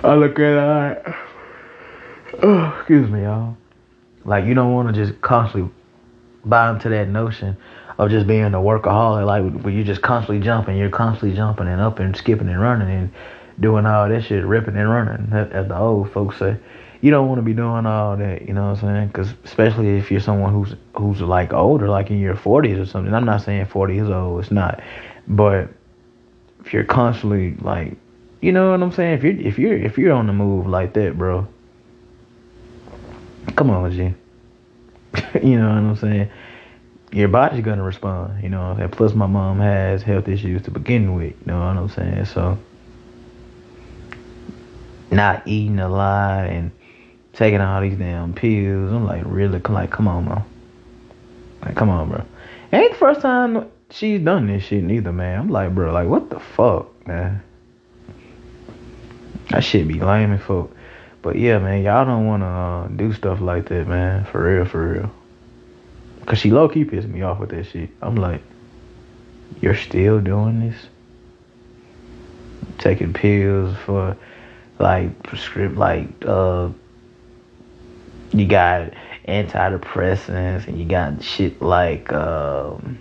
I 0.03 0.15
look 0.17 0.39
at 0.39 0.41
it 0.41 1.07
like, 1.07 1.17
oh, 2.43 2.75
excuse 2.79 3.09
me, 3.09 3.23
y'all. 3.23 3.57
Like 4.27 4.45
you 4.45 4.55
don't 4.55 4.73
want 4.73 4.95
to 4.95 5.05
just 5.05 5.21
constantly 5.23 5.71
buy 6.45 6.71
into 6.71 6.91
that 6.91 7.09
notion 7.09 7.57
of 7.99 8.11
just 8.11 8.27
being 8.27 8.45
a 8.45 8.59
workaholic, 8.59 9.27
like 9.27 9.63
where 9.63 9.73
you're 9.73 9.85
just 9.85 10.03
constantly 10.03 10.45
jumping, 10.45 10.77
you're 10.77 10.91
constantly 10.91 11.37
jumping 11.37 11.69
and 11.69 11.81
up 11.81 11.99
and 11.99 12.17
skipping 12.17 12.49
and 12.49 12.61
running 12.61 12.91
and 12.91 13.13
doing 13.61 13.87
all 13.87 14.09
that 14.09 14.25
shit, 14.25 14.45
ripping 14.45 14.77
and 14.77 14.89
running, 14.89 15.33
as 15.33 15.69
the 15.69 15.77
old 15.77 16.11
folks 16.13 16.39
say. 16.39 16.57
You 17.01 17.11
don't 17.11 17.29
want 17.29 17.39
to 17.39 17.43
be 17.43 17.53
doing 17.53 17.85
all 17.85 18.17
that, 18.17 18.49
you 18.49 18.55
know 18.55 18.71
what 18.71 18.83
I'm 18.83 18.95
saying? 18.95 19.07
Because 19.09 19.29
especially 19.45 19.99
if 19.99 20.11
you're 20.11 20.21
someone 20.21 20.53
who's 20.53 20.75
who's 20.95 21.21
like 21.21 21.53
older, 21.53 21.89
like 21.89 22.11
in 22.11 22.19
your 22.19 22.35
40s 22.35 22.81
or 22.81 22.87
something. 22.87 23.13
I'm 23.13 23.27
not 23.27 23.43
saying 23.43 23.67
40 23.67 23.99
is 23.99 24.09
old, 24.09 24.41
it's 24.41 24.51
not, 24.51 24.83
but 25.29 25.69
if 26.65 26.73
you're 26.73 26.85
constantly 26.85 27.57
like, 27.57 27.97
you 28.41 28.53
know 28.53 28.71
what 28.71 28.83
I'm 28.83 28.91
saying? 28.91 29.19
If 29.19 29.23
you're 29.23 29.39
if 29.39 29.59
you're 29.59 29.77
if 29.77 29.99
you're 29.99 30.13
on 30.13 30.27
the 30.27 30.33
move 30.33 30.67
like 30.67 30.95
that, 30.95 31.17
bro, 31.17 31.47
come 33.55 33.71
on, 33.71 33.91
G. 33.93 34.15
you 35.43 35.61
know 35.61 35.69
what 35.69 35.77
I'm 35.77 35.97
saying? 35.97 36.31
Your 37.15 37.29
body's 37.29 37.65
gonna 37.65 37.83
respond. 37.83 38.43
You 38.43 38.49
know, 38.49 38.77
plus 38.91 39.15
my 39.15 39.27
mom 39.27 39.61
has 39.61 40.03
health 40.03 40.27
issues 40.29 40.63
to 40.63 40.73
begin 40.73 41.15
with. 41.15 41.33
You 41.41 41.47
know 41.47 41.61
what 41.61 41.77
I'm 41.77 41.89
saying? 41.89 42.25
So 42.25 42.59
not 45.13 45.47
eating 45.47 45.79
a 45.79 45.89
lot 45.89 46.49
and 46.49 46.73
taking 47.33 47.61
all 47.61 47.81
these 47.81 47.97
damn 47.97 48.35
pills. 48.35 48.93
I'm 48.93 49.07
like, 49.07 49.23
really? 49.25 49.61
Like, 49.61 49.91
come 49.93 50.09
on, 50.09 50.25
bro. 50.25 50.45
Like, 51.63 51.77
come 51.77 51.89
on, 51.89 52.09
bro. 52.09 52.25
It 52.73 52.77
ain't 52.77 52.93
the 52.93 52.99
first 52.99 53.21
time 53.21 53.71
she's 53.91 54.21
done 54.21 54.49
this 54.49 54.65
shit 54.65 54.83
neither, 54.83 55.13
man. 55.13 55.39
I'm 55.39 55.49
like, 55.51 55.73
bro, 55.73 55.93
like, 55.93 56.09
what 56.09 56.31
the 56.31 56.41
fuck, 56.41 57.07
man? 57.07 57.43
That 59.51 59.63
shit 59.63 59.87
be 59.87 60.01
lame 60.01 60.37
fuck. 60.39 60.71
But 61.23 61.37
yeah, 61.37 61.61
man, 61.61 61.85
y'all 61.85 62.05
don't 62.05 62.27
want 62.27 62.43
to 62.43 62.47
uh, 62.47 62.89
do 62.89 63.13
stuff 63.13 63.41
like 63.41 63.69
that, 63.69 63.87
man. 63.87 64.25
For 64.25 64.43
real, 64.43 64.65
for 64.65 64.93
real. 64.95 65.11
Cause 66.27 66.39
she 66.39 66.51
low 66.51 66.69
key 66.69 66.85
pissed 66.85 67.09
me 67.09 67.23
off 67.23 67.39
with 67.39 67.51
that 67.51 67.67
shit. 67.67 67.91
I'm 68.01 68.17
like, 68.17 68.43
you're 69.61 69.77
still 69.77 70.21
doing 70.21 70.69
this? 70.69 70.77
Taking 72.79 73.13
pills 73.13 73.77
for 73.85 74.17
like 74.79 75.23
prescript 75.23 75.77
like 75.77 76.09
uh 76.27 76.69
you 78.33 78.47
got 78.47 78.93
antidepressants 79.29 80.67
and 80.67 80.79
you 80.79 80.85
got 80.85 81.23
shit 81.23 81.63
like 81.63 82.13
um 82.13 82.99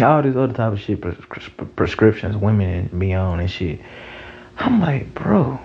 all 0.00 0.22
this 0.22 0.36
other 0.36 0.52
type 0.54 0.72
of 0.72 0.80
shit 0.80 1.00
pres- 1.00 1.50
prescriptions 1.76 2.36
women 2.36 2.88
be 2.96 3.12
on 3.12 3.40
and 3.40 3.50
shit 3.50 3.80
i'm 4.58 4.80
like 4.80 5.12
bro 5.14 5.58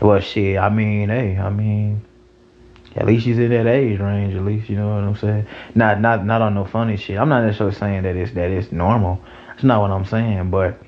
well 0.00 0.20
shit 0.20 0.56
i 0.58 0.68
mean 0.68 1.08
hey 1.08 1.36
i 1.36 1.50
mean 1.50 2.00
at 2.96 3.06
least 3.06 3.24
she's 3.24 3.38
in 3.38 3.50
that 3.50 3.66
age 3.66 4.00
range 4.00 4.34
at 4.34 4.44
least 4.44 4.68
you 4.68 4.76
know 4.76 4.88
what 4.88 5.04
i'm 5.04 5.16
saying 5.16 5.46
not 5.74 6.00
not 6.00 6.24
not 6.24 6.42
on 6.42 6.54
no 6.54 6.64
funny 6.64 6.96
shit 6.96 7.18
i'm 7.18 7.28
not 7.28 7.44
necessarily 7.44 7.74
saying 7.74 8.02
that 8.02 8.16
it's 8.16 8.32
that 8.32 8.50
it's 8.50 8.72
normal 8.72 9.20
that's 9.48 9.64
not 9.64 9.80
what 9.80 9.90
i'm 9.90 10.04
saying 10.04 10.50
but 10.50 10.78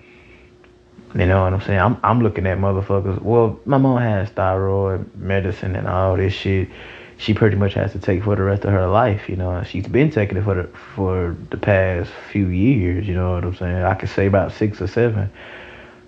you 1.14 1.26
know 1.26 1.42
what 1.42 1.54
I'm 1.54 1.62
saying? 1.62 1.80
I'm 1.80 1.96
I'm 2.02 2.20
looking 2.20 2.46
at 2.46 2.58
motherfuckers. 2.58 3.22
Well, 3.22 3.58
my 3.64 3.78
mom 3.78 3.98
has 3.98 4.28
thyroid 4.30 5.14
medicine 5.16 5.74
and 5.74 5.88
all 5.88 6.16
this 6.16 6.34
shit. 6.34 6.68
She 7.16 7.34
pretty 7.34 7.56
much 7.56 7.74
has 7.74 7.92
to 7.92 7.98
take 7.98 8.22
for 8.22 8.36
the 8.36 8.42
rest 8.42 8.64
of 8.64 8.72
her 8.72 8.86
life. 8.86 9.28
You 9.28 9.36
know, 9.36 9.62
she's 9.64 9.86
been 9.86 10.10
taking 10.10 10.36
it 10.36 10.44
for 10.44 10.54
the 10.54 10.68
for 10.94 11.36
the 11.50 11.56
past 11.56 12.10
few 12.30 12.48
years. 12.48 13.08
You 13.08 13.14
know 13.14 13.32
what 13.32 13.44
I'm 13.44 13.56
saying? 13.56 13.82
I 13.82 13.94
could 13.94 14.10
say 14.10 14.26
about 14.26 14.52
six 14.52 14.82
or 14.82 14.86
seven. 14.86 15.30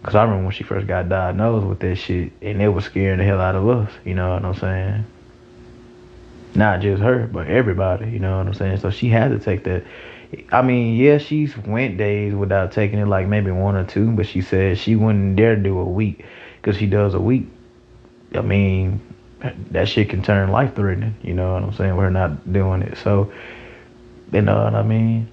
Cause 0.03 0.15
I 0.15 0.23
remember 0.23 0.45
when 0.45 0.53
she 0.55 0.65
first 0.65 0.87
got 0.87 1.11
diagnosed 1.11 1.67
with 1.67 1.81
that 1.81 1.97
shit, 1.97 2.33
and 2.41 2.63
it 2.63 2.69
was 2.69 2.87
scaring 2.87 3.19
the 3.19 3.25
hell 3.25 3.41
out 3.41 3.55
of 3.55 3.69
us. 3.69 3.93
You 4.05 4.15
know 4.15 4.33
what 4.33 4.45
I'm 4.45 4.55
saying? 4.55 5.05
Not 6.55 6.81
just 6.81 7.03
her, 7.03 7.27
but 7.27 7.47
everybody. 7.47 8.11
You 8.11 8.19
know 8.19 8.39
what 8.39 8.47
I'm 8.47 8.55
saying? 8.55 8.79
So 8.79 8.91
she 8.91 9.09
had 9.09 9.31
to 9.31 9.39
take 9.39 9.65
that 9.65 9.85
I 10.53 10.63
mean, 10.63 10.97
yeah, 10.97 11.19
she's 11.19 11.57
went 11.57 11.97
days 11.97 12.35
without 12.35 12.73
taking 12.73 12.99
it, 12.99 13.07
like 13.07 13.27
maybe 13.27 13.51
one 13.51 13.75
or 13.75 13.85
two, 13.85 14.13
but 14.13 14.27
she 14.27 14.43
said 14.43 14.79
she 14.79 14.95
wouldn't 14.95 15.37
dare 15.37 15.57
do 15.57 15.79
a 15.79 15.85
week 15.85 16.25
because 16.57 16.77
she 16.77 16.87
does 16.87 17.15
a 17.15 17.21
week. 17.21 17.49
I 18.35 18.41
mean, 18.41 19.01
that 19.73 19.89
shit 19.89 20.09
can 20.09 20.23
turn 20.23 20.51
life 20.51 20.77
threatening. 20.77 21.17
You 21.23 21.35
know 21.35 21.55
what 21.55 21.63
I'm 21.65 21.73
saying? 21.73 21.97
We're 21.97 22.11
not 22.11 22.53
doing 22.53 22.83
it, 22.83 22.97
so 22.99 23.33
you 24.33 24.43
know 24.43 24.65
what 24.65 24.75
I 24.75 24.83
mean. 24.83 25.29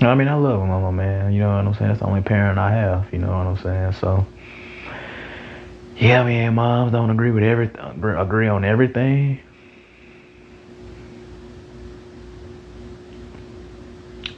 I 0.00 0.14
mean, 0.16 0.28
I 0.28 0.34
love 0.34 0.60
my 0.60 0.66
mama, 0.66 0.90
man. 0.90 1.32
You 1.32 1.40
know 1.40 1.56
what 1.56 1.66
I'm 1.66 1.74
saying? 1.74 1.88
That's 1.88 2.00
the 2.00 2.06
only 2.06 2.20
parent 2.20 2.58
I 2.58 2.72
have. 2.72 3.12
You 3.12 3.20
know 3.20 3.28
what 3.28 3.46
I'm 3.46 3.56
saying? 3.58 3.92
So, 4.00 4.26
yeah, 5.96 6.22
I 6.22 6.24
mean, 6.24 6.54
moms 6.54 6.92
don't 6.92 7.10
agree 7.10 7.30
with 7.30 7.44
everything, 7.44 7.80
agree 7.80 8.48
on 8.48 8.64
everything. 8.64 9.40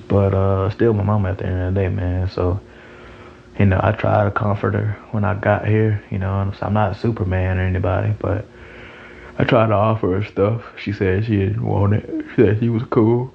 But 0.09 0.35
uh, 0.35 0.71
still 0.71 0.93
my 0.93 1.03
mom 1.03 1.27
at 1.27 1.39
the 1.39 1.47
end 1.47 1.61
of 1.61 1.75
the 1.75 1.81
day, 1.81 1.89
man. 1.89 2.31
So, 2.31 2.61
you 3.59 3.67
know, 3.67 3.81
I 3.83 3.93
try 3.93 4.25
to 4.25 4.31
comfort 4.31 4.75
her 4.75 4.97
when 5.11 5.25
I 5.25 5.35
got 5.35 5.67
here. 5.67 6.03
You 6.11 6.19
know, 6.19 6.53
I'm 6.61 6.75
not 6.75 6.97
Superman 6.97 7.59
or 7.59 7.63
anybody, 7.63 8.15
but 8.21 8.47
I 9.39 9.45
tried 9.45 9.69
to 9.69 9.75
offer 9.75 10.13
her 10.13 10.25
stuff. 10.25 10.63
She 10.79 10.93
said 10.93 11.25
she 11.25 11.37
didn't 11.37 11.67
want 11.67 11.95
it. 11.95 12.25
She 12.31 12.43
said 12.43 12.61
she 12.61 12.69
was 12.69 12.83
cool. 12.85 13.35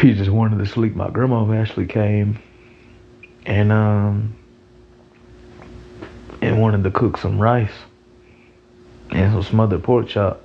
She 0.00 0.14
just 0.14 0.30
wanted 0.30 0.58
to 0.58 0.66
sleep. 0.66 0.96
My 0.96 1.10
grandma 1.10 1.50
actually 1.52 1.86
came 1.86 2.38
and 3.46 3.72
um 3.72 4.34
wanted 6.60 6.84
to 6.84 6.90
cook 6.90 7.16
some 7.16 7.38
rice 7.40 7.72
and 9.10 9.32
some 9.32 9.42
smothered 9.42 9.82
pork 9.82 10.08
chop. 10.08 10.44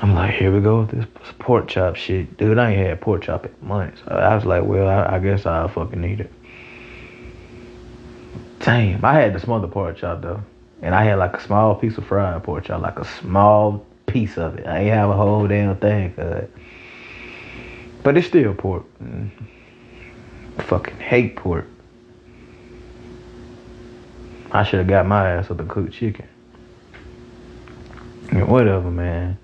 I'm 0.00 0.14
like, 0.14 0.34
here 0.34 0.54
we 0.54 0.60
go 0.60 0.82
with 0.82 0.90
this 0.90 1.06
pork 1.38 1.66
chop 1.66 1.96
shit. 1.96 2.36
Dude, 2.36 2.58
I 2.58 2.70
ain't 2.70 2.86
had 2.86 3.00
pork 3.00 3.22
chop 3.22 3.46
in 3.46 3.54
months. 3.60 4.00
I 4.06 4.34
was 4.34 4.44
like, 4.44 4.64
well, 4.64 4.86
I, 4.86 5.16
I 5.16 5.18
guess 5.18 5.44
I'll 5.44 5.68
fucking 5.68 6.00
need 6.00 6.20
it. 6.20 6.32
Damn, 8.60 9.04
I 9.04 9.14
had 9.14 9.34
the 9.34 9.40
smothered 9.40 9.72
pork 9.72 9.96
chop 9.96 10.22
though. 10.22 10.42
And 10.82 10.94
I 10.94 11.02
had 11.04 11.18
like 11.18 11.34
a 11.34 11.40
small 11.40 11.74
piece 11.74 11.98
of 11.98 12.06
fried 12.06 12.42
pork 12.44 12.64
chop, 12.64 12.82
like 12.82 12.98
a 12.98 13.04
small 13.04 13.84
piece 14.06 14.38
of 14.38 14.56
it. 14.58 14.66
I 14.66 14.80
ain't 14.80 14.94
have 14.94 15.10
a 15.10 15.16
whole 15.16 15.46
damn 15.48 15.76
thing 15.76 16.14
it. 16.16 16.52
But 18.02 18.16
it's 18.16 18.28
still 18.28 18.54
pork. 18.54 18.84
Mm. 19.02 19.30
Fucking 20.58 20.98
hate 20.98 21.36
pork. 21.36 21.66
I 24.50 24.62
should 24.64 24.78
have 24.78 24.88
got 24.88 25.06
my 25.06 25.32
ass 25.32 25.48
with 25.48 25.58
the 25.58 25.64
cooked 25.64 25.92
chicken. 25.92 26.26
Yeah, 28.32 28.44
whatever, 28.44 28.90
man. 28.90 29.38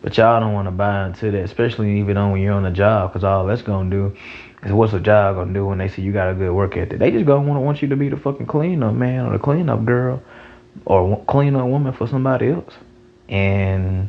But 0.00 0.16
y'all 0.16 0.40
don't 0.40 0.52
want 0.52 0.66
to 0.66 0.72
buy 0.72 1.06
into 1.06 1.30
that, 1.32 1.42
especially 1.44 1.98
even 2.00 2.16
on 2.16 2.32
when 2.32 2.40
you're 2.40 2.54
on 2.54 2.64
a 2.64 2.70
job, 2.70 3.10
because 3.10 3.24
all 3.24 3.46
that's 3.46 3.62
gonna 3.62 3.90
do 3.90 4.16
is 4.62 4.72
what's 4.72 4.92
a 4.92 5.00
job 5.00 5.36
gonna 5.36 5.52
do 5.52 5.66
when 5.66 5.78
they 5.78 5.88
see 5.88 6.02
you 6.02 6.12
got 6.12 6.30
a 6.30 6.34
good 6.34 6.52
work 6.52 6.76
ethic? 6.76 6.98
They 6.98 7.10
just 7.10 7.26
gonna 7.26 7.46
want 7.46 7.58
to 7.58 7.60
want 7.60 7.82
you 7.82 7.88
to 7.88 7.96
be 7.96 8.08
the 8.08 8.16
fucking 8.16 8.46
cleanup 8.46 8.94
man 8.94 9.26
or 9.26 9.32
the 9.32 9.38
cleanup 9.38 9.84
girl 9.84 10.22
or 10.84 11.24
cleanup 11.26 11.66
woman 11.66 11.92
for 11.92 12.06
somebody 12.06 12.50
else. 12.50 12.74
And 13.28 14.08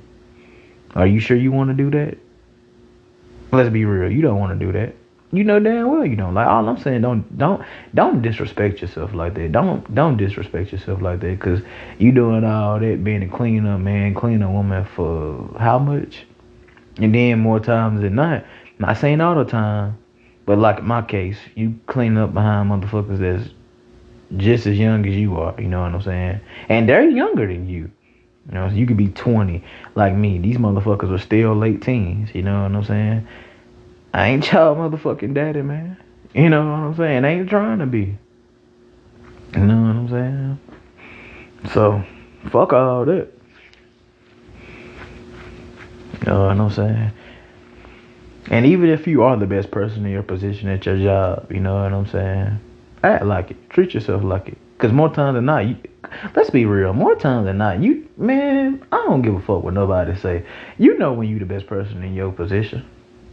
are 0.96 1.08
you 1.08 1.20
sure 1.20 1.38
you 1.38 1.52
want 1.52 1.70
to 1.70 1.74
do 1.74 1.90
that? 1.92 2.18
Let's 3.52 3.70
be 3.70 3.86
real, 3.86 4.12
you 4.12 4.22
don't 4.22 4.40
want 4.40 4.58
to 4.60 4.66
do 4.66 4.72
that. 4.74 4.96
You 5.32 5.44
know 5.44 5.60
damn 5.60 5.92
well 5.92 6.06
you 6.06 6.16
don't. 6.16 6.34
Like 6.34 6.48
all 6.48 6.68
I'm 6.68 6.80
saying, 6.80 7.02
don't 7.02 7.38
don't 7.38 7.64
don't 7.94 8.22
disrespect 8.22 8.82
yourself 8.82 9.14
like 9.14 9.36
that. 9.36 9.52
Don't 9.52 9.94
don't 9.94 10.18
disrespect 10.18 10.72
yourself 10.72 11.02
like 11.02 11.20
that, 11.20 11.40
cause 11.40 11.62
you 12.00 12.12
doing 12.12 12.44
all 12.44 12.80
that 12.80 13.04
being 13.04 13.22
a 13.22 13.28
cleaner 13.28 13.78
man, 13.78 14.16
cleaner 14.16 14.50
woman 14.50 14.86
for 14.96 15.56
how 15.60 15.78
much? 15.78 16.26
And 16.98 17.14
then 17.14 17.40
more 17.40 17.60
times 17.60 18.02
than 18.02 18.16
not, 18.16 18.44
not 18.80 18.98
saying 18.98 19.22
all 19.22 19.36
the 19.36 19.46
time, 19.46 19.98
but 20.46 20.58
like 20.58 20.80
in 20.80 20.86
my 20.86 21.04
case, 21.04 21.38
you 21.54 21.80
clean 21.86 22.18
up 22.18 22.34
behind 22.34 22.72
motherfuckers 22.72 23.20
that's 23.20 23.54
just 24.38 24.66
as 24.66 24.78
young 24.80 25.06
as 25.06 25.16
you 25.16 25.38
are. 25.38 25.60
You 25.62 25.68
know 25.68 25.82
what 25.82 25.94
I'm 25.94 26.02
saying? 26.02 26.42
And 26.70 26.90
they're 26.90 27.08
younger 27.08 27.48
than 27.48 27.70
you. 27.70 27.92
You 28.48 28.56
know, 28.56 28.70
so 28.70 28.76
you 28.76 28.88
could 28.88 28.98
be 28.98 29.10
20 29.10 29.64
like 29.94 30.16
me. 30.16 30.40
These 30.40 30.58
motherfuckers 30.58 31.14
are 31.14 31.20
still 31.20 31.56
late 31.56 31.84
teens. 31.84 32.30
You 32.34 32.42
know 32.42 32.64
what 32.64 32.72
I'm 32.72 32.84
saying? 32.84 33.28
I 34.14 34.30
ain't 34.30 34.52
y'all 34.52 34.76
motherfucking 34.76 35.34
daddy, 35.34 35.62
man. 35.62 35.98
You 36.34 36.50
know 36.50 36.64
what 36.66 36.80
I'm 36.80 36.96
saying? 36.96 37.26
I 37.26 37.30
ain't 37.30 37.50
trying 37.50 37.80
to 37.80 37.86
be. 37.86 38.18
You 39.56 39.66
know 39.66 39.82
what 39.82 39.96
I'm 39.96 40.10
saying? 40.10 40.60
So, 41.74 42.04
fuck 42.52 42.74
all 42.74 43.06
that. 43.06 43.28
You 46.20 46.26
know 46.26 46.48
what 46.48 46.60
I'm 46.60 46.72
saying? 46.72 47.12
And 48.48 48.66
even 48.66 48.90
if 48.90 49.06
you 49.06 49.24
are 49.24 49.38
the 49.38 49.46
best 49.46 49.70
person 49.70 50.06
in 50.06 50.12
your 50.12 50.24
position 50.24 50.70
at 50.70 50.86
your 50.86 50.98
job, 50.98 51.52
you 51.52 51.60
know 51.60 51.76
what 51.76 51.94
I'm 51.94 52.08
saying? 52.08 52.60
Ah. 53.04 53.08
Act 53.08 53.26
like 53.26 53.52
it. 53.52 53.70
Treat 53.70 53.94
yourself 53.94 54.24
like 54.24 54.50
it. 54.50 54.58
Cause 54.80 54.92
more 54.92 55.14
times 55.14 55.36
than 55.36 55.46
not, 55.46 55.68
you, 55.68 55.76
let's 56.36 56.50
be 56.50 56.66
real. 56.66 56.94
More 56.94 57.16
times 57.16 57.46
than 57.46 57.58
not, 57.58 57.82
you 57.82 58.08
man, 58.18 58.84
I 58.92 58.98
don't 59.08 59.22
give 59.22 59.36
a 59.36 59.42
fuck 59.42 59.64
what 59.64 59.74
nobody 59.74 60.18
say. 60.18 60.46
You 60.78 60.98
know 60.98 61.12
when 61.14 61.28
you 61.28 61.38
the 61.38 61.46
best 61.46 61.68
person 61.68 62.02
in 62.02 62.14
your 62.14 62.32
position 62.32 62.86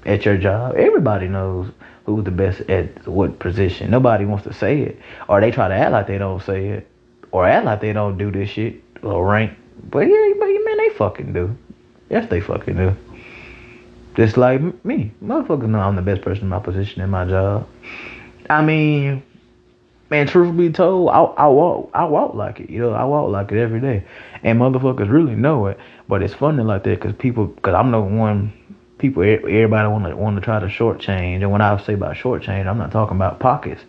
at 0.06 0.24
your 0.24 0.38
job. 0.38 0.76
Everybody 0.76 1.28
knows 1.28 1.70
who's 2.06 2.24
the 2.24 2.30
best 2.30 2.60
at 2.70 3.06
what 3.06 3.38
position. 3.38 3.90
Nobody 3.90 4.24
wants 4.24 4.44
to 4.44 4.54
say 4.54 4.80
it, 4.80 5.00
or 5.28 5.40
they 5.40 5.50
try 5.50 5.68
to 5.68 5.74
act 5.74 5.92
like 5.92 6.06
they 6.06 6.18
don't 6.18 6.42
say 6.42 6.68
it, 6.68 6.88
or 7.32 7.46
act 7.46 7.66
like 7.66 7.80
they 7.80 7.92
don't 7.92 8.16
do 8.16 8.30
this 8.30 8.48
shit 8.48 8.82
or 9.02 9.26
rank. 9.26 9.52
But 9.90 10.00
yeah, 10.00 10.32
but 10.38 10.46
man, 10.46 10.78
they 10.78 10.90
fucking 10.90 11.32
do. 11.32 11.56
Yes, 12.08 12.28
they 12.30 12.40
fucking 12.40 12.76
do. 12.76 12.96
Just 14.14 14.36
like 14.36 14.62
me, 14.84 15.12
motherfuckers 15.22 15.68
know 15.68 15.80
I'm 15.80 15.96
the 15.96 16.02
best 16.02 16.22
person 16.22 16.44
in 16.44 16.48
my 16.48 16.60
position 16.60 17.02
in 17.02 17.10
my 17.10 17.26
job. 17.26 17.68
I 18.48 18.62
mean, 18.62 19.22
man, 20.08 20.26
truth 20.26 20.56
be 20.56 20.70
told, 20.70 21.10
I, 21.10 21.22
I 21.22 21.48
walk, 21.48 21.90
I 21.92 22.04
walk 22.04 22.34
like 22.34 22.60
it. 22.60 22.70
You 22.70 22.80
know, 22.80 22.92
I 22.92 23.04
walk 23.04 23.30
like 23.30 23.52
it 23.52 23.60
every 23.60 23.80
day, 23.80 24.04
and 24.42 24.58
motherfuckers 24.58 25.10
really 25.10 25.34
know 25.34 25.66
it. 25.66 25.78
But 26.08 26.22
it's 26.22 26.32
funny 26.32 26.62
like 26.62 26.84
that 26.84 27.00
because 27.00 27.14
people, 27.18 27.46
because 27.46 27.74
I'm 27.74 27.90
the 27.90 28.00
one 28.00 28.52
people, 28.98 29.22
everybody 29.22 29.88
want 29.88 30.04
to 30.06 30.16
want 30.16 30.36
to 30.36 30.42
try 30.42 30.60
to 30.60 30.66
shortchange. 30.66 31.42
And 31.42 31.50
when 31.50 31.60
I 31.60 31.76
say 31.82 31.94
about 31.94 32.16
shortchange, 32.16 32.66
I'm 32.66 32.78
not 32.78 32.92
talking 32.92 33.16
about 33.16 33.38
pockets 33.38 33.82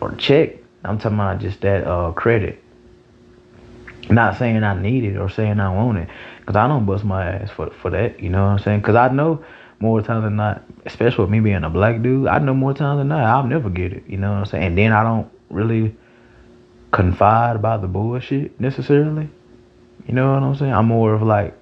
or 0.00 0.12
check. 0.12 0.56
I'm 0.84 0.98
talking 0.98 1.18
about 1.18 1.40
just 1.40 1.60
that 1.60 1.86
uh, 1.86 2.12
credit. 2.12 2.62
Not 4.08 4.38
saying 4.38 4.64
I 4.64 4.80
need 4.80 5.04
it 5.04 5.16
or 5.16 5.28
saying 5.28 5.60
I 5.60 5.72
want 5.72 5.98
it, 5.98 6.08
Cause 6.46 6.56
I 6.56 6.66
don't 6.66 6.84
bust 6.84 7.04
my 7.04 7.24
ass 7.24 7.50
for 7.50 7.70
for 7.70 7.90
that. 7.90 8.20
You 8.20 8.28
know 8.28 8.42
what 8.42 8.50
I'm 8.50 8.58
saying? 8.58 8.82
Cause 8.82 8.96
I 8.96 9.08
know 9.08 9.44
more 9.78 10.02
times 10.02 10.24
than 10.24 10.36
not, 10.36 10.62
especially 10.84 11.22
with 11.22 11.30
me 11.30 11.40
being 11.40 11.62
a 11.62 11.70
black 11.70 12.02
dude, 12.02 12.26
I 12.26 12.38
know 12.38 12.54
more 12.54 12.74
times 12.74 12.98
than 12.98 13.08
not 13.08 13.22
I'll 13.22 13.46
never 13.46 13.70
get 13.70 13.92
it. 13.92 14.04
You 14.08 14.16
know 14.16 14.30
what 14.30 14.38
I'm 14.38 14.46
saying? 14.46 14.64
And 14.64 14.78
then 14.78 14.92
I 14.92 15.02
don't 15.04 15.30
really 15.48 15.94
confide 16.90 17.56
about 17.56 17.82
the 17.82 17.88
bullshit 17.88 18.58
necessarily. 18.60 19.28
You 20.06 20.14
know 20.14 20.32
what 20.32 20.42
I'm 20.42 20.56
saying? 20.56 20.72
I'm 20.72 20.86
more 20.86 21.14
of 21.14 21.22
like 21.22 21.56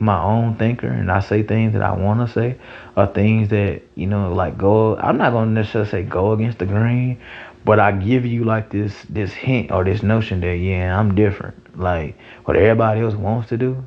my 0.00 0.20
own 0.20 0.56
thinker 0.56 0.88
and 0.88 1.10
I 1.10 1.20
say 1.20 1.42
things 1.42 1.72
that 1.74 1.82
I 1.82 1.92
want 1.92 2.26
to 2.26 2.32
say 2.32 2.56
or 2.96 3.06
things 3.06 3.48
that, 3.50 3.82
you 3.94 4.06
know, 4.06 4.32
like 4.32 4.58
go, 4.58 4.96
I'm 4.96 5.18
not 5.18 5.32
going 5.32 5.48
to 5.48 5.52
necessarily 5.52 5.90
say 5.90 6.02
go 6.02 6.32
against 6.32 6.58
the 6.58 6.66
grain, 6.66 7.20
but 7.64 7.78
I 7.78 7.92
give 7.92 8.26
you 8.26 8.44
like 8.44 8.70
this, 8.70 8.94
this 9.08 9.32
hint 9.32 9.70
or 9.70 9.84
this 9.84 10.02
notion 10.02 10.40
that, 10.40 10.56
yeah, 10.56 10.98
I'm 10.98 11.14
different. 11.14 11.78
Like 11.78 12.16
what 12.44 12.56
everybody 12.56 13.00
else 13.00 13.14
wants 13.14 13.48
to 13.50 13.56
do 13.56 13.84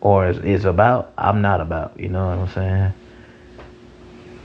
or 0.00 0.28
is, 0.28 0.38
is 0.38 0.64
about, 0.64 1.12
I'm 1.18 1.42
not 1.42 1.60
about, 1.60 1.98
you 1.98 2.08
know 2.08 2.26
what 2.26 2.38
I'm 2.38 2.48
saying? 2.48 2.92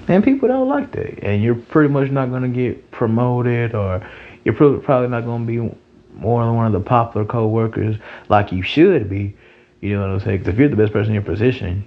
And 0.08 0.24
people 0.24 0.48
don't 0.48 0.70
like 0.70 0.92
that. 0.94 1.24
And 1.24 1.44
you're 1.44 1.56
pretty 1.56 1.90
much 1.90 2.10
not 2.10 2.30
going 2.30 2.44
to 2.44 2.48
get 2.50 2.92
promoted 2.92 3.76
or 3.76 4.08
you're 4.44 4.54
probably 4.54 5.10
not 5.10 5.26
going 5.26 5.46
to 5.46 5.48
be 5.48 5.78
more 6.14 6.44
than 6.44 6.56
one 6.56 6.66
of 6.66 6.72
the 6.72 6.80
popular 6.80 7.26
co-workers 7.26 7.98
like 8.30 8.52
you 8.52 8.64
should 8.64 9.10
be 9.10 9.36
you 9.82 9.96
know 9.96 10.02
what 10.02 10.10
I'm 10.10 10.20
saying? 10.20 10.40
Because 10.40 10.54
if 10.54 10.60
you're 10.60 10.70
the 10.70 10.76
best 10.76 10.94
person 10.94 11.10
in 11.10 11.16
your 11.16 11.24
position, 11.24 11.86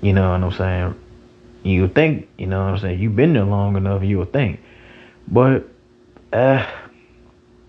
you 0.00 0.12
know 0.12 0.30
what 0.30 0.42
I'm 0.42 0.52
saying? 0.52 0.94
You 1.62 1.88
think, 1.88 2.28
you 2.38 2.46
know 2.46 2.64
what 2.64 2.74
I'm 2.74 2.78
saying? 2.78 2.98
You've 2.98 3.14
been 3.14 3.34
there 3.34 3.44
long 3.44 3.76
enough, 3.76 4.02
you 4.02 4.18
would 4.18 4.32
think. 4.32 4.60
But, 5.28 5.68
uh, 6.32 6.66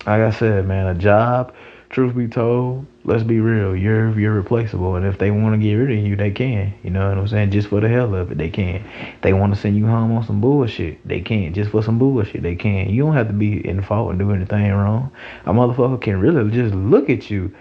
like 0.06 0.22
I 0.22 0.32
said, 0.32 0.66
man, 0.66 0.88
a 0.88 0.96
job, 0.96 1.54
truth 1.90 2.16
be 2.16 2.28
told, 2.28 2.88
let's 3.06 3.22
be 3.22 3.40
real, 3.40 3.76
you're 3.76 4.20
you're 4.20 4.34
replaceable. 4.34 4.96
And 4.96 5.06
if 5.06 5.20
they 5.20 5.30
want 5.30 5.54
to 5.54 5.64
get 5.64 5.76
rid 5.76 5.98
of 5.98 6.04
you, 6.04 6.16
they 6.16 6.32
can. 6.32 6.74
You 6.84 6.90
know 6.90 7.08
what 7.08 7.18
I'm 7.20 7.28
saying? 7.28 7.52
Just 7.52 7.68
for 7.68 7.80
the 7.80 7.88
hell 7.88 8.16
of 8.16 8.32
it, 8.32 8.38
they 8.38 8.50
can. 8.50 8.84
They 9.22 9.34
want 9.34 9.54
to 9.54 9.62
send 9.62 9.78
you 9.78 9.86
home 9.86 10.12
on 10.12 10.26
some 10.26 10.42
bullshit, 10.42 11.08
they 11.08 11.22
can. 11.22 11.54
Just 11.54 11.70
for 11.70 11.84
some 11.84 12.00
bullshit, 12.00 12.42
they 12.42 12.56
can. 12.56 12.90
You 12.90 13.04
don't 13.04 13.14
have 13.14 13.28
to 13.28 13.34
be 13.34 13.66
in 13.66 13.84
fault 13.84 14.10
and 14.10 14.20
do 14.20 14.32
anything 14.32 14.72
wrong. 14.72 15.12
A 15.46 15.54
motherfucker 15.54 16.02
can 16.02 16.20
really 16.20 16.50
just 16.52 16.74
look 16.74 17.12
at 17.12 17.30
you 17.30 17.54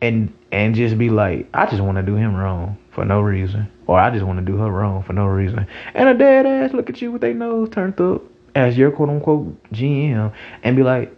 and 0.00 0.32
and 0.50 0.74
just 0.74 0.96
be 0.96 1.10
like, 1.10 1.48
I 1.54 1.66
just 1.66 1.82
want 1.82 1.96
to 1.96 2.02
do 2.02 2.14
him 2.14 2.34
wrong 2.34 2.78
for 2.90 3.04
no 3.04 3.20
reason, 3.20 3.70
or 3.86 3.98
I 3.98 4.10
just 4.10 4.24
want 4.24 4.38
to 4.38 4.44
do 4.44 4.56
her 4.58 4.70
wrong 4.70 5.02
for 5.02 5.12
no 5.12 5.26
reason, 5.26 5.66
and 5.94 6.08
a 6.08 6.14
dead 6.14 6.46
ass 6.46 6.72
look 6.72 6.88
at 6.90 7.02
you 7.02 7.12
with 7.12 7.20
their 7.20 7.34
nose 7.34 7.68
turned 7.70 8.00
up 8.00 8.22
as 8.54 8.76
your 8.76 8.90
quote 8.90 9.08
unquote 9.08 9.72
GM, 9.72 10.32
and 10.62 10.76
be 10.76 10.82
like, 10.82 11.14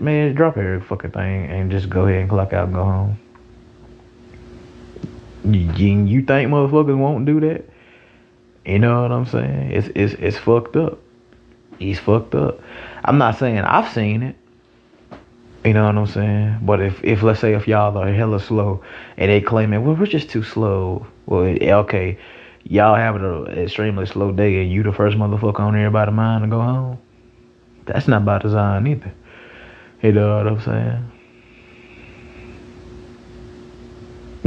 man, 0.00 0.34
drop 0.34 0.56
every 0.56 0.80
fucking 0.80 1.10
thing 1.10 1.46
and 1.46 1.70
just 1.70 1.88
go 1.88 2.02
ahead 2.02 2.20
and 2.20 2.30
clock 2.30 2.52
out 2.52 2.66
and 2.66 2.74
go 2.74 2.84
home. 2.84 3.18
You, 5.44 6.04
you 6.06 6.22
think 6.22 6.50
motherfuckers 6.50 6.96
won't 6.96 7.26
do 7.26 7.40
that? 7.40 7.64
You 8.64 8.78
know 8.78 9.02
what 9.02 9.12
I'm 9.12 9.26
saying? 9.26 9.72
It's 9.72 9.88
it's 9.94 10.14
it's 10.14 10.38
fucked 10.38 10.76
up. 10.76 10.98
He's 11.78 11.98
fucked 11.98 12.34
up. 12.34 12.60
I'm 13.04 13.18
not 13.18 13.38
saying 13.38 13.58
I've 13.58 13.92
seen 13.92 14.22
it. 14.22 14.36
You 15.64 15.72
know 15.72 15.86
what 15.86 15.96
I'm 15.96 16.06
saying? 16.06 16.58
But 16.62 16.82
if, 16.82 17.02
if 17.02 17.22
let's 17.22 17.40
say 17.40 17.54
if 17.54 17.66
y'all 17.66 17.96
are 17.96 18.12
hella 18.12 18.38
slow 18.38 18.82
and 19.16 19.30
they 19.30 19.40
claim 19.40 19.72
it, 19.72 19.78
well, 19.78 19.94
we're 19.94 20.06
just 20.06 20.28
too 20.28 20.42
slow. 20.42 21.06
Well, 21.24 21.44
okay, 21.44 22.18
y'all 22.64 22.96
having 22.96 23.24
an 23.24 23.46
extremely 23.58 24.04
slow 24.04 24.30
day 24.30 24.60
and 24.60 24.70
you 24.70 24.82
the 24.82 24.92
first 24.92 25.16
motherfucker 25.16 25.60
on 25.60 25.74
everybody's 25.74 26.14
mind 26.14 26.44
to 26.44 26.50
go 26.50 26.60
home. 26.60 26.98
That's 27.86 28.06
not 28.08 28.26
by 28.26 28.38
design 28.38 28.86
either. 28.86 29.12
You 30.02 30.12
know 30.12 30.36
what 30.36 30.46
I'm 30.46 30.60
saying? 30.60 31.12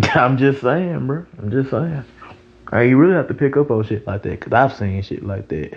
I'm 0.16 0.38
just 0.38 0.62
saying, 0.62 1.08
bro. 1.08 1.26
I'm 1.40 1.50
just 1.50 1.72
saying. 1.72 2.04
Hey, 2.70 2.90
you 2.90 2.98
really 2.98 3.14
have 3.14 3.28
to 3.30 3.34
pick 3.34 3.58
up 3.58 3.72
on 3.72 3.84
shit 3.86 4.06
like 4.06 4.22
that, 4.24 4.42
cause 4.42 4.54
I've 4.54 4.76
seen 4.76 5.02
shit 5.02 5.24
like 5.24 5.48
that. 5.48 5.76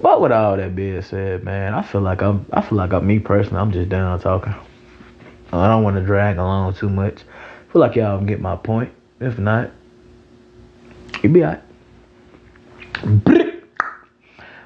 But 0.00 0.20
with 0.20 0.32
all 0.32 0.56
that 0.56 0.76
being 0.76 1.02
said, 1.02 1.42
man, 1.44 1.74
I 1.74 1.82
feel 1.82 2.00
like 2.00 2.22
I'm, 2.22 2.46
I 2.52 2.60
feel 2.60 2.78
like 2.78 2.92
I'm, 2.92 3.06
me 3.06 3.18
personally, 3.18 3.60
I'm 3.60 3.72
just 3.72 3.88
down 3.88 4.20
talking. 4.20 4.54
I 5.52 5.66
don't 5.66 5.82
want 5.82 5.96
to 5.96 6.02
drag 6.02 6.38
along 6.38 6.74
too 6.74 6.88
much. 6.88 7.22
I 7.68 7.72
feel 7.72 7.80
like 7.80 7.96
y'all 7.96 8.22
get 8.24 8.40
my 8.40 8.56
point. 8.56 8.92
If 9.20 9.38
not, 9.38 9.70
you 11.22 11.30
be 11.30 11.44
alright. 11.44 11.62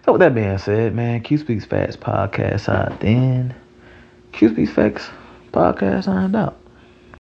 So 0.05 0.13
with 0.13 0.21
that 0.21 0.35
being 0.35 0.59
said, 0.59 0.95
man, 0.95 1.23
Q 1.23 1.39
Speaks 1.39 1.65
Facts 1.65 1.97
podcast 1.97 2.69
out 2.69 2.99
then. 3.01 3.55
Q 4.33 4.51
Speaks 4.51 4.73
Facts 4.73 5.09
podcast 5.53 6.05
signed 6.05 6.35
out. 6.35 6.62